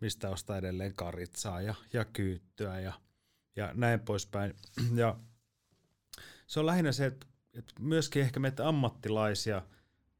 mistä 0.00 0.30
ostaa 0.30 0.56
edelleen 0.56 0.94
karitsaa 0.94 1.60
ja, 1.60 1.74
ja 1.92 2.04
kyyttyä 2.04 2.80
ja, 2.80 2.92
ja 3.56 3.70
näin 3.74 4.00
poispäin. 4.00 4.54
Ja 4.94 5.18
se 6.46 6.60
on 6.60 6.66
lähinnä 6.66 6.92
se, 6.92 7.06
että, 7.06 7.26
että 7.54 7.74
myöskin 7.80 8.22
ehkä 8.22 8.40
meitä 8.40 8.68
ammattilaisia 8.68 9.62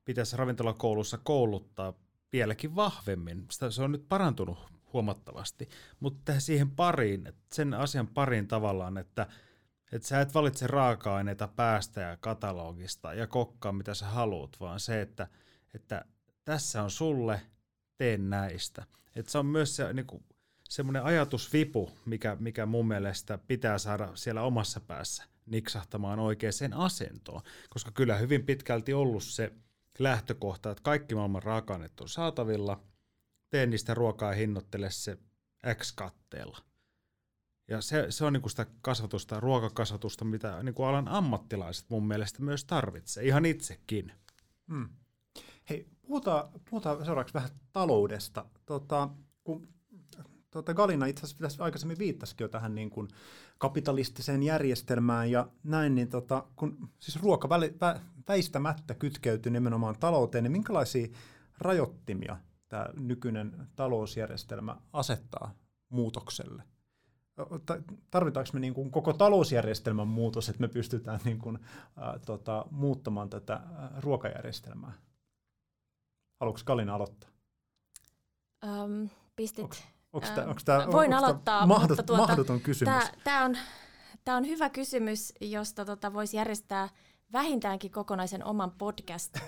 pitäisi 0.05 0.37
ravintolakoulussa 0.37 1.19
kouluttaa 1.19 1.93
vieläkin 2.35 2.77
vahvemmin. 2.77 3.47
Sitä, 3.51 3.71
se 3.71 3.83
on 3.83 3.93
nyt 3.93 4.09
parantunut 4.09 4.59
huomattavasti, 4.93 5.69
mutta 6.01 6.41
siihen 6.41 6.71
pariin, 6.71 7.33
sen 7.53 7.75
asian 7.75 8.09
pariin 8.09 8.49
tavallaan, 8.49 8.99
että– 8.99 9.27
että 9.95 10.09
sä 10.09 10.21
et 10.21 10.35
valitse 10.35 10.67
raaka-aineita 10.67 11.49
päästä 11.49 12.01
ja 12.01 12.17
katalogista 12.17 13.15
ja 13.15 13.27
kokkaa 13.27 13.73
mitä 13.73 13.95
sä 13.95 14.07
haluat, 14.07 14.51
vaan 14.61 14.81
se, 14.81 15.01
että, 15.01 15.29
että 15.75 16.05
tässä 16.45 16.83
on 16.83 16.91
sulle, 16.91 17.41
teen 17.97 18.31
näistä. 18.31 18.87
Että 19.17 19.33
se 19.33 19.39
on 19.39 19.47
myös 19.47 19.77
se, 19.77 19.93
niin 19.93 20.07
kuin, 20.07 20.25
semmoinen 20.69 21.05
ajatusvipu, 21.05 21.91
mikä, 22.07 22.37
mikä 22.41 22.67
mun 22.67 22.89
mielestä 22.89 23.39
pitää 23.39 23.79
saada 23.79 24.11
siellä 24.15 24.43
omassa 24.43 24.81
päässä 24.81 25.25
niksahtamaan 25.47 26.19
oikeaan 26.19 26.75
asentoon. 26.75 27.43
Koska 27.71 27.91
kyllä 27.91 28.17
hyvin 28.17 28.47
pitkälti 28.47 28.95
ollut 28.95 29.25
se 29.25 29.53
lähtökohta, 29.99 30.71
että 30.71 30.83
kaikki 30.83 31.15
maailman 31.15 31.43
raaka-aineet 31.43 32.01
on 32.01 32.09
saatavilla, 32.09 32.81
teen 33.51 33.71
niistä 33.71 33.95
ruokaa 33.95 34.31
ja 34.31 34.37
hinnoittele 34.37 34.91
se 34.91 35.19
X-katteella– 35.75 36.59
ja 37.69 37.81
se, 37.81 38.07
se 38.11 38.25
on 38.25 38.33
niin 38.33 38.51
sitä 38.51 38.67
kasvatusta, 38.83 39.41
ruokakasvatusta, 39.41 40.25
mitä 40.25 40.63
niin 40.63 40.75
kuin 40.75 40.89
alan 40.89 41.09
ammattilaiset 41.09 41.91
mun 41.91 42.07
mielestä 42.07 42.43
myös 42.43 42.65
tarvitsee, 42.65 43.25
ihan 43.25 43.45
itsekin. 43.45 44.13
Hmm. 44.69 44.89
Hei, 45.71 45.89
puhutaan, 46.03 46.49
puhutaan 46.71 47.05
seuraavaksi 47.05 47.35
vähän 47.35 47.51
taloudesta. 47.73 48.45
Tota, 48.67 49.09
kun 49.45 49.69
tota 50.55 50.75
Galina 50.75 51.07
itse 51.07 51.27
asiassa 51.27 51.43
tässä 51.43 51.65
aikaisemmin 51.65 51.99
viittasikin 51.99 52.45
jo 52.45 52.49
tähän 52.49 52.75
niin 52.75 52.91
kuin 52.91 53.09
kapitalistiseen 53.59 54.43
järjestelmään 54.43 55.31
ja 55.31 55.49
näin, 55.63 55.95
niin 55.95 56.09
tota, 56.09 56.45
kun 56.57 56.89
siis 56.99 57.23
ruoka 57.23 57.49
väli, 57.49 57.75
vä, 57.81 58.01
väistämättä 58.29 58.95
kytkeytyy 58.95 59.53
nimenomaan 59.53 59.97
talouteen, 60.01 60.45
niin 60.45 60.53
minkälaisia 60.53 61.07
rajoittimia 61.59 62.37
tämä 62.69 62.87
nykyinen 62.97 63.69
talousjärjestelmä 63.77 64.77
asettaa 64.93 65.55
muutokselle? 65.89 66.63
tarvitaanko 68.11 68.51
me 68.53 68.61
niin 68.61 68.75
kuin 68.75 68.91
koko 68.91 69.13
talousjärjestelmän 69.13 70.09
muutos, 70.09 70.49
että 70.49 70.61
me 70.61 70.69
pystytään 70.69 71.21
niin 71.25 71.39
kuin, 71.39 71.59
ää, 71.97 72.19
tota, 72.27 72.65
muuttamaan 72.71 73.31
tätä 73.31 73.53
ää, 73.55 73.93
ruokajärjestelmää? 74.01 74.93
Haluatko 76.41 76.63
Kalina 76.65 76.95
aloittaa? 76.95 77.31
Um, 78.65 79.09
pistit. 79.37 79.94
Onko 80.15 80.29
tämä, 80.35 80.47
onko 80.47 80.61
tämä, 80.65 80.93
voin 80.93 81.15
onko 81.15 81.27
aloittaa, 81.27 81.67
mahdot, 81.67 81.89
mutta 81.89 82.03
tuota, 82.03 82.27
mahdoton 82.27 82.61
kysymys? 82.61 82.95
Tämä, 82.95 83.11
tämä, 83.25 83.45
on, 83.45 83.57
tämä 84.25 84.37
on 84.37 84.47
hyvä 84.47 84.71
kysymys, 84.71 85.33
josta 85.41 85.85
tota, 85.85 86.13
voisi 86.13 86.37
järjestää 86.37 86.89
vähintäänkin 87.33 87.91
kokonaisen 87.91 88.45
oman 88.45 88.71
podcast 88.71 89.39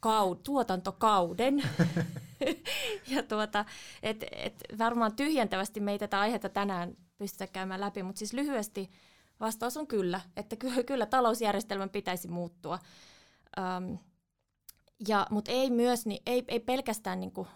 kau, 0.00 0.34
tuotantokauden. 0.46 1.62
ja 3.14 3.22
tuota, 3.22 3.64
et, 4.02 4.24
et 4.32 4.54
varmaan 4.78 5.16
tyhjentävästi 5.16 5.80
me 5.80 5.92
ei 5.92 5.98
tätä 5.98 6.20
aihetta 6.20 6.48
tänään 6.48 6.96
pystytä 7.18 7.46
käymään 7.46 7.80
läpi, 7.80 8.02
mutta 8.02 8.18
siis 8.18 8.32
lyhyesti 8.32 8.90
vastaus 9.40 9.76
on 9.76 9.86
kyllä, 9.86 10.20
että 10.36 10.56
kyllä, 10.56 10.82
kyllä 10.82 11.06
talousjärjestelmän 11.06 11.90
pitäisi 11.90 12.28
muuttua. 12.28 12.78
Um, 13.58 13.98
ja, 15.08 15.26
mutta 15.30 15.50
ei 15.50 15.70
myös, 15.70 16.06
niin, 16.06 16.22
ei, 16.26 16.44
ei 16.48 16.60
pelkästään 16.60 17.20
niin 17.20 17.32
kuin 17.32 17.48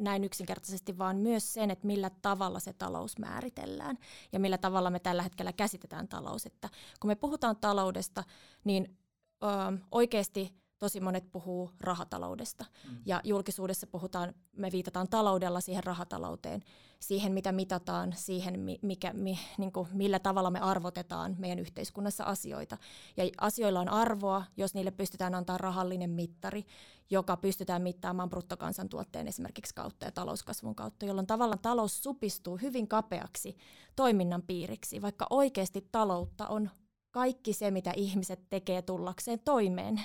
näin 0.00 0.24
yksinkertaisesti, 0.24 0.98
vaan 0.98 1.16
myös 1.16 1.52
sen, 1.52 1.70
että 1.70 1.86
millä 1.86 2.10
tavalla 2.22 2.60
se 2.60 2.72
talous 2.72 3.18
määritellään 3.18 3.98
ja 4.32 4.40
millä 4.40 4.58
tavalla 4.58 4.90
me 4.90 4.98
tällä 4.98 5.22
hetkellä 5.22 5.52
käsitetään 5.52 6.08
talous. 6.08 6.46
Että 6.46 6.68
kun 7.00 7.10
me 7.10 7.14
puhutaan 7.14 7.56
taloudesta, 7.56 8.24
niin 8.64 8.98
ö, 9.42 9.46
oikeasti 9.90 10.59
tosi 10.80 11.00
monet 11.00 11.32
puhuu 11.32 11.70
rahataloudesta. 11.80 12.64
Mm. 12.90 12.96
Ja 13.06 13.20
julkisuudessa 13.24 13.86
puhutaan, 13.86 14.34
me 14.56 14.72
viitataan 14.72 15.08
taloudella 15.08 15.60
siihen 15.60 15.84
rahatalouteen, 15.84 16.62
siihen 17.00 17.32
mitä 17.32 17.52
mitataan, 17.52 18.12
siihen 18.16 18.60
mikä, 18.82 19.12
mi, 19.12 19.38
niin 19.58 19.72
kuin, 19.72 19.88
millä 19.92 20.18
tavalla 20.18 20.50
me 20.50 20.60
arvotetaan 20.60 21.36
meidän 21.38 21.58
yhteiskunnassa 21.58 22.24
asioita. 22.24 22.78
Ja 23.16 23.24
asioilla 23.40 23.80
on 23.80 23.88
arvoa, 23.88 24.44
jos 24.56 24.74
niille 24.74 24.90
pystytään 24.90 25.34
antaa 25.34 25.58
rahallinen 25.58 26.10
mittari, 26.10 26.64
joka 27.10 27.36
pystytään 27.36 27.82
mittaamaan 27.82 28.30
bruttokansantuotteen 28.30 29.28
esimerkiksi 29.28 29.74
kautta 29.74 30.04
ja 30.04 30.12
talouskasvun 30.12 30.74
kautta, 30.74 31.06
jolloin 31.06 31.26
tavallaan 31.26 31.62
talous 31.62 32.02
supistuu 32.02 32.56
hyvin 32.56 32.88
kapeaksi 32.88 33.56
toiminnan 33.96 34.42
piiriksi, 34.42 35.02
vaikka 35.02 35.26
oikeasti 35.30 35.88
taloutta 35.92 36.48
on 36.48 36.70
kaikki 37.10 37.52
se, 37.52 37.70
mitä 37.70 37.92
ihmiset 37.96 38.40
tekee 38.50 38.82
tullakseen 38.82 39.40
toimeen. 39.44 40.00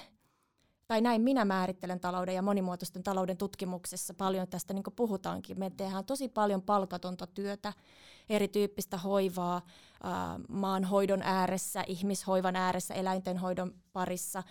Tai 0.88 1.02
näin 1.02 1.22
minä 1.22 1.46
määrittelen 1.46 2.00
talouden 2.00 2.36
ja 2.36 2.42
monimuotoisten 2.42 3.04
talouden 3.04 3.38
tutkimuksessa 3.38 4.14
paljon 4.14 4.48
tästä 4.48 4.74
niin 4.74 4.84
puhutaankin. 4.96 5.60
Me 5.60 5.70
tehdään 5.70 6.06
tosi 6.06 6.28
paljon 6.28 6.62
palkatonta 6.62 7.28
työtä, 7.28 7.74
erityyppistä 8.30 8.98
hoivaa 8.98 9.62
maanhoidon 10.50 11.22
ääressä, 11.22 11.84
ihmishoivan 11.88 12.56
ääressä, 12.56 12.94
eläintenhoidon 12.94 13.74
parissa, 13.94 14.44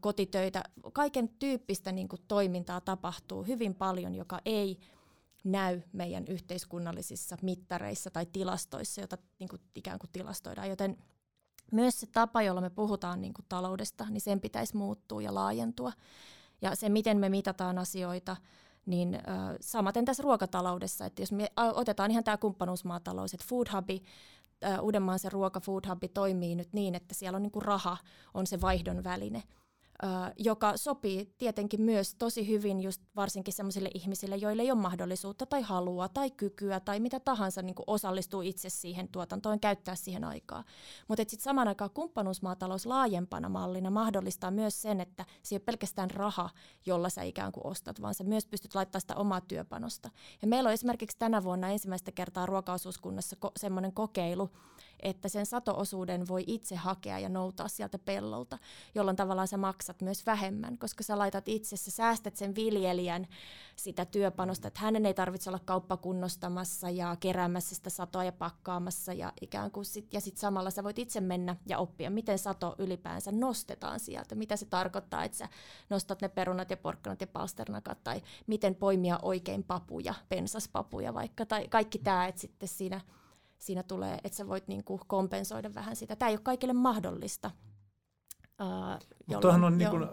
kotitöitä. 0.00 0.62
Kaiken 0.92 1.28
tyyppistä 1.28 1.92
niin 1.92 2.08
toimintaa 2.28 2.80
tapahtuu 2.80 3.42
hyvin 3.42 3.74
paljon, 3.74 4.14
joka 4.14 4.40
ei 4.44 4.78
näy 5.44 5.82
meidän 5.92 6.24
yhteiskunnallisissa 6.28 7.36
mittareissa 7.42 8.10
tai 8.10 8.26
tilastoissa, 8.26 9.00
joita 9.00 9.18
niin 9.38 9.48
kuin, 9.48 9.62
ikään 9.74 9.98
kuin 9.98 10.10
tilastoidaan. 10.12 10.68
Joten 10.68 10.96
myös 11.72 12.00
se 12.00 12.06
tapa, 12.06 12.42
jolla 12.42 12.60
me 12.60 12.70
puhutaan 12.70 13.20
niin 13.20 13.34
kuin, 13.34 13.46
taloudesta, 13.48 14.06
niin 14.10 14.20
sen 14.20 14.40
pitäisi 14.40 14.76
muuttua 14.76 15.22
ja 15.22 15.34
laajentua. 15.34 15.92
Ja 16.62 16.76
se, 16.76 16.88
miten 16.88 17.18
me 17.18 17.28
mitataan 17.28 17.78
asioita, 17.78 18.36
niin 18.86 19.14
äh, 19.14 19.22
samaten 19.60 20.04
tässä 20.04 20.22
ruokataloudessa, 20.22 21.06
että 21.06 21.22
jos 21.22 21.32
me 21.32 21.52
otetaan 21.74 22.10
ihan 22.10 22.24
tämä 22.24 22.36
kumppanuusmaatalous, 22.36 23.34
että 23.34 23.46
Food 23.48 23.66
Hubi, 23.76 24.02
äh, 24.64 24.84
Uudenmaan 24.84 25.18
se 25.18 25.28
ruoka 25.28 25.60
Food 25.60 25.84
Hubi 25.88 26.08
toimii 26.08 26.54
nyt 26.54 26.72
niin, 26.72 26.94
että 26.94 27.14
siellä 27.14 27.36
on 27.36 27.42
niin 27.42 27.52
kuin 27.52 27.64
raha 27.64 27.96
on 28.34 28.46
se 28.46 28.60
vaihdon 28.60 29.04
väline– 29.04 29.42
joka 30.38 30.76
sopii 30.76 31.34
tietenkin 31.38 31.82
myös 31.82 32.14
tosi 32.14 32.48
hyvin 32.48 32.80
just 32.80 33.02
varsinkin 33.16 33.54
sellaisille 33.54 33.90
ihmisille, 33.94 34.36
joille 34.36 34.62
ei 34.62 34.72
ole 34.72 34.80
mahdollisuutta 34.80 35.46
tai 35.46 35.62
halua 35.62 36.08
tai 36.08 36.30
kykyä 36.30 36.80
tai 36.80 37.00
mitä 37.00 37.20
tahansa 37.20 37.62
niin 37.62 37.74
osallistuu 37.86 38.40
itse 38.40 38.68
siihen 38.68 39.08
tuotantoon, 39.08 39.60
käyttää 39.60 39.94
siihen 39.94 40.24
aikaa. 40.24 40.64
Mutta 41.08 41.20
sitten 41.22 41.44
samaan 41.44 41.68
aikaan 41.68 41.90
kumppanuusmaatalous 41.90 42.86
laajempana 42.86 43.48
mallina 43.48 43.90
mahdollistaa 43.90 44.50
myös 44.50 44.82
sen, 44.82 45.00
että 45.00 45.24
se 45.42 45.54
ei 45.54 45.56
ole 45.56 45.64
pelkästään 45.64 46.10
raha, 46.10 46.50
jolla 46.86 47.08
sä 47.08 47.22
ikään 47.22 47.52
kuin 47.52 47.66
ostat, 47.66 48.02
vaan 48.02 48.14
sä 48.14 48.24
myös 48.24 48.46
pystyt 48.46 48.74
laittamaan 48.74 49.00
sitä 49.00 49.16
omaa 49.16 49.40
työpanosta. 49.40 50.10
Ja 50.42 50.48
meillä 50.48 50.68
on 50.68 50.74
esimerkiksi 50.74 51.18
tänä 51.18 51.44
vuonna 51.44 51.68
ensimmäistä 51.68 52.12
kertaa 52.12 52.46
ruokaosuuskunnassa 52.46 53.36
ko- 53.46 53.52
semmoinen 53.56 53.92
kokeilu, 53.92 54.50
että 55.00 55.28
sen 55.28 55.46
satoosuuden 55.46 56.28
voi 56.28 56.44
itse 56.46 56.76
hakea 56.76 57.18
ja 57.18 57.28
noutaa 57.28 57.68
sieltä 57.68 57.98
pellolta, 57.98 58.58
jolloin 58.94 59.16
tavallaan 59.16 59.48
sä 59.48 59.56
maksat 59.56 60.02
myös 60.02 60.26
vähemmän, 60.26 60.78
koska 60.78 61.02
sä 61.02 61.18
laitat 61.18 61.48
itse, 61.48 61.76
sä 61.76 61.90
säästät 61.90 62.36
sen 62.36 62.54
viljelijän 62.54 63.26
sitä 63.76 64.04
työpanosta, 64.04 64.68
että 64.68 64.80
hänen 64.80 65.06
ei 65.06 65.14
tarvitse 65.14 65.50
olla 65.50 65.60
kauppakunnostamassa 65.64 66.90
ja 66.90 67.16
keräämässä 67.20 67.74
sitä 67.74 67.90
satoa 67.90 68.24
ja 68.24 68.32
pakkaamassa 68.32 69.12
ja 69.12 69.32
ikään 69.40 69.70
kuin 69.70 69.84
sit, 69.84 70.12
ja 70.12 70.20
sitten 70.20 70.40
samalla 70.40 70.70
sä 70.70 70.84
voit 70.84 70.98
itse 70.98 71.20
mennä 71.20 71.56
ja 71.66 71.78
oppia, 71.78 72.10
miten 72.10 72.38
sato 72.38 72.74
ylipäänsä 72.78 73.32
nostetaan 73.32 74.00
sieltä, 74.00 74.34
mitä 74.34 74.56
se 74.56 74.66
tarkoittaa, 74.66 75.24
että 75.24 75.38
sä 75.38 75.48
nostat 75.90 76.22
ne 76.22 76.28
perunat 76.28 76.70
ja 76.70 76.76
porkkanat 76.76 77.20
ja 77.20 77.26
palsternakat 77.26 78.04
tai 78.04 78.22
miten 78.46 78.74
poimia 78.74 79.18
oikein 79.22 79.64
papuja, 79.64 80.14
pensaspapuja 80.28 81.14
vaikka 81.14 81.46
tai 81.46 81.68
kaikki 81.68 81.98
tämä, 81.98 82.26
että 82.26 82.40
sitten 82.40 82.68
siinä 82.68 83.00
siinä 83.58 83.82
tulee, 83.82 84.18
että 84.24 84.36
sä 84.36 84.48
voit 84.48 84.68
niinku 84.68 85.00
kompensoida 85.06 85.74
vähän 85.74 85.96
sitä. 85.96 86.16
Tämä 86.16 86.28
ei 86.28 86.34
ole 86.34 86.40
kaikille 86.42 86.72
mahdollista. 86.72 87.50
Uh, 88.60 89.40
Tuohan 89.40 89.64
on, 89.64 89.78
niin 89.78 89.90
kuin, 89.90 90.06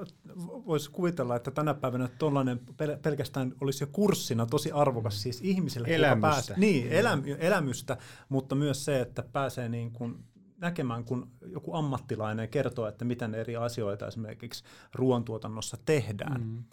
voisi 0.66 0.92
kuvitella, 0.92 1.36
että 1.36 1.52
tänä 1.52 1.74
päivänä 1.74 2.08
tuollainen 2.08 2.60
pel- 2.60 2.98
pelkästään 3.02 3.54
olisi 3.62 3.84
jo 3.84 3.88
kurssina 3.92 4.46
tosi 4.46 4.72
arvokas 4.72 5.22
siis 5.22 5.42
ihmisille, 5.42 5.88
elämystä. 5.92 6.28
Pääsee, 6.28 6.58
niin, 6.60 6.92
elä, 6.92 7.18
elämystä, 7.38 7.98
mutta 8.30 8.56
myös 8.56 8.86
se, 8.86 9.02
että 9.02 9.24
pääsee 9.24 9.70
niin 9.70 9.92
kuin 9.92 10.24
näkemään, 10.58 11.04
kun 11.04 11.32
joku 11.46 11.74
ammattilainen 11.74 12.50
kertoo, 12.50 12.88
että 12.88 13.06
miten 13.06 13.36
eri 13.36 13.56
asioita 13.56 14.08
esimerkiksi 14.08 14.64
ruoantuotannossa 14.94 15.78
tehdään. 15.86 16.42
Mm. 16.42 16.64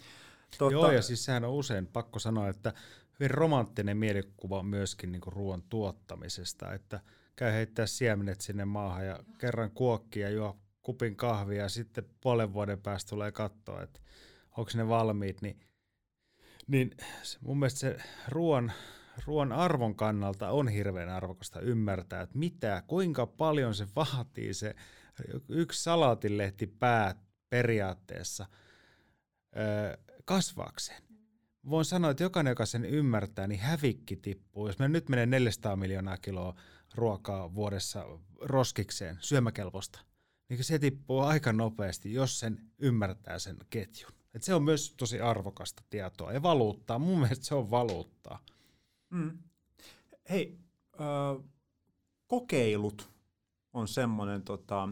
Totta, 0.58 0.72
Joo, 0.72 0.90
ja 0.90 1.02
siis 1.02 1.24
sehän 1.24 1.44
on 1.44 1.52
usein 1.52 1.86
pakko 1.86 2.18
sanoa, 2.18 2.48
että 2.48 2.72
hyvin 3.20 3.30
romanttinen 3.30 3.96
mielikuva 3.96 4.62
myöskin 4.62 5.12
niin 5.12 5.20
kuin 5.20 5.32
ruoan 5.32 5.62
tuottamisesta, 5.62 6.72
että 6.72 7.00
käy 7.36 7.52
heittää 7.52 7.86
siemenet 7.86 8.40
sinne 8.40 8.64
maahan 8.64 9.06
ja 9.06 9.18
kerran 9.38 9.70
kuokkia 9.70 10.28
ja 10.28 10.34
juo 10.34 10.60
kupin 10.82 11.16
kahvia 11.16 11.62
ja 11.62 11.68
sitten 11.68 12.04
puolen 12.20 12.52
vuoden 12.52 12.80
päästä 12.80 13.08
tulee 13.08 13.32
katsoa, 13.32 13.82
että 13.82 14.00
onko 14.56 14.70
ne 14.74 14.88
valmiit, 14.88 15.42
niin, 15.42 15.60
niin 16.66 16.90
mun 17.40 17.58
mielestä 17.58 17.80
se 17.80 17.98
ruoan, 18.28 18.72
ruoan 19.26 19.52
arvon 19.52 19.94
kannalta 19.94 20.50
on 20.50 20.68
hirveän 20.68 21.08
arvokasta 21.08 21.60
ymmärtää, 21.60 22.22
että 22.22 22.38
mitä, 22.38 22.82
kuinka 22.86 23.26
paljon 23.26 23.74
se 23.74 23.86
vaatii 23.96 24.54
se 24.54 24.74
yksi 25.48 25.82
salaatilehti 25.82 26.66
pää 26.66 27.14
periaatteessa 27.50 28.46
kasvaakseen 30.24 31.09
voin 31.70 31.84
sanoa, 31.84 32.10
että 32.10 32.22
jokainen, 32.22 32.50
joka 32.50 32.66
sen 32.66 32.84
ymmärtää, 32.84 33.46
niin 33.46 33.60
hävikki 33.60 34.16
tippuu. 34.16 34.66
Jos 34.66 34.78
me 34.78 34.88
nyt 34.88 35.08
menee 35.08 35.26
400 35.26 35.76
miljoonaa 35.76 36.16
kiloa 36.16 36.54
ruokaa 36.94 37.54
vuodessa 37.54 38.06
roskikseen 38.40 39.18
syömäkelpoista, 39.20 40.00
niin 40.48 40.64
se 40.64 40.78
tippuu 40.78 41.20
aika 41.20 41.52
nopeasti, 41.52 42.12
jos 42.12 42.40
sen 42.40 42.60
ymmärtää 42.78 43.38
sen 43.38 43.56
ketjun. 43.70 44.12
Et 44.34 44.42
se 44.42 44.54
on 44.54 44.62
myös 44.62 44.94
tosi 44.96 45.20
arvokasta 45.20 45.82
tietoa 45.90 46.32
ja 46.32 46.42
valuuttaa. 46.42 46.98
Mun 46.98 47.20
mielestä 47.20 47.44
se 47.44 47.54
on 47.54 47.70
valuuttaa. 47.70 48.44
Mm. 49.10 49.38
Hei, 50.30 50.58
äh, 51.00 51.44
kokeilut 52.26 53.10
on 53.72 53.88
semmoinen, 53.88 54.42
tota, 54.42 54.88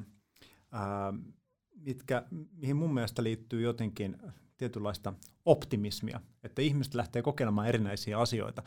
mitkä, 1.77 2.23
mihin 2.53 2.77
mun 2.77 2.95
mielestä 2.95 3.23
liittyy 3.23 3.63
jotenkin 3.63 4.17
tietynlaista 4.59 5.13
optimismia, 5.45 6.21
että 6.45 6.63
ihmiset 6.63 6.95
lähtee 6.95 7.23
kokeilemaan 7.23 7.69
erinäisiä 7.69 8.19
asioita. 8.19 8.63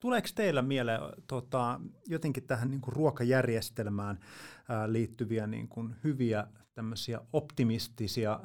Tuleeko 0.00 0.28
teillä 0.34 0.62
mieleen 0.62 1.00
tota, 1.26 1.80
jotenkin 2.06 2.46
tähän 2.46 2.70
niin 2.70 2.80
kuin 2.80 2.92
ruokajärjestelmään 2.96 4.18
ää, 4.68 4.92
liittyviä 4.92 5.46
niin 5.46 5.68
kuin 5.68 5.96
hyviä 6.04 6.46
tämmöisiä 6.74 7.20
optimistisia 7.32 8.40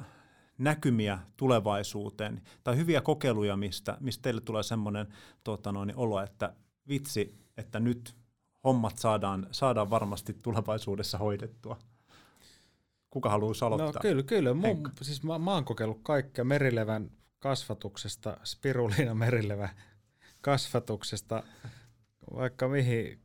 näkymiä 0.58 1.18
tulevaisuuteen 1.36 2.42
tai 2.64 2.76
hyviä 2.76 3.00
kokeiluja, 3.00 3.56
mistä, 3.56 3.96
mistä 4.00 4.22
teille 4.22 4.40
tulee 4.40 4.62
semmoinen 4.62 5.06
tota 5.44 5.72
noin, 5.72 5.92
olo, 5.96 6.22
että 6.22 6.54
vitsi, 6.88 7.38
että 7.56 7.80
nyt 7.80 8.16
hommat 8.64 8.98
saadaan, 8.98 9.46
saadaan 9.50 9.90
varmasti 9.90 10.34
tulevaisuudessa 10.42 11.18
hoidettua? 11.18 11.78
Kuka 13.10 13.30
haluaa 13.30 13.54
aloittaa? 13.60 13.92
No 13.94 14.00
kyllä, 14.00 14.22
kyllä. 14.22 14.54
Mun, 14.54 14.90
siis 15.02 15.22
mä, 15.22 15.38
mä 15.38 15.54
oon 15.54 15.64
kokeillut 15.64 16.00
kaikkea 16.02 16.44
merilevän 16.44 17.10
kasvatuksesta, 17.38 18.36
spiruliina 18.44 19.14
merilevä 19.14 19.68
kasvatuksesta, 20.40 21.42
vaikka 22.34 22.68
mihin, 22.68 23.20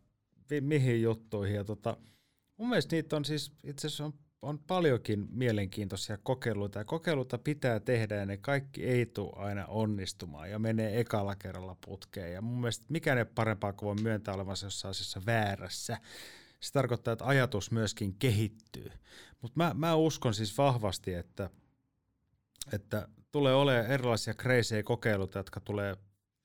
mi, 0.50 0.62
mihin 0.62 1.02
juttuihin. 1.02 1.56
Ja 1.56 1.64
tota, 1.64 1.98
mun 2.58 2.70
mielestä 2.70 2.96
niitä 2.96 3.16
on 3.16 3.26
siis, 3.26 3.52
itse 3.64 3.88
asiassa 3.88 4.06
on, 4.06 4.14
on 4.42 4.60
paljonkin 4.60 5.28
mielenkiintoisia 5.32 6.18
kokeiluita, 6.24 6.80
ja 6.80 6.86
kokeiluita 6.86 7.38
pitää 7.38 7.80
tehdä, 7.80 8.16
ja 8.16 8.26
ne 8.26 8.38
kaikki 8.38 8.84
ei 8.86 9.06
tule 9.06 9.34
aina 9.36 9.66
onnistumaan, 9.66 10.52
ja 10.52 10.60
menee 10.60 11.00
ekalla 11.00 11.36
kerralla 11.36 11.78
putkeen. 11.86 12.34
Ja 12.34 12.42
mun 12.42 12.62
mielestä 12.62 12.86
mikään 12.90 13.18
ei 13.18 13.26
parempaa 13.26 13.74
kuin 13.74 13.88
voi 13.88 14.04
myöntää 14.04 14.34
olevansa 14.34 14.66
jossain 14.66 14.90
asiassa 14.90 15.22
väärässä 15.26 15.98
se 16.66 16.74
tarkoittaa, 16.74 17.12
että 17.12 17.26
ajatus 17.26 17.72
myöskin 17.72 18.16
kehittyy. 18.20 18.92
Mutta 19.42 19.58
mä, 19.58 19.72
mä 19.74 19.96
uskon 19.96 20.34
siis 20.34 20.58
vahvasti, 20.58 21.14
että, 21.14 21.50
että 22.74 23.08
tulee 23.32 23.54
olemaan 23.56 23.86
erilaisia 23.86 24.34
crazy 24.34 24.84
kokeiluita, 24.84 25.40
jotka 25.40 25.60
tulee 25.60 25.98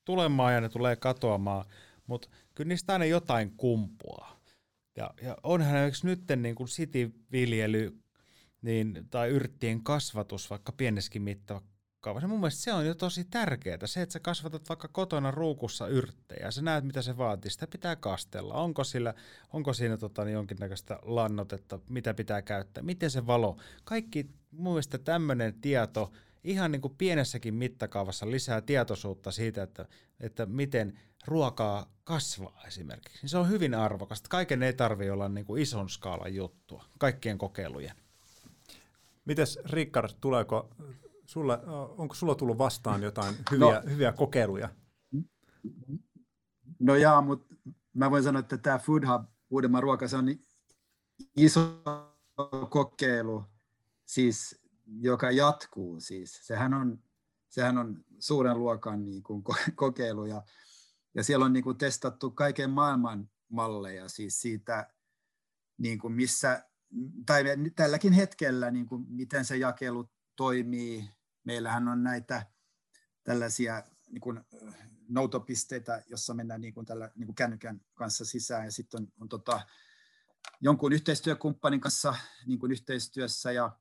tulemaan 0.05 0.55
ja 0.55 0.61
ne 0.61 0.69
tulee 0.69 0.97
katoamaan, 0.97 1.65
mutta 2.07 2.29
kyllä 2.55 2.69
niistä 2.69 2.93
aina 2.93 3.05
jotain 3.05 3.57
kumpuaa. 3.57 4.41
Ja, 4.97 5.11
ja 5.23 5.37
onhan 5.43 5.77
esimerkiksi 5.77 6.07
nyt 6.07 6.43
niin 6.43 6.55
kuin 6.55 6.69
city-viljely 6.69 7.99
niin, 8.63 9.07
tai 9.11 9.29
yrttien 9.29 9.83
kasvatus 9.83 10.51
vaikka 10.51 10.73
pienessäkin 10.73 11.23
mitta, 11.23 11.63
kaavassa. 12.01 12.29
Mun 12.29 12.41
mielestä 12.41 12.63
se 12.63 12.73
on 12.73 12.87
jo 12.87 12.95
tosi 12.95 13.25
tärkeää. 13.25 13.79
Se, 13.85 14.03
että 14.03 14.13
sä 14.13 14.21
kasvatat 14.21 14.69
vaikka 14.69 14.89
kotona 14.89 15.31
ruukussa 15.31 15.87
yrttejä, 15.87 16.51
sä 16.51 16.63
näet 16.63 16.85
mitä 16.85 17.03
se 17.03 17.17
vaatii, 17.17 17.51
sitä 17.51 17.67
pitää 17.67 17.97
kastella. 17.97 18.55
Onko, 18.55 18.85
sillä, 18.85 19.15
onko 19.53 19.73
siinä 19.73 19.97
tota, 19.97 20.25
niin 20.25 20.35
jonkinnäköistä 20.35 20.99
lannotetta, 21.03 21.79
mitä 21.89 22.15
pitää 22.15 22.43
käyttää, 22.43 22.83
miten 22.83 23.11
se 23.11 23.27
valo. 23.27 23.57
Kaikki 23.85 24.31
mun 24.51 24.73
mielestä 24.73 24.99
tämmöinen 24.99 25.55
tieto 25.61 26.13
ihan 26.45 26.73
niin 26.73 26.83
kuin 26.83 26.95
pienessäkin 26.99 27.55
mittakaavassa 27.55 28.31
lisää 28.31 28.61
tietoisuutta 28.61 29.31
siitä, 29.31 29.63
että, 29.63 29.87
että 30.21 30.47
miten 30.47 31.01
ruokaa 31.27 31.93
kasvaa 32.05 32.63
esimerkiksi. 32.67 33.29
Se 33.29 33.39
on 33.39 33.49
hyvin 33.49 33.75
arvokasta. 33.75 34.29
Kaiken 34.29 34.63
ei 34.63 34.73
tarvitse 34.73 35.13
olla 35.13 35.29
niin 35.29 35.47
kuin 35.47 35.63
ison 35.63 35.89
skaalan 35.89 36.35
juttua, 36.35 36.85
kaikkien 36.99 37.39
kokeilujen. 37.39 37.97
Mites 39.25 39.59
Rickard, 39.65 40.11
tuleeko 40.21 40.71
Sulle, 41.31 41.59
onko 41.99 42.15
sulla 42.15 42.35
tullut 42.35 42.59
vastaan 42.59 43.03
jotain 43.03 43.35
hyviä, 43.51 43.75
no, 43.75 43.91
hyviä 43.91 44.13
kokeiluja? 44.13 44.69
No 46.79 46.95
jaa, 46.95 47.21
mutta 47.21 47.55
mä 47.95 48.11
voin 48.11 48.23
sanoa, 48.23 48.41
että 48.41 48.59
tämä 48.59 48.79
Food 48.79 49.03
Hub 49.07 49.29
Uudenmaan 49.51 49.83
ruoka, 49.83 50.09
se 50.09 50.17
on 50.17 50.27
iso 51.37 51.83
kokeilu, 52.71 53.45
siis, 54.05 54.61
joka 55.01 55.31
jatkuu. 55.31 56.01
Siis. 56.01 56.47
Sehän, 56.47 56.75
on, 56.75 56.99
sehän 57.49 57.79
on 57.79 58.05
suuren 58.19 58.59
luokan 58.59 59.05
niin 59.05 59.23
kuin, 59.23 59.45
kokeilu 59.75 60.27
ja, 60.27 60.43
ja 61.15 61.25
siellä 61.25 61.45
on 61.45 61.53
niin 61.53 61.65
kuin, 61.65 61.79
testattu 61.79 62.31
kaiken 62.31 62.71
maailman 62.71 63.31
malleja 63.49 64.09
siis 64.09 64.41
siitä, 64.41 64.91
niin 65.79 65.99
kuin 65.99 66.13
missä, 66.13 66.65
tai 67.27 67.45
tälläkin 67.77 68.13
hetkellä, 68.13 68.71
niin 68.71 68.87
kuin, 68.87 69.07
miten 69.09 69.45
se 69.45 69.57
jakelu 69.57 70.11
toimii. 70.37 71.20
Meillähän 71.45 71.89
on 71.89 72.03
näitä 72.03 72.47
tällaisia 73.25 73.83
niin 74.09 74.21
kuin, 74.21 74.41
noutopisteitä, 75.09 76.03
jossa 76.07 76.35
mennään 76.35 76.61
niin 76.61 76.75
kuin 76.75 76.87
tällä 76.87 77.11
niin 77.15 77.27
kuin 77.27 77.35
kännykän 77.35 77.81
kanssa 77.95 78.25
sisään. 78.25 78.65
Ja 78.65 78.73
sitten 78.73 79.01
on, 79.01 79.09
on 79.21 79.29
tota, 79.29 79.61
jonkun 80.61 80.93
yhteistyökumppanin 80.93 81.81
kanssa 81.81 82.15
niin 82.47 82.59
kuin 82.59 82.73
yhteistyössä. 82.73 83.53
Ja, 83.53 83.79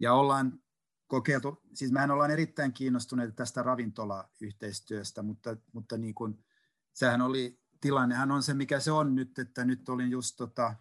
ja 0.00 0.14
ollaan 0.14 0.62
kokeiltu, 1.06 1.62
siis 1.74 1.92
mehän 1.92 2.10
ollaan 2.10 2.30
erittäin 2.30 2.72
kiinnostuneita 2.72 3.34
tästä 3.34 3.62
ravintolayhteistyöstä, 3.62 5.22
mutta, 5.22 5.56
mutta 5.72 5.98
niin 5.98 6.14
kuin, 6.14 6.44
sehän 6.92 7.22
oli, 7.22 7.60
tilannehan 7.80 8.30
on 8.30 8.42
se 8.42 8.54
mikä 8.54 8.80
se 8.80 8.92
on 8.92 9.14
nyt, 9.14 9.38
että 9.38 9.64
nyt 9.64 9.88
olin 9.88 10.10
just 10.10 10.36
tota, 10.36 10.74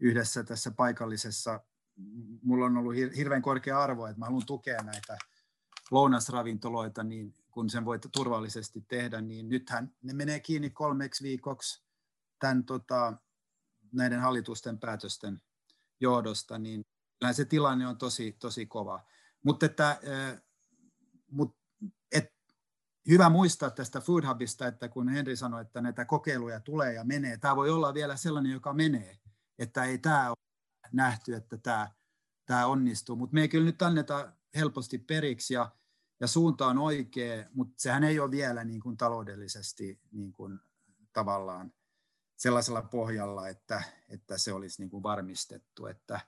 yhdessä 0.00 0.44
tässä 0.44 0.70
paikallisessa, 0.70 1.60
mulla 2.42 2.66
on 2.66 2.76
ollut 2.76 2.94
hirveän 3.16 3.42
korkea 3.42 3.82
arvo, 3.82 4.06
että 4.06 4.18
mä 4.18 4.24
haluan 4.24 4.46
tukea 4.46 4.82
näitä 4.82 5.18
lounasravintoloita, 5.90 7.02
niin 7.02 7.34
kun 7.50 7.70
sen 7.70 7.84
voi 7.84 7.98
turvallisesti 7.98 8.84
tehdä, 8.88 9.20
niin 9.20 9.48
nythän 9.48 9.94
ne 10.02 10.12
menee 10.12 10.40
kiinni 10.40 10.70
kolmeksi 10.70 11.24
viikoksi 11.24 11.82
tämän, 12.38 12.64
tota, 12.64 13.12
näiden 13.92 14.20
hallitusten 14.20 14.78
päätösten 14.78 15.42
johdosta, 16.00 16.58
niin 16.58 16.84
se 17.32 17.44
tilanne 17.44 17.86
on 17.86 17.98
tosi, 17.98 18.32
tosi 18.32 18.66
kova. 18.66 19.04
Mutta 19.44 19.66
että, 19.66 20.00
mut, 21.30 21.56
et, 22.12 22.34
hyvä 23.08 23.28
muistaa 23.28 23.70
tästä 23.70 24.00
Food 24.00 24.24
Hubista, 24.28 24.66
että 24.66 24.88
kun 24.88 25.08
Henri 25.08 25.36
sanoi, 25.36 25.62
että 25.62 25.80
näitä 25.80 26.04
kokeiluja 26.04 26.60
tulee 26.60 26.92
ja 26.92 27.04
menee, 27.04 27.36
tämä 27.36 27.56
voi 27.56 27.70
olla 27.70 27.94
vielä 27.94 28.16
sellainen, 28.16 28.52
joka 28.52 28.72
menee, 28.72 29.18
että 29.58 29.84
ei 29.84 29.98
tämä 29.98 30.28
ole 30.28 30.36
nähty, 30.92 31.34
että 31.34 31.56
tämä, 31.56 31.90
tämä 32.46 32.66
onnistuu, 32.66 33.16
mutta 33.16 33.34
me 33.34 33.40
ei 33.40 33.48
kyllä 33.48 33.66
nyt 33.66 33.82
anneta 33.82 34.32
helposti 34.54 34.98
periksi 34.98 35.54
ja 35.54 35.70
ja 36.22 36.28
suunta 36.28 36.66
on 36.66 36.78
oikea, 36.78 37.44
mutta 37.54 37.74
sehän 37.76 38.04
ei 38.04 38.20
ole 38.20 38.30
vielä 38.30 38.64
niin 38.64 38.80
kuin 38.80 38.96
taloudellisesti 38.96 40.00
niin 40.12 40.32
kuin 40.32 40.60
tavallaan 41.12 41.72
sellaisella 42.36 42.82
pohjalla, 42.82 43.48
että, 43.48 43.82
että 44.08 44.38
se 44.38 44.52
olisi 44.52 44.82
niin 44.82 44.90
kuin 44.90 45.02
varmistettu, 45.02 45.86
että 45.86 46.20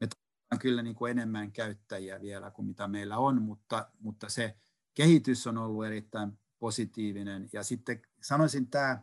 me 0.00 0.06
tarvitaan 0.06 0.58
kyllä 0.60 0.82
niin 0.82 0.94
kuin 0.94 1.10
enemmän 1.10 1.52
käyttäjiä 1.52 2.20
vielä 2.20 2.50
kuin 2.50 2.66
mitä 2.66 2.88
meillä 2.88 3.18
on, 3.18 3.42
mutta, 3.42 3.90
mutta 3.98 4.28
se 4.28 4.56
kehitys 4.94 5.46
on 5.46 5.58
ollut 5.58 5.86
erittäin 5.86 6.38
positiivinen. 6.58 7.48
Ja 7.52 7.62
sitten 7.62 8.02
sanoisin 8.22 8.70
tämä 8.70 9.02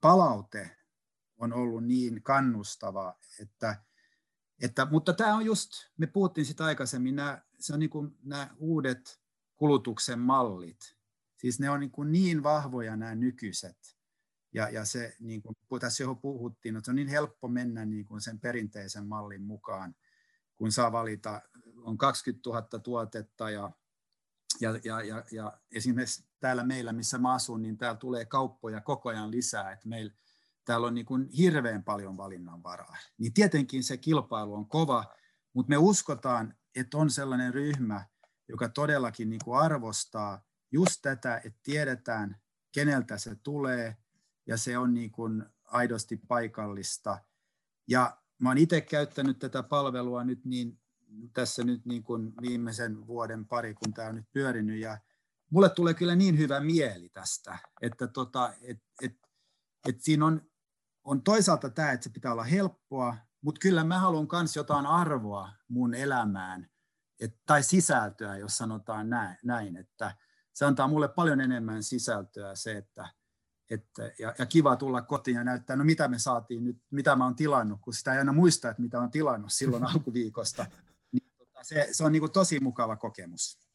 palaute 0.00 0.76
on 1.36 1.52
ollut 1.52 1.84
niin 1.84 2.22
kannustava, 2.22 3.18
että, 3.40 3.84
että 4.62 4.86
mutta 4.90 5.12
tämä 5.12 5.34
on 5.34 5.44
just, 5.44 5.70
me 5.96 6.06
puhuttiin 6.06 6.44
sitä 6.44 6.64
aikaisemmin, 6.64 7.16
nämä, 7.16 7.42
se 7.58 7.72
on 7.72 7.78
niin 7.78 7.90
kuin 7.90 8.18
nämä 8.22 8.50
uudet 8.56 9.20
kulutuksen 9.56 10.18
mallit. 10.18 10.96
Siis 11.36 11.60
ne 11.60 11.70
on 11.70 11.80
niin, 11.80 11.90
kuin 11.90 12.12
niin 12.12 12.42
vahvoja 12.42 12.96
nämä 12.96 13.14
nykyiset. 13.14 13.98
Ja, 14.54 14.68
ja 14.68 14.84
se, 14.84 15.16
niin 15.20 15.42
kuin 15.42 15.80
tässä 15.80 16.02
jo 16.02 16.14
puhuttiin, 16.14 16.76
että 16.76 16.84
se 16.84 16.90
on 16.90 16.96
niin 16.96 17.08
helppo 17.08 17.48
mennä 17.48 17.84
niin 17.84 18.04
kuin 18.04 18.20
sen 18.20 18.40
perinteisen 18.40 19.06
mallin 19.06 19.42
mukaan, 19.42 19.94
kun 20.56 20.72
saa 20.72 20.92
valita, 20.92 21.42
on 21.82 21.98
20 21.98 22.50
000 22.50 22.62
tuotetta 22.62 23.50
ja, 23.50 23.70
ja, 24.60 24.80
ja, 24.84 25.02
ja, 25.02 25.24
ja 25.32 25.60
esimerkiksi 25.72 26.28
täällä 26.40 26.64
meillä, 26.64 26.92
missä 26.92 27.18
mä 27.18 27.34
asun, 27.34 27.62
niin 27.62 27.78
täällä 27.78 27.98
tulee 27.98 28.24
kauppoja 28.24 28.80
koko 28.80 29.08
ajan 29.08 29.30
lisää, 29.30 29.72
että 29.72 29.88
meillä 29.88 30.14
täällä 30.68 30.86
on 30.86 30.94
niin 30.94 31.06
kuin 31.06 31.28
hirveän 31.28 31.84
paljon 31.84 32.16
valinnanvaraa. 32.16 32.96
Niin 33.18 33.32
tietenkin 33.32 33.84
se 33.84 33.96
kilpailu 33.96 34.54
on 34.54 34.68
kova, 34.68 35.04
mutta 35.52 35.70
me 35.70 35.76
uskotaan, 35.76 36.54
että 36.74 36.98
on 36.98 37.10
sellainen 37.10 37.54
ryhmä, 37.54 38.06
joka 38.48 38.68
todellakin 38.68 39.30
niin 39.30 39.40
kuin 39.44 39.60
arvostaa 39.60 40.42
just 40.72 40.96
tätä, 41.02 41.36
että 41.44 41.60
tiedetään, 41.62 42.40
keneltä 42.72 43.18
se 43.18 43.34
tulee, 43.34 43.96
ja 44.46 44.56
se 44.56 44.78
on 44.78 44.94
niin 44.94 45.10
kuin 45.10 45.44
aidosti 45.64 46.16
paikallista. 46.28 47.18
Ja 47.86 48.18
mä 48.38 48.48
oon 48.50 48.58
itse 48.58 48.80
käyttänyt 48.80 49.38
tätä 49.38 49.62
palvelua 49.62 50.24
nyt 50.24 50.44
niin, 50.44 50.80
tässä 51.32 51.64
nyt 51.64 51.86
niin 51.86 52.02
kuin 52.02 52.32
viimeisen 52.42 53.06
vuoden 53.06 53.46
pari, 53.46 53.74
kun 53.74 53.94
tämä 53.94 54.08
on 54.08 54.14
nyt 54.14 54.32
pyörinyt, 54.32 54.80
ja 54.80 54.98
mulle 55.50 55.68
tulee 55.68 55.94
kyllä 55.94 56.16
niin 56.16 56.38
hyvä 56.38 56.60
mieli 56.60 57.08
tästä, 57.08 57.58
että 57.82 58.06
tota, 58.06 58.52
et, 58.62 58.82
et, 59.02 59.16
et 59.88 60.00
siinä 60.00 60.26
on, 60.26 60.48
on 61.08 61.22
toisaalta 61.22 61.70
tämä, 61.70 61.92
että 61.92 62.04
se 62.04 62.10
pitää 62.10 62.32
olla 62.32 62.44
helppoa, 62.44 63.16
mutta 63.40 63.58
kyllä 63.58 63.84
mä 63.84 63.98
haluan 63.98 64.28
myös 64.32 64.56
jotain 64.56 64.86
arvoa 64.86 65.52
mun 65.68 65.94
elämään, 65.94 66.70
et, 67.20 67.36
tai 67.46 67.62
sisältöä, 67.62 68.36
jos 68.36 68.56
sanotaan 68.56 69.10
näin, 69.10 69.36
näin, 69.44 69.76
että 69.76 70.16
se 70.52 70.64
antaa 70.64 70.88
mulle 70.88 71.08
paljon 71.08 71.40
enemmän 71.40 71.82
sisältöä 71.82 72.54
se, 72.54 72.76
että, 72.76 73.08
että 73.70 74.12
ja, 74.18 74.34
ja 74.38 74.46
kiva 74.46 74.76
tulla 74.76 75.02
kotiin 75.02 75.34
ja 75.34 75.44
näyttää, 75.44 75.76
no 75.76 75.84
mitä 75.84 76.08
me 76.08 76.18
saatiin 76.18 76.64
nyt, 76.64 76.82
mitä 76.90 77.16
mä 77.16 77.24
oon 77.24 77.36
tilannut, 77.36 77.80
kun 77.80 77.94
sitä 77.94 78.12
ei 78.12 78.18
aina 78.18 78.32
muista, 78.32 78.70
että 78.70 78.82
mitä 78.82 79.00
on 79.00 79.10
tilannut 79.10 79.52
silloin 79.52 79.84
alkuviikosta. 79.94 80.66
Niin, 81.12 81.32
tota, 81.38 81.60
se, 81.62 81.88
se 81.92 82.04
on 82.04 82.12
niin 82.12 82.20
kuin 82.20 82.32
tosi 82.32 82.60
mukava 82.60 82.96
kokemus. 82.96 83.67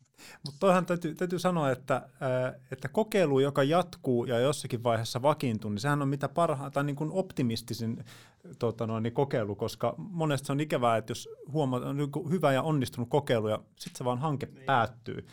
Mutta 0.46 0.60
toihan 0.60 0.86
täytyy, 0.86 1.16
täytyy 1.16 1.40
sanoa, 1.40 1.72
että, 1.72 2.10
että 2.72 2.88
kokeilu, 2.88 3.40
joka 3.40 3.64
jatkuu 3.64 4.26
ja 4.26 4.40
jossakin 4.40 4.84
vaiheessa 4.84 5.22
vakiintuu, 5.22 5.72
niin 5.72 5.80
sehän 5.80 6.02
on 6.02 6.08
mitä 6.08 6.30
parhaa 6.30 6.72
tai 6.72 6.84
niin 6.84 6.96
kuin 6.96 7.12
optimistisin 7.12 8.06
tota 8.60 8.88
noin, 8.88 9.04
niin 9.04 9.14
kokeilu, 9.14 9.56
koska 9.56 9.96
monesti 9.98 10.46
se 10.46 10.52
on 10.52 10.60
ikävää, 10.60 10.98
että 10.98 11.12
jos 11.12 11.30
huomaat, 11.52 11.84
on 11.84 11.98
niin 11.98 12.30
hyvä 12.30 12.54
ja 12.54 12.62
onnistunut 12.62 13.10
kokeilu 13.10 13.48
ja 13.48 13.60
sitten 13.80 13.98
se 13.98 14.06
vaan 14.06 14.20
hanke 14.20 14.46
niin. 14.46 14.66
päättyy. 14.66 15.28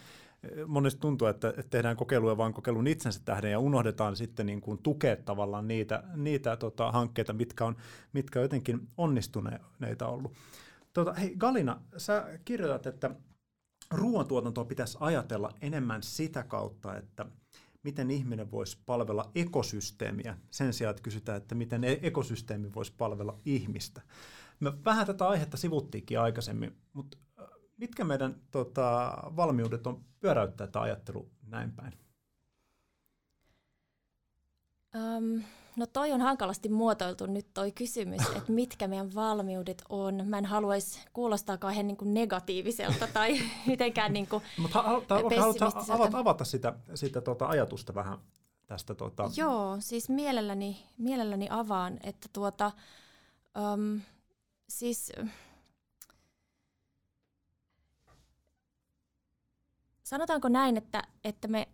Monesti 0.67 1.01
tuntuu, 1.01 1.29
että, 1.29 1.49
että 1.49 1.63
tehdään 1.71 1.97
kokeiluja 1.97 2.37
vain 2.37 2.53
kokeilun 2.53 2.87
itsensä 2.87 3.21
tähden 3.25 3.51
ja 3.51 3.59
unohdetaan 3.59 4.17
sitten 4.17 4.47
niin 4.47 4.61
kuin 4.61 4.79
tukea 4.83 5.17
tavallaan 5.17 5.69
niitä, 5.69 6.03
niitä 6.17 6.57
tota, 6.57 6.93
hankkeita, 6.93 7.33
mitkä 7.33 7.65
on, 7.65 7.77
mitkä 8.13 8.39
on 8.39 8.43
jotenkin 8.43 8.89
onnistuneita 8.97 10.07
ollut. 10.07 10.33
Tota, 10.93 11.13
hei 11.13 11.35
Galina, 11.39 11.81
sä 11.97 12.27
kirjoitat, 12.45 12.87
että 12.87 13.11
ruoantuotantoa 13.91 14.65
pitäisi 14.65 14.99
ajatella 15.01 15.51
enemmän 15.61 16.03
sitä 16.03 16.43
kautta, 16.43 16.97
että 16.97 17.27
miten 17.83 18.11
ihminen 18.11 18.51
voisi 18.51 18.79
palvella 18.87 19.31
ekosysteemiä 19.35 20.37
sen 20.51 20.73
sijaan, 20.73 20.91
että 20.91 21.03
kysytään, 21.03 21.39
että 21.39 21.55
miten 21.55 21.85
e- 21.85 21.99
ekosysteemi 22.03 22.75
voisi 22.75 22.93
palvella 22.99 23.39
ihmistä. 23.45 24.03
Me 24.61 24.85
vähän 24.85 25.07
tätä 25.07 25.29
aihetta 25.29 25.57
sivuttiinkin 25.57 26.21
aikaisemmin, 26.21 26.77
mutta 26.93 27.19
mitkä 27.77 28.05
meidän 28.05 28.41
tota, 28.51 29.17
valmiudet 29.37 29.87
on 29.87 30.05
pyöräyttää 30.21 30.67
tämä 30.67 30.83
ajattelu 30.83 31.31
näin 31.47 31.73
päin? 31.73 31.93
Um, 34.97 35.43
No 35.77 35.87
toi 35.87 36.13
on 36.13 36.21
hankalasti 36.21 36.69
muotoiltu 36.69 37.27
nyt 37.27 37.47
toi 37.55 37.73
kysymys, 37.73 38.23
että 38.37 38.53
mitkä 38.53 38.89
meidän 38.89 39.15
valmiudet 39.15 39.83
on. 39.89 40.23
Mä 40.27 40.39
en 40.39 40.45
haluaisi 40.45 41.01
kuulostaa 41.13 41.59
kauhean 41.59 41.87
niin 41.87 41.97
kuin 41.97 42.15
negatiiviselta 42.15 43.07
tai 43.07 43.41
mitenkään 43.67 44.13
niin 44.13 44.27
kuin 44.27 44.43
Mutta 44.59 44.83
haluatko 44.83 45.15
avata, 45.89 46.19
avata 46.19 46.45
sitä, 46.45 46.75
sitä 46.95 47.21
tuota 47.21 47.47
ajatusta 47.47 47.95
vähän 47.95 48.19
tästä? 48.67 48.95
Tuota... 48.95 49.31
Joo, 49.37 49.77
siis 49.81 50.09
mielelläni, 50.09 50.87
mielelläni 50.99 51.47
avaan, 51.51 51.99
että 52.03 52.29
tuota, 52.33 52.73
um, 53.75 54.01
siis 54.69 55.13
sanotaanko 60.03 60.49
näin, 60.49 60.77
että, 60.77 61.03
että 61.25 61.49
me, 61.49 61.69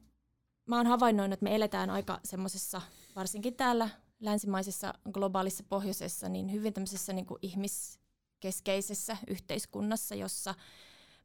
mä 0.66 0.76
oon 0.76 0.86
havainnoinut, 0.86 1.32
että 1.32 1.44
me 1.44 1.54
eletään 1.54 1.90
aika 1.90 2.20
semmoisessa 2.24 2.82
varsinkin 3.16 3.56
täällä 3.56 3.88
länsimaisessa 4.20 4.94
globaalissa 5.12 5.64
pohjoisessa, 5.68 6.28
niin 6.28 6.52
hyvin 6.52 6.72
tämmöisessä 6.72 7.12
niin 7.12 7.26
kuin 7.26 7.38
ihmiskeskeisessä 7.42 9.16
yhteiskunnassa, 9.26 10.14
jossa 10.14 10.54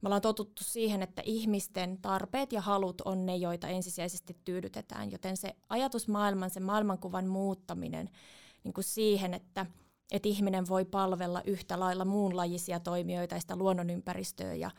me 0.01 0.07
ollaan 0.07 0.21
totuttu 0.21 0.63
siihen, 0.63 1.01
että 1.01 1.21
ihmisten 1.25 1.97
tarpeet 2.01 2.53
ja 2.53 2.61
halut 2.61 3.01
on 3.01 3.25
ne, 3.25 3.35
joita 3.35 3.67
ensisijaisesti 3.67 4.37
tyydytetään. 4.45 5.11
Joten 5.11 5.37
se 5.37 5.55
ajatusmaailman, 5.69 6.49
se 6.49 6.59
maailmankuvan 6.59 7.27
muuttaminen 7.27 8.09
niin 8.63 8.73
kuin 8.73 8.83
siihen, 8.83 9.33
että, 9.33 9.65
että 10.11 10.29
ihminen 10.29 10.67
voi 10.67 10.85
palvella 10.85 11.41
yhtä 11.45 11.79
lailla 11.79 12.05
muunlajisia 12.05 12.79
toimijoita 12.79 13.35
ja 13.35 13.41
sitä 13.41 13.55
luonnonympäristöä 13.55 14.53
ja 14.53 14.71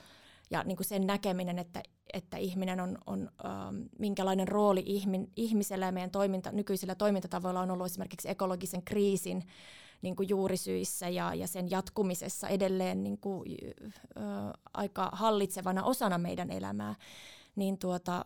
ja 0.53 0.63
niin 0.65 0.77
kuin 0.77 0.87
sen 0.87 1.07
näkeminen, 1.07 1.59
että, 1.59 1.83
että 2.13 2.37
ihminen 2.37 2.81
on, 2.81 2.99
on 3.07 3.31
ähm, 3.45 3.83
minkälainen 3.99 4.49
rooli 4.49 4.83
ihmin, 4.87 5.33
ihmisellä 5.37 5.87
ja 5.87 5.93
meidän 5.93 6.11
toiminta, 6.11 6.53
nykyisillä 6.53 6.95
toimintatavoilla 6.95 7.61
on 7.61 7.71
ollut 7.71 7.87
esimerkiksi 7.87 8.31
ekologisen 8.31 8.83
kriisin 8.83 9.43
niin 10.03 10.17
kuin 10.17 10.29
juurisyissä 10.29 11.09
ja, 11.09 11.35
ja 11.35 11.49
sen 11.49 11.71
jatkumisessa 11.71 12.49
edelleen 12.49 13.03
niin 13.03 13.19
kuin, 13.19 13.43
ö, 14.17 14.21
aika 14.75 15.11
hallitsevana 15.13 15.85
osana 15.85 16.19
meidän 16.19 16.51
elämää, 16.51 16.95
niin, 17.57 17.79
tuota, 17.79 18.25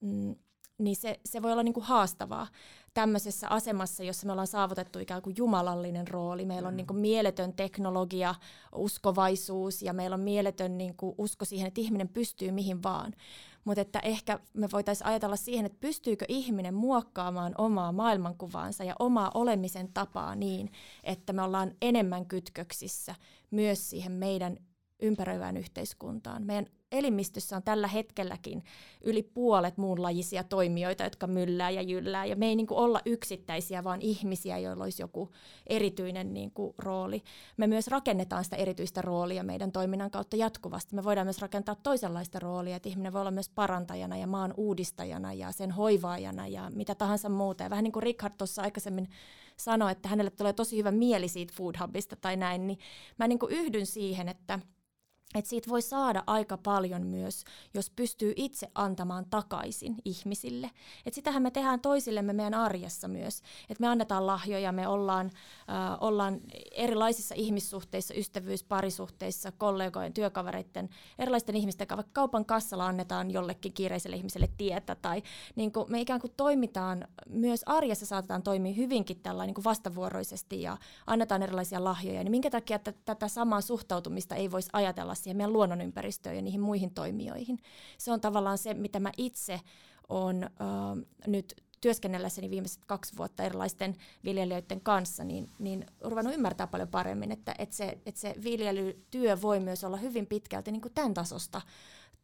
mm, 0.00 0.34
niin 0.78 0.96
se, 0.96 1.20
se 1.24 1.42
voi 1.42 1.52
olla 1.52 1.62
niin 1.62 1.74
kuin 1.74 1.86
haastavaa 1.86 2.46
tämmöisessä 2.94 3.48
asemassa, 3.48 4.04
jossa 4.04 4.26
me 4.26 4.32
ollaan 4.32 4.46
saavutettu 4.46 4.98
ikään 4.98 5.22
kuin 5.22 5.36
jumalallinen 5.38 6.08
rooli. 6.08 6.44
Meillä 6.44 6.68
on 6.68 6.74
mm. 6.74 6.76
niin 6.76 6.86
kuin 6.86 6.98
mieletön 6.98 7.52
teknologia, 7.52 8.34
uskovaisuus 8.74 9.82
ja 9.82 9.92
meillä 9.92 10.14
on 10.14 10.20
mieletön 10.20 10.78
niin 10.78 10.96
kuin 10.96 11.14
usko 11.18 11.44
siihen, 11.44 11.68
että 11.68 11.80
ihminen 11.80 12.08
pystyy 12.08 12.50
mihin 12.50 12.82
vaan. 12.82 13.12
Mutta 13.64 13.80
että 13.80 13.98
ehkä 13.98 14.40
me 14.54 14.68
voitaisiin 14.72 15.06
ajatella 15.06 15.36
siihen, 15.36 15.66
että 15.66 15.78
pystyykö 15.80 16.24
ihminen 16.28 16.74
muokkaamaan 16.74 17.54
omaa 17.58 17.92
maailmankuvaansa 17.92 18.84
ja 18.84 18.94
omaa 18.98 19.30
olemisen 19.34 19.92
tapaa 19.92 20.34
niin, 20.34 20.72
että 21.04 21.32
me 21.32 21.42
ollaan 21.42 21.72
enemmän 21.82 22.26
kytköksissä 22.26 23.14
myös 23.50 23.90
siihen 23.90 24.12
meidän 24.12 24.56
ympäröivään 25.02 25.56
yhteiskuntaan. 25.56 26.42
Meidän 26.42 26.66
elimistössä 26.92 27.56
on 27.56 27.62
tällä 27.62 27.86
hetkelläkin 27.86 28.64
yli 29.04 29.22
puolet 29.22 29.78
muunlajisia 29.78 30.44
toimijoita, 30.44 31.04
jotka 31.04 31.26
myllää 31.26 31.70
ja 31.70 31.82
jyllää. 31.82 32.24
Ja 32.24 32.36
me 32.36 32.46
ei 32.46 32.56
niin 32.56 32.66
kuin 32.66 32.78
olla 32.78 33.00
yksittäisiä, 33.06 33.84
vaan 33.84 34.02
ihmisiä, 34.02 34.58
joilla 34.58 34.84
olisi 34.84 35.02
joku 35.02 35.30
erityinen 35.66 36.34
niin 36.34 36.50
kuin 36.50 36.74
rooli. 36.78 37.22
Me 37.56 37.66
myös 37.66 37.88
rakennetaan 37.88 38.44
sitä 38.44 38.56
erityistä 38.56 39.02
roolia 39.02 39.42
meidän 39.42 39.72
toiminnan 39.72 40.10
kautta 40.10 40.36
jatkuvasti. 40.36 40.94
Me 40.94 41.04
voidaan 41.04 41.26
myös 41.26 41.40
rakentaa 41.40 41.74
toisenlaista 41.74 42.38
roolia, 42.38 42.76
että 42.76 42.88
ihminen 42.88 43.12
voi 43.12 43.20
olla 43.20 43.30
myös 43.30 43.48
parantajana 43.48 44.16
ja 44.16 44.26
maan 44.26 44.54
uudistajana 44.56 45.32
ja 45.32 45.52
sen 45.52 45.70
hoivaajana 45.70 46.46
ja 46.46 46.70
mitä 46.74 46.94
tahansa 46.94 47.28
muuta. 47.28 47.64
Ja 47.64 47.70
vähän 47.70 47.84
niin 47.84 47.92
kuin 47.92 48.02
Richard 48.02 48.34
tuossa 48.38 48.62
aikaisemmin 48.62 49.08
sanoi, 49.56 49.92
että 49.92 50.08
hänelle 50.08 50.30
tulee 50.30 50.52
tosi 50.52 50.76
hyvä 50.76 50.90
mieli 50.90 51.28
siitä 51.28 51.54
Food 51.56 51.74
Hubista 51.80 52.16
tai 52.16 52.36
näin, 52.36 52.66
niin 52.66 52.78
mä 53.18 53.28
niin 53.28 53.38
kuin 53.38 53.52
yhdyn 53.52 53.86
siihen, 53.86 54.28
että– 54.28 54.58
että 55.34 55.48
siitä 55.48 55.70
voi 55.70 55.82
saada 55.82 56.24
aika 56.26 56.58
paljon 56.58 57.06
myös, 57.06 57.44
jos 57.74 57.90
pystyy 57.90 58.32
itse 58.36 58.70
antamaan 58.74 59.26
takaisin 59.30 59.96
ihmisille. 60.04 60.70
Et 61.06 61.14
sitähän 61.14 61.42
me 61.42 61.50
tehdään 61.50 61.80
toisillemme 61.80 62.32
meidän 62.32 62.54
arjessa 62.54 63.08
myös. 63.08 63.42
Että 63.70 63.80
me 63.80 63.88
annetaan 63.88 64.26
lahjoja, 64.26 64.72
me 64.72 64.88
ollaan, 64.88 65.26
äh, 65.26 65.96
ollaan 66.00 66.40
erilaisissa 66.72 67.34
ihmissuhteissa, 67.34 68.14
ystävyys, 68.14 68.64
parisuhteissa, 68.64 69.52
kollegojen, 69.52 70.12
työkavereiden, 70.12 70.88
erilaisten 71.18 71.56
ihmisten 71.56 71.86
kanssa. 71.86 71.98
Vaikka 71.98 72.20
kaupan 72.20 72.44
kassalla 72.44 72.86
annetaan 72.86 73.30
jollekin 73.30 73.72
kiireiselle 73.72 74.16
ihmiselle 74.16 74.48
tietä. 74.56 74.94
Tai 74.94 75.22
niin 75.56 75.72
me 75.88 76.00
ikään 76.00 76.20
kuin 76.20 76.32
toimitaan, 76.36 77.08
myös 77.28 77.62
arjessa 77.66 78.06
saatetaan 78.06 78.42
toimia 78.42 78.74
hyvinkin 78.74 79.20
tällainen 79.20 79.54
niin 79.56 79.64
vastavuoroisesti 79.64 80.62
ja 80.62 80.76
annetaan 81.06 81.42
erilaisia 81.42 81.84
lahjoja. 81.84 82.24
Niin 82.24 82.30
minkä 82.30 82.50
takia 82.50 82.78
t- 82.78 83.04
tätä 83.04 83.28
samaa 83.28 83.60
suhtautumista 83.60 84.34
ei 84.34 84.50
voisi 84.50 84.70
ajatella 84.72 85.14
siihen 85.22 85.36
meidän 85.36 85.52
luonnonympäristöön 85.52 86.36
ja 86.36 86.42
niihin 86.42 86.60
muihin 86.60 86.90
toimijoihin. 86.90 87.58
Se 87.98 88.12
on 88.12 88.20
tavallaan 88.20 88.58
se, 88.58 88.74
mitä 88.74 89.00
mä 89.00 89.12
itse 89.16 89.60
olen 90.08 90.42
äh, 90.44 90.48
nyt 91.26 91.54
työskennellessäni 91.80 92.50
viimeiset 92.50 92.84
kaksi 92.86 93.16
vuotta 93.16 93.42
erilaisten 93.42 93.96
viljelijöiden 94.24 94.80
kanssa, 94.80 95.24
niin, 95.24 95.50
niin 95.58 95.86
ruvennut 96.00 96.34
ymmärtää 96.34 96.66
paljon 96.66 96.88
paremmin, 96.88 97.32
että, 97.32 97.54
että, 97.58 97.76
se, 97.76 97.98
että 98.06 98.20
se 98.20 98.34
viljelytyö 98.44 99.42
voi 99.42 99.60
myös 99.60 99.84
olla 99.84 99.96
hyvin 99.96 100.26
pitkälti 100.26 100.72
niin 100.72 100.82
kuin 100.82 100.94
tämän 100.94 101.14
tasosta 101.14 101.60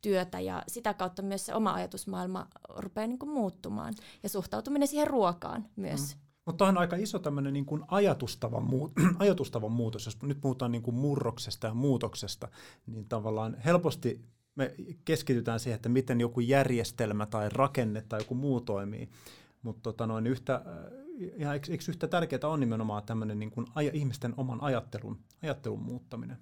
työtä 0.01 0.41
ja 0.41 0.63
sitä 0.69 0.95
kautta 0.95 1.23
myös 1.23 1.47
se 1.47 1.55
oma 1.55 1.75
ajatusmaailma 1.75 2.47
rupeaa 2.69 3.07
niin 3.07 3.19
kuin 3.19 3.31
muuttumaan 3.31 3.95
ja 4.23 4.29
suhtautuminen 4.29 4.89
siihen 4.89 5.07
ruokaan 5.07 5.69
myös. 5.77 6.15
Mm. 6.15 6.24
Mutta 6.47 6.67
on 6.67 6.79
aika 6.79 6.97
iso 6.97 7.19
tämmöinen 7.19 7.53
niin 7.53 7.67
kuin 7.67 7.83
ajatustavan, 7.89 8.65
muut, 8.65 8.93
ajatustavan 9.19 9.73
muutos. 9.73 10.07
Jos 10.07 10.23
nyt 10.23 10.41
puhutaan 10.41 10.73
niin 10.73 10.83
kuin 10.83 10.95
murroksesta 10.95 11.67
ja 11.67 11.75
muutoksesta, 11.75 12.49
niin 12.87 13.09
tavallaan 13.09 13.57
helposti 13.65 14.25
me 14.55 14.75
keskitytään 15.05 15.61
siihen, 15.61 15.77
että 15.77 15.89
miten 15.89 16.21
joku 16.21 16.41
järjestelmä 16.41 17.27
tai 17.27 17.49
rakenne 17.49 18.03
tai 18.09 18.21
joku 18.21 18.35
muu 18.35 18.61
toimii. 18.61 19.09
Mutta 19.63 19.83
tota 19.83 20.07
noin 20.07 20.27
yhtä, 20.27 20.65
ja 21.37 21.53
eikö, 21.53 21.73
eikö 21.73 21.85
yhtä 21.89 22.09
tärkeää 22.09 22.49
on 22.49 22.61
nimenomaan 22.61 23.03
tämmöinen 23.03 23.39
niin 23.39 23.51
kuin 23.51 23.67
aja, 23.75 23.91
ihmisten 23.95 24.35
oman 24.37 24.63
ajattelun, 24.63 25.19
ajattelun 25.43 25.83
muuttaminen 25.83 26.39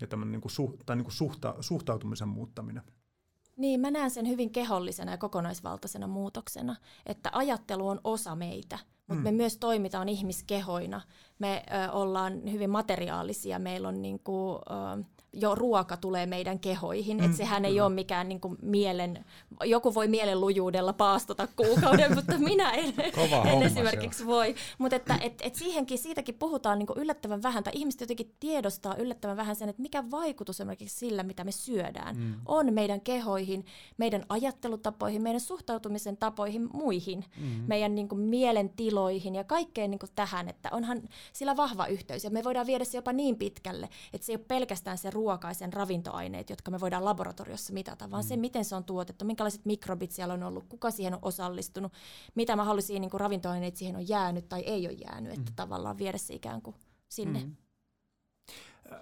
ja 0.00 0.06
tämmöinen 0.06 0.32
niin 0.32 0.40
kuin 0.40 0.52
suh, 0.52 0.76
tai 0.86 0.96
niin 0.96 1.04
kuin 1.04 1.14
suhta, 1.14 1.54
suhtautumisen 1.60 2.28
muuttaminen. 2.28 2.82
Niin, 3.58 3.80
mä 3.80 3.90
näen 3.90 4.10
sen 4.10 4.28
hyvin 4.28 4.50
kehollisena 4.50 5.12
ja 5.12 5.18
kokonaisvaltaisena 5.18 6.06
muutoksena, 6.06 6.76
että 7.06 7.30
ajattelu 7.32 7.88
on 7.88 8.00
osa 8.04 8.36
meitä, 8.36 8.78
mutta 9.06 9.20
mm. 9.20 9.24
me 9.24 9.32
myös 9.32 9.56
toimitaan 9.56 10.08
ihmiskehoina. 10.08 11.00
Me 11.38 11.62
ö, 11.86 11.92
ollaan 11.92 12.52
hyvin 12.52 12.70
materiaalisia, 12.70 13.58
meillä 13.58 13.88
on 13.88 14.02
niinku, 14.02 14.54
ö, 14.54 15.04
jo 15.32 15.54
ruoka 15.54 15.96
tulee 15.96 16.26
meidän 16.26 16.58
kehoihin, 16.58 17.16
mm, 17.16 17.24
että 17.24 17.36
sehän 17.36 17.64
ei 17.64 17.80
ole 17.80 17.94
mikään 17.94 18.28
niin 18.28 18.40
kuin 18.40 18.56
mielen, 18.62 19.24
joku 19.64 19.94
voi 19.94 20.08
mielen 20.08 20.40
lujuudella 20.40 20.92
paastota 20.92 21.48
kuukauden, 21.56 22.14
mutta 22.16 22.38
minä 22.38 22.70
en, 22.70 22.94
en 23.44 23.62
esimerkiksi 23.62 24.26
voi. 24.26 24.54
Mutta 24.78 24.96
että 24.96 25.18
et, 25.22 25.40
et 25.42 25.54
siihenkin, 25.54 25.98
siitäkin 25.98 26.34
puhutaan 26.34 26.78
niin 26.78 26.86
kuin 26.86 26.98
yllättävän 26.98 27.42
vähän, 27.42 27.64
tai 27.64 27.72
ihmiset 27.76 28.00
jotenkin 28.00 28.34
tiedostaa 28.40 28.96
yllättävän 28.96 29.36
vähän 29.36 29.56
sen, 29.56 29.68
että 29.68 29.82
mikä 29.82 30.10
vaikutus 30.10 30.60
esimerkiksi 30.60 30.98
sillä, 30.98 31.22
mitä 31.22 31.44
me 31.44 31.52
syödään, 31.52 32.16
mm. 32.16 32.34
on 32.46 32.72
meidän 32.72 33.00
kehoihin, 33.00 33.64
meidän 33.96 34.24
ajattelutapoihin, 34.28 35.22
meidän 35.22 35.40
suhtautumisen 35.40 36.16
tapoihin 36.16 36.68
muihin, 36.72 37.24
mm. 37.40 37.46
meidän 37.66 37.94
niin 37.94 38.08
kuin 38.08 38.20
mielentiloihin 38.20 39.34
ja 39.34 39.44
kaikkeen 39.44 39.90
niin 39.90 39.98
kuin 39.98 40.10
tähän, 40.14 40.48
että 40.48 40.68
onhan 40.72 41.02
sillä 41.32 41.56
vahva 41.56 41.86
yhteys, 41.86 42.24
ja 42.24 42.30
me 42.30 42.44
voidaan 42.44 42.66
viedä 42.66 42.84
se 42.84 42.98
jopa 42.98 43.12
niin 43.12 43.36
pitkälle, 43.36 43.88
että 44.12 44.26
se 44.26 44.32
ei 44.32 44.36
ole 44.36 44.44
pelkästään 44.48 44.98
se 44.98 45.10
ruoka 45.10 45.27
ja 45.28 45.54
sen 45.54 45.72
ravintoaineet, 45.72 46.50
jotka 46.50 46.70
me 46.70 46.80
voidaan 46.80 47.04
laboratoriossa 47.04 47.72
mitata, 47.72 48.10
vaan 48.10 48.24
mm. 48.24 48.28
se, 48.28 48.36
miten 48.36 48.64
se 48.64 48.74
on 48.74 48.84
tuotettu, 48.84 49.24
minkälaiset 49.24 49.64
mikrobit 49.64 50.12
siellä 50.12 50.34
on 50.34 50.42
ollut, 50.42 50.64
kuka 50.68 50.90
siihen 50.90 51.14
on 51.14 51.18
osallistunut, 51.22 51.92
mitä 52.34 52.56
mahdollisia 52.56 53.00
niin 53.00 53.10
kuin 53.10 53.20
ravintoaineet 53.20 53.76
siihen 53.76 53.96
on 53.96 54.08
jäänyt 54.08 54.48
tai 54.48 54.60
ei 54.60 54.86
ole 54.86 54.92
jäänyt, 54.92 55.32
mm. 55.32 55.38
että 55.38 55.52
tavallaan 55.56 55.98
viedä 55.98 56.18
se 56.18 56.34
ikään 56.34 56.62
kuin 56.62 56.76
sinne. 57.08 57.40
Mm. 57.44 57.56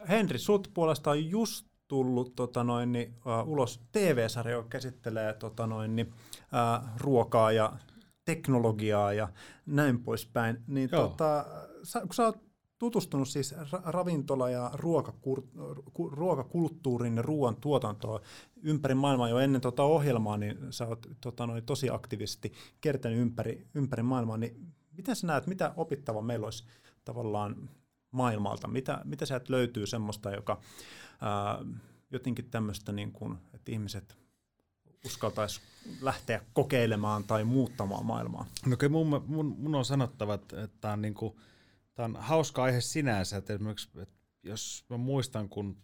Henri, 0.08 0.38
sut 0.38 0.70
puolestaan 0.74 1.30
just 1.30 1.66
tullut 1.88 2.34
tota 2.34 2.64
noin, 2.64 2.92
niin, 2.92 3.14
uh, 3.16 3.48
ulos 3.48 3.80
TV-sarja, 3.92 4.54
joka 4.54 4.68
käsittelee 4.68 5.32
tota 5.32 5.66
noin, 5.66 5.96
niin, 5.96 6.06
uh, 6.08 6.88
ruokaa 6.96 7.52
ja 7.52 7.72
teknologiaa 8.24 9.12
ja 9.12 9.28
näin 9.66 10.02
poispäin. 10.02 10.64
Niin, 10.66 10.90
tota, 10.90 11.44
sä, 11.82 12.00
kun 12.00 12.14
sä 12.14 12.24
oot 12.24 12.45
tutustunut 12.78 13.28
siis 13.28 13.54
ravintola- 13.84 14.50
ja 14.50 14.70
ruokakulttuurin 15.94 17.16
ja 17.16 17.22
ruoan 17.22 17.56
tuotantoon 17.56 18.20
ympäri 18.62 18.94
maailmaa 18.94 19.28
jo 19.28 19.38
ennen 19.38 19.60
tuota 19.60 19.82
ohjelmaa, 19.82 20.36
niin 20.36 20.58
sä 20.70 20.86
oot 20.86 21.06
tota, 21.20 21.46
noin, 21.46 21.64
tosi 21.64 21.90
aktiivisesti 21.90 22.52
kertänyt 22.80 23.18
ympäri, 23.18 23.66
ympäri 23.74 24.02
maailmaa, 24.02 24.36
niin 24.36 24.72
miten 24.96 25.16
sä 25.16 25.26
näet, 25.26 25.46
mitä 25.46 25.72
opittava 25.76 26.22
meillä 26.22 26.46
olisi 26.46 26.64
tavallaan 27.04 27.70
maailmalta? 28.10 28.68
Mitä, 28.68 29.00
mitä 29.04 29.26
sieltä 29.26 29.52
löytyy 29.52 29.86
semmoista, 29.86 30.30
joka 30.30 30.60
ää, 31.20 31.58
jotenkin 32.10 32.50
tämmöistä, 32.50 32.92
niin 32.92 33.12
kuin, 33.12 33.38
että 33.54 33.72
ihmiset 33.72 34.16
uskaltaisi 35.06 35.60
lähteä 36.00 36.40
kokeilemaan 36.52 37.24
tai 37.24 37.44
muuttamaan 37.44 38.06
maailmaa? 38.06 38.46
No 38.66 38.76
kyllä 38.76 38.92
mun, 38.92 39.22
mun, 39.26 39.56
mun 39.58 39.74
on 39.74 39.84
sanottava, 39.84 40.34
että 40.34 40.68
tämä 40.80 40.94
on 40.94 41.02
niin 41.02 41.14
kuin– 41.14 41.34
Tämä 41.96 42.06
on 42.06 42.16
hauska 42.16 42.62
aihe 42.62 42.80
sinänsä, 42.80 43.36
että 43.36 43.52
esimerkiksi 43.52 43.88
että 44.02 44.14
jos 44.42 44.84
mä 44.88 44.96
muistan, 44.96 45.48
kun 45.48 45.76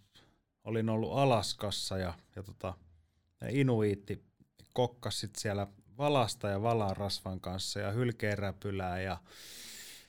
olin 0.65 0.89
ollut 0.89 1.13
Alaskassa 1.13 1.99
ja, 1.99 2.15
ja 2.37 2.43
tota, 2.43 2.75
Inuiitti 3.49 4.25
kokkasit 4.73 5.37
siellä 5.37 5.67
valasta 5.99 6.49
ja 6.49 6.61
rasvan 6.95 7.41
kanssa 7.41 7.81
ja 7.81 7.93
hylkeenräpylää 7.93 9.01
ja 9.01 9.19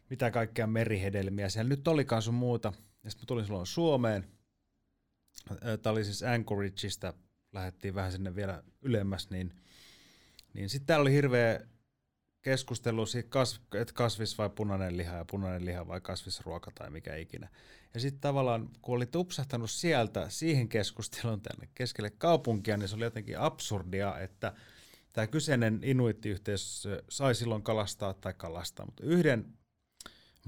mitä 0.09 0.31
kaikkea 0.31 0.67
merihedelmiä 0.67 1.49
siellä 1.49 1.69
nyt 1.69 1.87
olikaan 1.87 2.21
sun 2.21 2.33
muuta. 2.33 2.73
Ja 3.03 3.09
sitten 3.09 3.23
mä 3.23 3.27
tulin 3.27 3.45
silloin 3.45 3.67
Suomeen. 3.67 4.27
Tämä 5.81 5.91
oli 5.91 6.05
siis 6.05 6.23
Anchorageista, 6.23 7.13
lähdettiin 7.53 7.95
vähän 7.95 8.11
sinne 8.11 8.35
vielä 8.35 8.63
ylemmäs, 8.81 9.29
niin, 9.29 9.53
niin 10.53 10.69
sitten 10.69 10.87
täällä 10.87 11.01
oli 11.01 11.13
hirveä 11.13 11.59
keskustelu 12.43 13.05
siitä, 13.05 13.29
kas, 13.29 13.61
että 13.75 13.93
kasvis 13.93 14.37
vai 14.37 14.49
punainen 14.49 14.97
liha 14.97 15.17
ja 15.17 15.25
punainen 15.25 15.65
liha 15.65 15.87
vai 15.87 16.01
kasvisruoka 16.01 16.71
tai 16.75 16.89
mikä 16.89 17.15
ikinä. 17.15 17.49
Ja 17.93 17.99
sitten 17.99 18.21
tavallaan, 18.21 18.69
kun 18.81 18.95
oli 18.95 19.05
tupsahtanut 19.05 19.71
sieltä 19.71 20.29
siihen 20.29 20.69
keskusteluun 20.69 21.41
tänne 21.41 21.69
keskelle 21.75 22.09
kaupunkia, 22.09 22.77
niin 22.77 22.89
se 22.89 22.95
oli 22.95 23.03
jotenkin 23.03 23.39
absurdia, 23.39 24.19
että 24.19 24.53
tämä 25.13 25.27
kyseinen 25.27 25.79
inuittiyhteisö 25.83 27.03
sai 27.09 27.35
silloin 27.35 27.63
kalastaa 27.63 28.13
tai 28.13 28.33
kalastaa, 28.37 28.85
mutta 28.85 29.03
yhden 29.03 29.45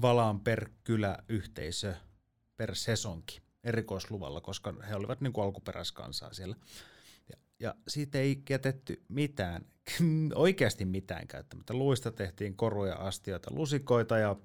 valaan 0.02 0.40
per 0.40 0.68
kyläyhteisö 0.84 1.94
per 2.56 2.74
sesonki 2.74 3.40
erikoisluvalla, 3.64 4.40
koska 4.40 4.74
he 4.88 4.94
olivat 4.94 5.20
niin 5.20 5.32
kuin 5.32 5.44
alkuperäiskansaa 5.44 6.32
siellä. 6.32 6.56
Ja, 7.60 7.74
siitä 7.88 8.18
ei 8.18 8.42
jätetty 8.50 9.04
mitään 9.08 9.64
oikeasti 10.34 10.84
mitään 10.84 11.26
käyttämättä. 11.26 11.74
Luista 11.74 12.12
tehtiin 12.12 12.56
koruja, 12.56 12.94
astioita, 12.94 13.50
lusikoita 13.54 14.18
ja 14.18 14.36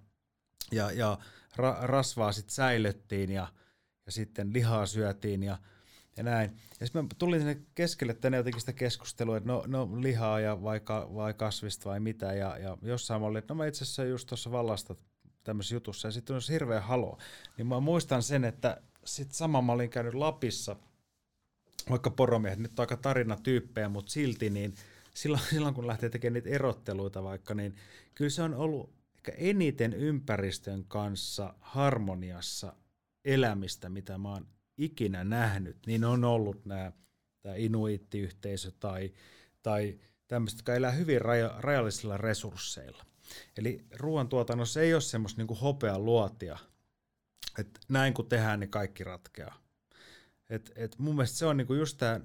ja, 0.72 0.92
ja 0.92 1.18
ra, 1.56 1.78
rasvaa 1.82 2.32
sitten 2.32 2.56
säilöttiin 2.56 3.32
ja, 3.32 3.48
ja 4.06 4.12
sitten 4.12 4.54
lihaa 4.54 4.86
syötiin 4.86 5.44
ja, 5.44 5.58
ja 6.18 6.24
näin. 6.24 6.58
Ja 6.80 6.86
sitten 6.86 7.04
mä 7.06 7.10
tulin 7.18 7.40
sinne 7.40 7.62
keskelle 7.76 8.14
tänne 8.14 8.38
jotenkin 8.38 8.60
sitä 8.60 8.74
keskustelua, 8.74 9.38
että 9.38 9.50
no, 9.50 9.64
no 9.68 9.90
lihaa 10.02 10.40
ja 10.40 10.64
vai, 10.64 10.82
vai 10.90 11.34
kasvista 11.34 11.90
vai 11.90 12.00
mitä. 12.00 12.34
Ja, 12.34 12.58
ja 12.58 12.78
jossain 12.82 13.22
mä 13.22 13.28
olin, 13.28 13.38
että 13.38 13.54
no 13.54 13.58
mä 13.58 13.66
itse 13.66 13.84
asiassa 13.84 14.04
just 14.04 14.28
tuossa 14.28 14.52
vallasta 14.52 14.96
tämmöisessä 15.44 15.76
jutussa 15.76 16.08
ja 16.08 16.12
sitten 16.12 16.36
on 16.36 16.42
hirveä 16.50 16.82
halo. 16.82 17.18
Niin 17.58 17.68
mä 17.68 17.80
muistan 17.80 18.24
sen, 18.24 18.44
että 18.44 18.82
sitten 19.06 19.36
sama 19.36 19.62
mä 19.62 19.72
olin 19.72 19.90
käynyt 19.90 20.14
Lapissa, 20.14 20.76
vaikka 21.90 22.10
poromiehet, 22.10 22.60
nyt 22.60 22.80
on 22.80 22.84
aika 22.84 22.98
tarinatyyppejä, 22.98 23.90
mutta 23.90 24.12
silti 24.12 24.50
niin 24.50 24.76
silloin, 25.14 25.44
silloin 25.50 25.74
kun 25.74 25.88
lähtee 25.88 26.10
tekemään 26.10 26.34
niitä 26.34 26.50
erotteluita 26.50 27.24
vaikka, 27.24 27.54
niin 27.54 27.76
kyllä 28.16 28.30
se 28.30 28.44
on 28.44 28.54
ollut 28.54 28.94
ehkä 29.16 29.32
eniten 29.38 29.94
ympäristön 29.94 30.84
kanssa 30.88 31.54
harmoniassa 31.60 32.76
elämistä, 33.26 33.90
mitä 33.90 34.18
mä 34.18 34.30
oon 34.30 34.48
ikinä 34.78 35.24
nähnyt, 35.24 35.78
niin 35.86 36.04
on 36.06 36.24
ollut 36.24 36.66
nämä 36.66 36.92
tämä 37.42 37.56
inuittiyhteisö 37.56 38.72
tai, 38.80 39.14
tai 39.64 40.00
tämmöistä, 40.28 40.58
jotka 40.58 40.76
elää 40.76 40.92
hyvin 40.92 41.22
raja, 41.22 41.56
rajallisilla 41.58 42.18
resursseilla. 42.18 43.06
Eli 43.58 43.86
ruoantuotannossa 43.96 44.82
ei 44.82 44.94
ole 44.94 45.02
semmoista 45.02 45.42
niin 45.42 45.60
hopea 45.60 46.00
luotia, 46.00 46.58
että 47.60 47.80
näin 47.90 48.14
kun 48.14 48.30
tehdään, 48.30 48.60
niin 48.60 48.70
kaikki 48.70 49.04
ratkeaa. 49.04 49.62
Et, 50.52 50.72
et 50.76 51.00
mun 51.00 51.16
mielestä 51.16 51.38
se 51.38 51.46
on 51.46 51.58
niinku 51.58 51.74
just 51.74 51.98
tämä 51.98 52.20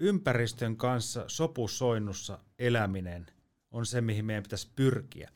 ympäristön 0.00 0.76
kanssa 0.76 1.24
sopusoinnussa 1.26 2.38
eläminen 2.58 3.26
on 3.70 3.86
se, 3.86 4.00
mihin 4.00 4.24
meidän 4.24 4.42
pitäisi 4.42 4.68
pyrkiä. 4.76 5.30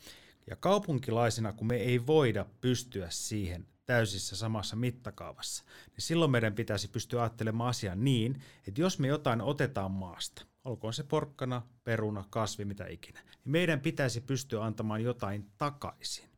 Ja 0.50 0.56
kaupunkilaisina, 0.56 1.52
kun 1.52 1.66
me 1.66 1.76
ei 1.76 2.06
voida 2.06 2.46
pystyä 2.60 3.06
siihen 3.10 3.66
täysissä 3.86 4.36
samassa 4.36 4.76
mittakaavassa, 4.76 5.64
niin 5.86 6.02
silloin 6.02 6.30
meidän 6.30 6.54
pitäisi 6.54 6.88
pystyä 6.88 7.22
ajattelemaan 7.22 7.70
asiaa 7.70 7.94
niin, 7.94 8.42
että 8.68 8.80
jos 8.80 8.98
me 8.98 9.08
jotain 9.08 9.40
otetaan 9.40 9.90
maasta, 9.90 10.42
olkoon 10.64 10.94
se 10.94 11.02
porkkana, 11.02 11.62
peruna, 11.84 12.24
kasvi, 12.30 12.64
mitä 12.64 12.86
ikinä, 12.86 13.20
niin 13.22 13.52
meidän 13.52 13.80
pitäisi 13.80 14.20
pystyä 14.20 14.64
antamaan 14.64 15.02
jotain 15.02 15.50
takaisin. 15.58 16.28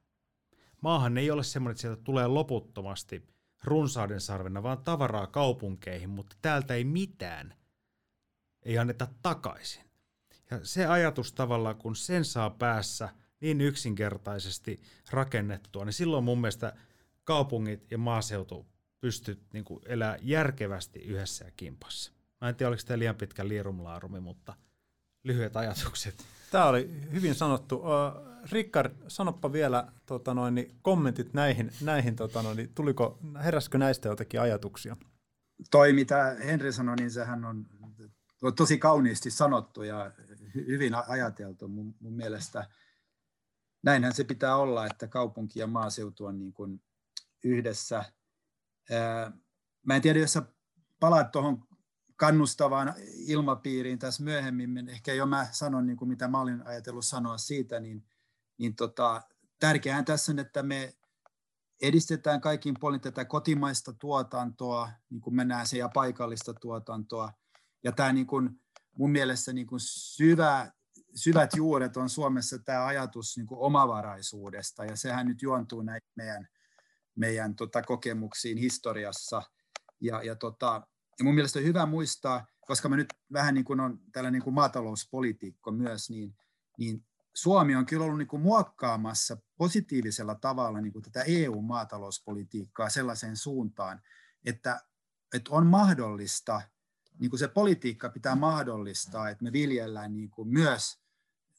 Maahan 0.81 1.19
ei 1.19 1.31
ole 1.31 1.45
semmoinen, 1.45 1.73
että 1.73 1.81
sieltä 1.81 2.03
tulee 2.03 2.27
loputtomasti 2.27 3.38
runsauden 3.65 4.21
sarvena, 4.21 4.63
vaan 4.63 4.85
tavaraa 4.85 5.27
kaupunkeihin, 5.27 6.11
mutta 6.11 6.37
täältä 6.43 6.75
ei 6.75 6.85
mitään 6.85 7.55
ei 8.63 8.79
anneta 8.79 9.09
takaisin. 9.23 9.85
Ja 10.51 10.61
se 10.63 10.87
ajatus 10.87 11.33
tavallaan, 11.33 11.77
kun 11.77 11.97
sen 11.97 12.25
saa 12.25 12.51
päässä 12.51 13.09
niin 13.41 13.61
yksinkertaisesti 13.61 14.81
rakennettua, 15.11 15.85
niin 15.85 15.93
silloin 15.93 16.25
mun 16.25 16.41
mielestä 16.41 16.77
kaupungit 17.25 17.91
ja 17.91 17.99
maaseutu 17.99 18.67
pystyt 19.01 19.43
niin 19.53 19.65
elää 19.87 20.19
järkevästi 20.23 20.99
yhdessä 20.99 21.45
ja 21.45 21.51
kimpassa. 21.57 22.13
Mä 22.41 22.49
en 22.49 22.57
tiedä, 22.57 22.69
oliko 22.69 22.83
tämä 22.87 22.99
liian 22.99 23.17
pitkä 23.17 23.49
liirumlaarumi, 23.49 24.21
mutta 24.21 24.55
lyhyet 25.25 25.57
ajatukset. 25.57 26.25
Tämä 26.51 26.67
oli 26.67 26.91
hyvin 27.13 27.35
sanottu. 27.35 27.83
Rickard, 28.53 28.95
sanoppa 29.09 29.53
vielä 29.53 29.93
tota 30.07 30.35
noin, 30.35 30.55
niin 30.55 30.79
kommentit 30.83 31.35
näihin, 31.35 31.71
näihin 31.81 32.17
tota 32.17 32.43
noin, 32.43 32.57
niin 32.57 32.75
tuliko, 32.75 33.19
heräskö 33.45 33.79
näistä 33.79 34.09
jotakin 34.09 34.41
ajatuksia? 34.41 34.97
Toi, 35.71 35.93
mitä 35.93 36.37
Henri 36.45 36.73
sanoi, 36.73 36.97
niin 36.97 37.11
sehän 37.11 37.45
on 37.45 37.67
tosi 38.57 38.79
kauniisti 38.79 39.31
sanottu 39.31 39.83
ja 39.83 40.11
hyvin 40.55 40.93
ajateltu 41.09 41.69
mun, 41.69 41.95
mun 42.01 42.17
mielestä. 42.17 42.69
Näinhän 43.83 44.15
se 44.15 44.25
pitää 44.25 44.57
olla, 44.57 44.87
että 44.87 45.09
kaupunki 45.09 45.61
ja 45.61 45.67
maaseutu 45.67 46.25
on 46.25 46.39
niin 46.39 46.53
kuin 46.53 46.83
yhdessä. 47.45 48.05
Mä 49.87 49.97
en 49.97 50.03
tiedä, 50.03 50.19
jos 50.19 50.33
sä 50.33 50.43
palaat 51.01 51.31
tuohon 51.31 51.68
kannustavaan 52.19 52.95
ilmapiiriin 53.27 53.99
tässä 53.99 54.23
myöhemmin, 54.23 54.89
ehkä 54.89 55.13
jo 55.13 55.27
mä 55.27 55.49
sanon, 55.53 55.87
niin 55.87 55.97
kuin 55.97 56.09
mitä 56.09 56.29
mä 56.29 56.41
olin 56.41 56.67
ajatellut 56.67 57.05
sanoa 57.05 57.39
siitä, 57.39 57.81
niin, 57.81 58.05
niin 58.59 58.77
tota, 58.77 59.23
tärkeää 59.61 60.03
tässä 60.03 60.33
on, 60.33 60.39
että 60.39 60.63
me 60.63 60.95
edistetään 61.83 62.41
kaikin 62.41 62.75
puolin 62.81 63.01
tätä 63.01 63.25
kotimaista 63.25 63.93
tuotantoa, 63.93 64.91
niin 65.11 65.21
kuin 65.21 65.37
mennään 65.37 65.67
se 65.67 65.79
ja 65.79 65.89
paikallista 65.95 66.55
tuotantoa. 66.55 67.33
Ja 67.85 67.93
tämä 67.93 68.13
niin 68.13 68.27
kuin, 68.27 68.51
mun 68.97 69.11
mielestä 69.11 69.53
niin 69.53 69.67
kuin 69.67 69.81
syvä, 69.81 70.73
syvät 71.15 71.51
juuret 71.57 71.97
on 71.97 72.11
Suomessa 72.11 72.59
tämä 72.59 72.87
ajatus 72.87 73.37
niin 73.37 73.47
kuin 73.47 73.61
omavaraisuudesta, 73.61 74.85
ja 74.85 74.97
sehän 74.97 75.27
nyt 75.27 75.43
juontuu 75.43 75.83
näin 75.83 76.01
meidän, 76.17 76.49
meidän 77.15 77.57
tota, 77.57 77.83
kokemuksiin 77.83 78.59
historiassa. 78.59 79.43
Ja, 80.01 80.23
ja 80.23 80.37
tota, 80.37 80.83
ja 81.19 81.25
mun 81.25 81.35
mielestä 81.35 81.59
on 81.59 81.65
hyvä 81.65 81.87
muistaa, 81.87 82.47
koska 82.61 82.89
mä 82.89 82.97
nyt 82.97 83.15
vähän 83.33 83.55
niin 83.55 83.65
kuin 83.65 83.81
on 83.81 84.01
tällainen 84.13 84.39
niin 84.39 84.45
kuin 84.45 84.55
maatalouspolitiikko 84.55 85.71
myös, 85.71 86.11
niin, 86.11 86.37
niin 86.79 87.07
Suomi 87.35 87.77
on 87.77 87.87
kyllä 87.87 88.05
ollut 88.05 88.19
niin 88.19 88.29
kuin 88.29 88.43
muokkaamassa 88.43 89.37
positiivisella 89.57 90.35
tavalla 90.35 90.81
niin 90.81 90.93
kuin 90.93 91.03
tätä 91.03 91.23
EU-maatalouspolitiikkaa 91.23 92.89
sellaiseen 92.89 93.37
suuntaan, 93.37 94.03
että, 94.45 94.81
että 95.35 95.51
on 95.51 95.67
mahdollista, 95.67 96.63
niin 97.19 97.31
kuin 97.31 97.41
se 97.41 97.49
politiikka 97.49 98.09
pitää 98.09 98.35
mahdollistaa, 98.35 99.29
että 99.29 99.45
me 99.45 99.53
viljellään 99.53 100.15
niin 100.15 100.31
kuin 100.31 100.49
myös 100.49 101.01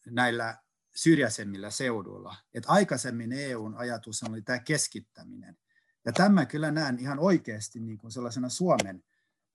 näillä 0.06 0.58
syrjäisemmillä 0.96 1.72
seuduilla. 1.72 2.36
että 2.54 2.70
aikaisemmin 2.70 3.32
EUn 3.32 3.76
ajatus 3.78 4.24
oli 4.24 4.42
tämä 4.42 4.60
keskittäminen. 4.60 5.58
Ja 6.06 6.12
tämä 6.12 6.46
kyllä 6.46 6.72
näen 6.72 7.00
ihan 7.00 7.20
oikeasti 7.20 7.80
niin 7.80 7.98
kuin 7.98 8.12
sellaisena 8.12 8.50
Suomen 8.50 9.04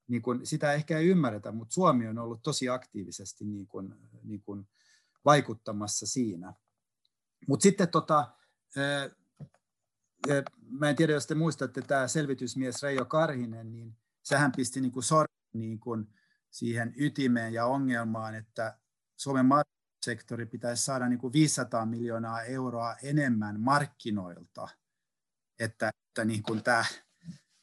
niin 0.07 0.21
kuin, 0.21 0.45
sitä 0.45 0.73
ehkä 0.73 0.97
ei 0.97 1.07
ymmärretä, 1.07 1.51
mutta 1.51 1.73
Suomi 1.73 2.07
on 2.07 2.17
ollut 2.17 2.43
tosi 2.43 2.69
aktiivisesti 2.69 3.45
niin 3.45 3.67
kuin, 3.67 3.95
niin 4.23 4.41
kuin 4.41 4.67
vaikuttamassa 5.25 6.07
siinä. 6.07 6.53
Mutta 7.47 7.63
sitten 7.63 7.87
tota, 7.87 8.31
mä 10.69 10.89
en 10.89 10.95
tiedä, 10.95 11.13
jos 11.13 11.27
te 11.27 11.35
muistatte, 11.35 11.81
tämä 11.81 12.07
selvitysmies 12.07 12.83
Reijo 12.83 13.05
Karhinen, 13.05 13.71
niin 13.71 13.97
sehän 14.23 14.51
pisti 14.51 14.81
niin 14.81 14.91
kuin 14.91 15.03
sormen 15.03 15.35
niin 15.53 15.79
kuin 15.79 16.07
siihen 16.51 16.93
ytimeen 16.97 17.53
ja 17.53 17.65
ongelmaan, 17.65 18.35
että 18.35 18.77
Suomen 19.17 19.45
sektori 20.05 20.45
pitäisi 20.45 20.83
saada 20.83 21.09
niin 21.09 21.19
kuin 21.19 21.33
500 21.33 21.85
miljoonaa 21.85 22.41
euroa 22.41 22.95
enemmän 23.03 23.59
markkinoilta, 23.59 24.67
että, 25.59 25.91
että, 26.09 26.25
niin 26.25 26.43
kuin 26.43 26.63
tämä, 26.63 26.85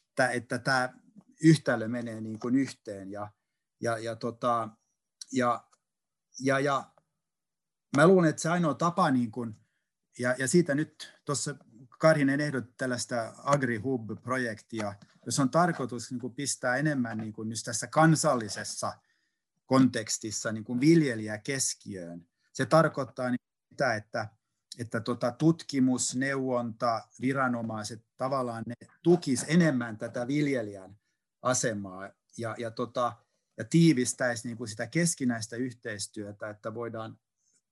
että, 0.09 0.28
että 0.28 0.59
tämä 0.59 0.95
yhtälö 1.43 1.88
menee 1.88 2.20
niin 2.20 2.38
kuin 2.38 2.55
yhteen. 2.55 3.11
Ja, 3.11 3.28
ja, 3.80 3.99
ja, 3.99 4.16
tota, 4.16 4.68
ja, 5.32 5.64
ja, 6.40 6.61
ja 6.61 6.93
mä 7.97 8.07
luulen, 8.07 8.30
että 8.30 8.43
se 8.43 8.49
ainoa 8.49 8.74
tapa, 8.74 9.11
niin 9.11 9.30
kuin, 9.30 9.57
ja, 10.18 10.34
ja 10.38 10.49
siitä 10.49 10.74
nyt 10.74 11.12
tuossa 11.24 11.55
Karhinen 11.99 12.40
ehdotti 12.40 12.74
tällaista 12.76 13.34
AgriHub-projektia, 13.36 14.95
jos 15.26 15.38
on 15.38 15.51
tarkoitus 15.51 16.11
niin 16.11 16.20
kuin 16.20 16.34
pistää 16.34 16.76
enemmän 16.76 17.18
niin 17.18 17.32
kuin 17.32 17.51
just 17.51 17.64
tässä 17.64 17.86
kansallisessa 17.86 18.93
kontekstissa 19.66 20.53
niin 20.53 20.64
kuin 20.64 20.80
viljelijä 20.80 21.38
keskiöön. 21.38 22.26
Se 22.53 22.66
tarkoittaa 22.66 23.30
niin 23.30 23.40
sitä, 23.68 23.95
että, 23.95 24.28
että 24.78 25.01
tota 25.01 25.32
tutkimus, 25.32 26.16
neuvonta, 26.16 27.09
viranomaiset 27.20 28.05
tavallaan 28.16 28.64
ne 28.66 28.74
tukis 29.03 29.45
enemmän 29.49 29.99
tätä 29.99 30.26
viljelijän 30.26 31.01
asemaa 31.43 32.11
ja, 32.38 32.55
ja, 32.59 32.70
tota, 32.70 33.12
ja 33.57 33.64
tiivistäisi 33.64 34.49
niin 34.49 34.57
kuin 34.57 34.68
sitä 34.68 34.86
keskinäistä 34.86 35.57
yhteistyötä, 35.57 36.51
että 36.51 36.74
voidaan 36.74 37.18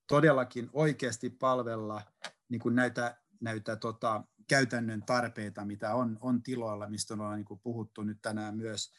todellakin 0.07 0.69
oikeasti 0.73 1.29
palvella 1.29 2.01
niin 2.49 2.61
kuin 2.61 2.75
näitä, 2.75 3.17
näitä 3.39 3.75
tota, 3.75 4.23
käytännön 4.47 5.03
tarpeita, 5.03 5.65
mitä 5.65 5.95
on, 5.95 6.17
on 6.21 6.43
tiloilla, 6.43 6.89
mistä 6.89 7.13
ollaan 7.13 7.35
niin 7.35 7.45
kuin 7.45 7.59
puhuttu 7.59 8.03
nyt 8.03 8.21
tänään 8.21 8.57
myös. 8.57 8.91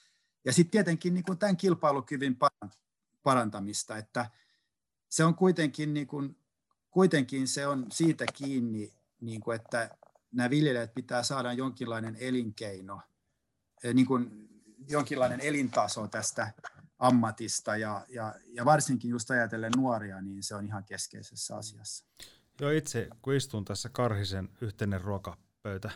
Ja 0.45 0.53
sitten 0.53 0.71
tietenkin 0.71 1.15
niin 1.15 1.25
kuin 1.25 1.39
tämän 1.39 1.57
kilpailukyvyn 1.57 2.37
parantamista, 3.23 3.97
että 3.97 4.31
se 5.09 5.25
on 5.25 5.35
kuitenkin, 5.35 5.95
niin 5.95 6.07
kuin, 6.07 6.37
kuitenkin 6.91 7.49
se 7.49 7.67
on 7.67 7.87
siitä 7.93 8.25
kiinni, 8.35 8.93
niin 9.21 9.41
kuin, 9.41 9.57
että 9.57 9.91
nämä 10.33 10.51
viljelijät 10.51 10.95
pitää 10.95 11.23
saada 11.23 11.53
jonkinlainen 11.53 12.17
elinkeino, 12.21 13.01
niin 13.95 14.07
kuin 14.07 14.52
jonkinlainen 14.89 15.41
elintaso 15.41 16.09
tästä 16.09 16.53
ammatista 16.99 17.77
ja, 17.77 18.07
ja, 18.09 18.35
ja 18.47 18.65
varsinkin 18.65 19.11
just 19.11 19.31
ajatellen 19.31 19.73
nuoria, 19.77 20.21
niin 20.21 20.43
se 20.43 20.55
on 20.55 20.67
ihan 20.67 20.85
keskeisessä 20.85 21.57
asiassa. 21.57 22.05
Joo, 22.61 22.71
itse 22.71 23.09
kun 23.23 23.35
istun 23.35 23.65
tässä 23.65 23.89
Karhisen 23.89 24.49
yhteinen 24.61 25.01
ruokapöytä 25.01 25.91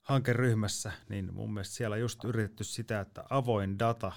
hankeryhmässä, 0.00 0.92
niin 1.08 1.34
mun 1.34 1.52
mielestä 1.54 1.74
siellä 1.74 1.96
just 1.96 2.24
yritetty 2.24 2.64
sitä, 2.64 3.00
että 3.00 3.24
avoin 3.30 3.78
data 3.78 4.12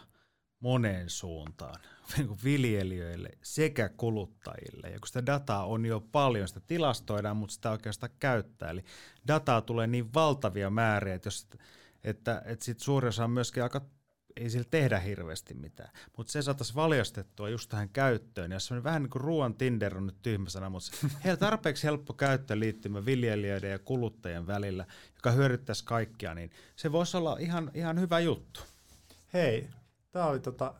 moneen 0.59 1.09
suuntaan 1.09 1.81
niin 2.17 2.37
viljelijöille 2.43 3.29
sekä 3.41 3.89
kuluttajille. 3.89 4.89
Ja 4.89 4.99
kun 4.99 5.07
sitä 5.07 5.25
dataa 5.25 5.65
on 5.65 5.85
jo 5.85 5.99
paljon, 6.11 6.47
sitä 6.47 6.59
tilastoidaan, 6.67 7.37
mutta 7.37 7.53
sitä 7.53 7.71
oikeastaan 7.71 8.11
käyttää. 8.19 8.69
Eli 8.69 8.83
dataa 9.27 9.61
tulee 9.61 9.87
niin 9.87 10.13
valtavia 10.13 10.69
määriä, 10.69 11.15
että, 11.15 11.27
jos, 11.27 11.47
että, 12.03 12.41
että 12.45 12.65
sit 12.65 12.79
suurin 12.79 13.09
osa 13.09 13.23
on 13.23 13.31
myöskin 13.31 13.63
aika 13.63 13.81
ei 14.35 14.49
sillä 14.49 14.67
tehdä 14.71 14.99
hirveästi 14.99 15.53
mitään. 15.53 15.89
Mutta 16.17 16.31
se 16.31 16.41
saataisiin 16.41 16.75
valjastettua 16.75 17.49
just 17.49 17.69
tähän 17.69 17.89
käyttöön. 17.89 18.51
Ja 18.51 18.59
se 18.59 18.73
on 18.73 18.83
vähän 18.83 19.01
niin 19.01 19.09
kuin 19.09 19.21
ruoan 19.21 19.55
Tinder 19.55 19.97
on 19.97 20.05
nyt 20.05 20.21
tyhmä 20.21 20.49
sana, 20.49 20.69
mutta 20.69 20.91
heillä 21.23 21.37
tarpeeksi 21.37 21.83
helppo 21.83 22.15
liittymä 22.53 23.05
viljelijöiden 23.05 23.71
ja 23.71 23.79
kuluttajien 23.79 24.47
välillä, 24.47 24.85
joka 25.15 25.31
hyödyttäisi 25.31 25.85
kaikkia, 25.85 26.33
niin 26.33 26.51
se 26.75 26.91
voisi 26.91 27.17
olla 27.17 27.37
ihan, 27.39 27.71
ihan 27.73 27.99
hyvä 27.99 28.19
juttu. 28.19 28.59
Hei, 29.33 29.69
Tämä 30.13 30.25
oli 30.25 30.39
tota, 30.39 30.73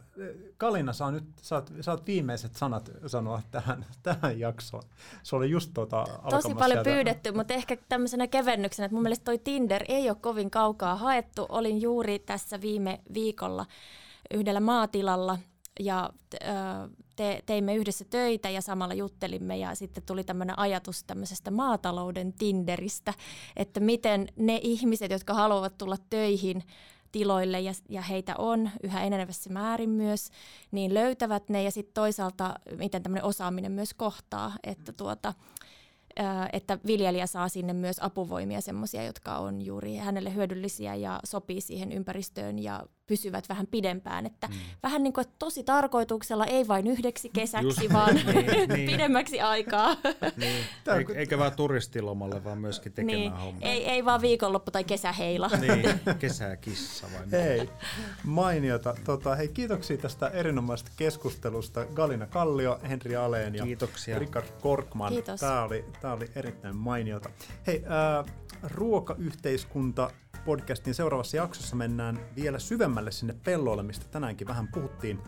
Kalina 0.58 0.94
saa 0.94 1.12
nyt, 1.12 1.24
saat, 1.42 1.74
saat 1.82 2.08
viimeiset 2.08 2.56
sanat 2.56 2.92
sanoa 3.08 3.42
tähän, 3.52 3.86
tähän 4.04 4.40
jaksoon. 4.40 4.84
Se 5.24 5.36
oli 5.36 5.50
just 5.50 5.72
tota, 5.74 6.06
Tosi 6.30 6.54
paljon 6.54 6.76
sieltä. 6.76 6.90
pyydetty, 6.90 7.32
mutta 7.32 7.54
ehkä 7.54 7.78
tämmöisenä 7.90 8.28
kevennyksenä, 8.28 8.86
että 8.86 8.96
mun 8.96 9.04
mielestä 9.04 9.26
toi 9.26 9.38
Tinder 9.38 9.84
ei 9.88 10.10
ole 10.10 10.18
kovin 10.22 10.52
kaukaa 10.52 10.96
haettu. 10.96 11.46
Olin 11.50 11.82
juuri 11.82 12.20
tässä 12.20 12.62
viime 12.62 13.02
viikolla 13.14 13.66
yhdellä 14.34 14.60
maatilalla 14.60 15.38
ja 15.80 16.10
te, 17.16 17.44
teimme 17.46 17.76
yhdessä 17.76 18.06
töitä 18.10 18.50
ja 18.50 18.62
samalla 18.62 18.94
juttelimme 18.94 19.58
ja 19.58 19.76
sitten 19.76 20.04
tuli 20.04 20.24
tämmöinen 20.24 20.60
ajatus 20.60 21.04
tämmöisestä 21.04 21.52
maatalouden 21.52 22.34
Tinderistä, 22.34 23.14
että 23.56 23.80
miten 23.80 24.28
ne 24.36 24.60
ihmiset, 24.64 25.12
jotka 25.12 25.34
haluavat 25.34 25.78
tulla 25.78 25.98
töihin 26.10 26.64
tiloille 27.14 27.60
ja, 27.60 27.74
ja 27.90 28.02
heitä 28.02 28.36
on 28.38 28.70
yhä 28.84 29.04
enenevässä 29.04 29.50
määrin 29.50 29.90
myös, 29.90 30.30
niin 30.72 30.94
löytävät 30.94 31.50
ne 31.50 31.64
ja 31.64 31.72
sitten 31.72 31.94
toisaalta 31.94 32.54
miten 32.78 33.04
tämmöinen 33.04 33.26
osaaminen 33.26 33.72
myös 33.72 33.94
kohtaa, 33.94 34.52
että 34.64 34.94
tuota, 34.94 35.34
että 36.54 36.80
viljelijä 36.86 37.28
saa 37.28 37.50
sinne 37.50 37.74
myös 37.74 37.98
apuvoimia, 38.02 38.62
semmoisia, 38.62 39.04
jotka 39.04 39.38
on 39.38 39.62
juuri 39.62 39.96
hänelle 39.96 40.36
hyödyllisiä 40.36 40.96
ja 40.96 41.20
sopii 41.24 41.62
siihen 41.62 41.92
ympäristöön 41.92 42.60
ja 42.60 42.84
pysyvät 43.08 43.50
vähän 43.50 43.68
pidempään. 43.68 44.26
Että 44.26 44.48
mm. 44.48 44.54
Vähän 44.84 45.04
niin 45.04 45.14
kuin 45.14 45.22
että 45.22 45.36
tosi 45.40 45.64
tarkoituksella, 45.64 46.46
ei 46.46 46.68
vain 46.68 46.88
yhdeksi 46.88 47.30
kesäksi, 47.30 47.68
Just, 47.68 47.94
vaan 47.94 48.16
niin, 48.34 48.70
niin. 48.70 48.92
pidemmäksi 48.92 49.42
aikaa. 49.42 49.96
Niin. 50.38 50.66
E- 50.88 51.20
eikä 51.20 51.38
vaan 51.38 51.56
turistilomalle, 51.56 52.44
vaan 52.44 52.58
myöskin 52.58 52.92
tekemään 52.92 53.20
niin. 53.20 53.32
hommaa. 53.32 53.70
Ei, 53.70 53.86
ei 53.90 54.06
vaan 54.06 54.22
viikonloppu 54.22 54.72
tai 54.72 54.84
kesäheila. 54.84 55.50
niin, 55.60 56.00
kesäkissa 56.20 57.08
vai 57.14 57.42
Hei, 57.42 57.70
mainiota. 58.24 58.96
Tota, 59.06 59.36
hei, 59.36 59.48
kiitoksia 59.48 59.98
tästä 59.98 60.28
erinomaisesta 60.28 60.92
keskustelusta. 60.98 61.86
Galina 61.86 62.28
Kallio, 62.28 62.80
Henri 62.90 63.16
Aleen 63.16 63.56
ja 63.56 63.64
Kiitoksia. 63.64 64.20
Richard 64.20 64.48
Korkman. 64.62 65.14
Kiitos. 65.14 65.40
Tämä 65.40 65.64
oli, 65.64 65.86
tämä 66.02 66.14
oli 66.14 66.30
erittäin 66.36 66.76
mainiota. 66.76 67.30
Hei, 67.68 67.84
äh, 67.86 68.34
ruokayhteiskunta 68.64 70.12
podcastin 70.46 70.94
seuraavassa 70.94 71.38
jaksossa 71.38 71.76
mennään 71.76 72.20
vielä 72.36 72.60
syvemmälle 72.60 73.12
sinne 73.12 73.36
pelloille, 73.44 73.84
mistä 73.84 74.06
tänäänkin 74.12 74.48
vähän 74.48 74.68
puhuttiin, 74.68 75.20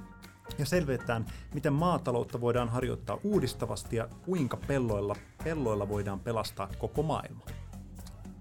ja 0.57 0.66
selvitetään, 0.66 1.26
miten 1.53 1.74
maataloutta 1.74 2.41
voidaan 2.41 2.70
harjoittaa 2.70 3.18
uudistavasti 3.24 3.95
ja 3.95 4.07
kuinka 4.26 4.57
pelloilla, 4.57 5.16
pelloilla 5.43 5.89
voidaan 5.89 6.20
pelastaa 6.20 6.70
koko 6.78 7.03
maailma. 7.03 7.45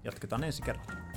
Jatketaan 0.03 0.43
ensi 0.43 0.61
kerralla. 0.61 1.14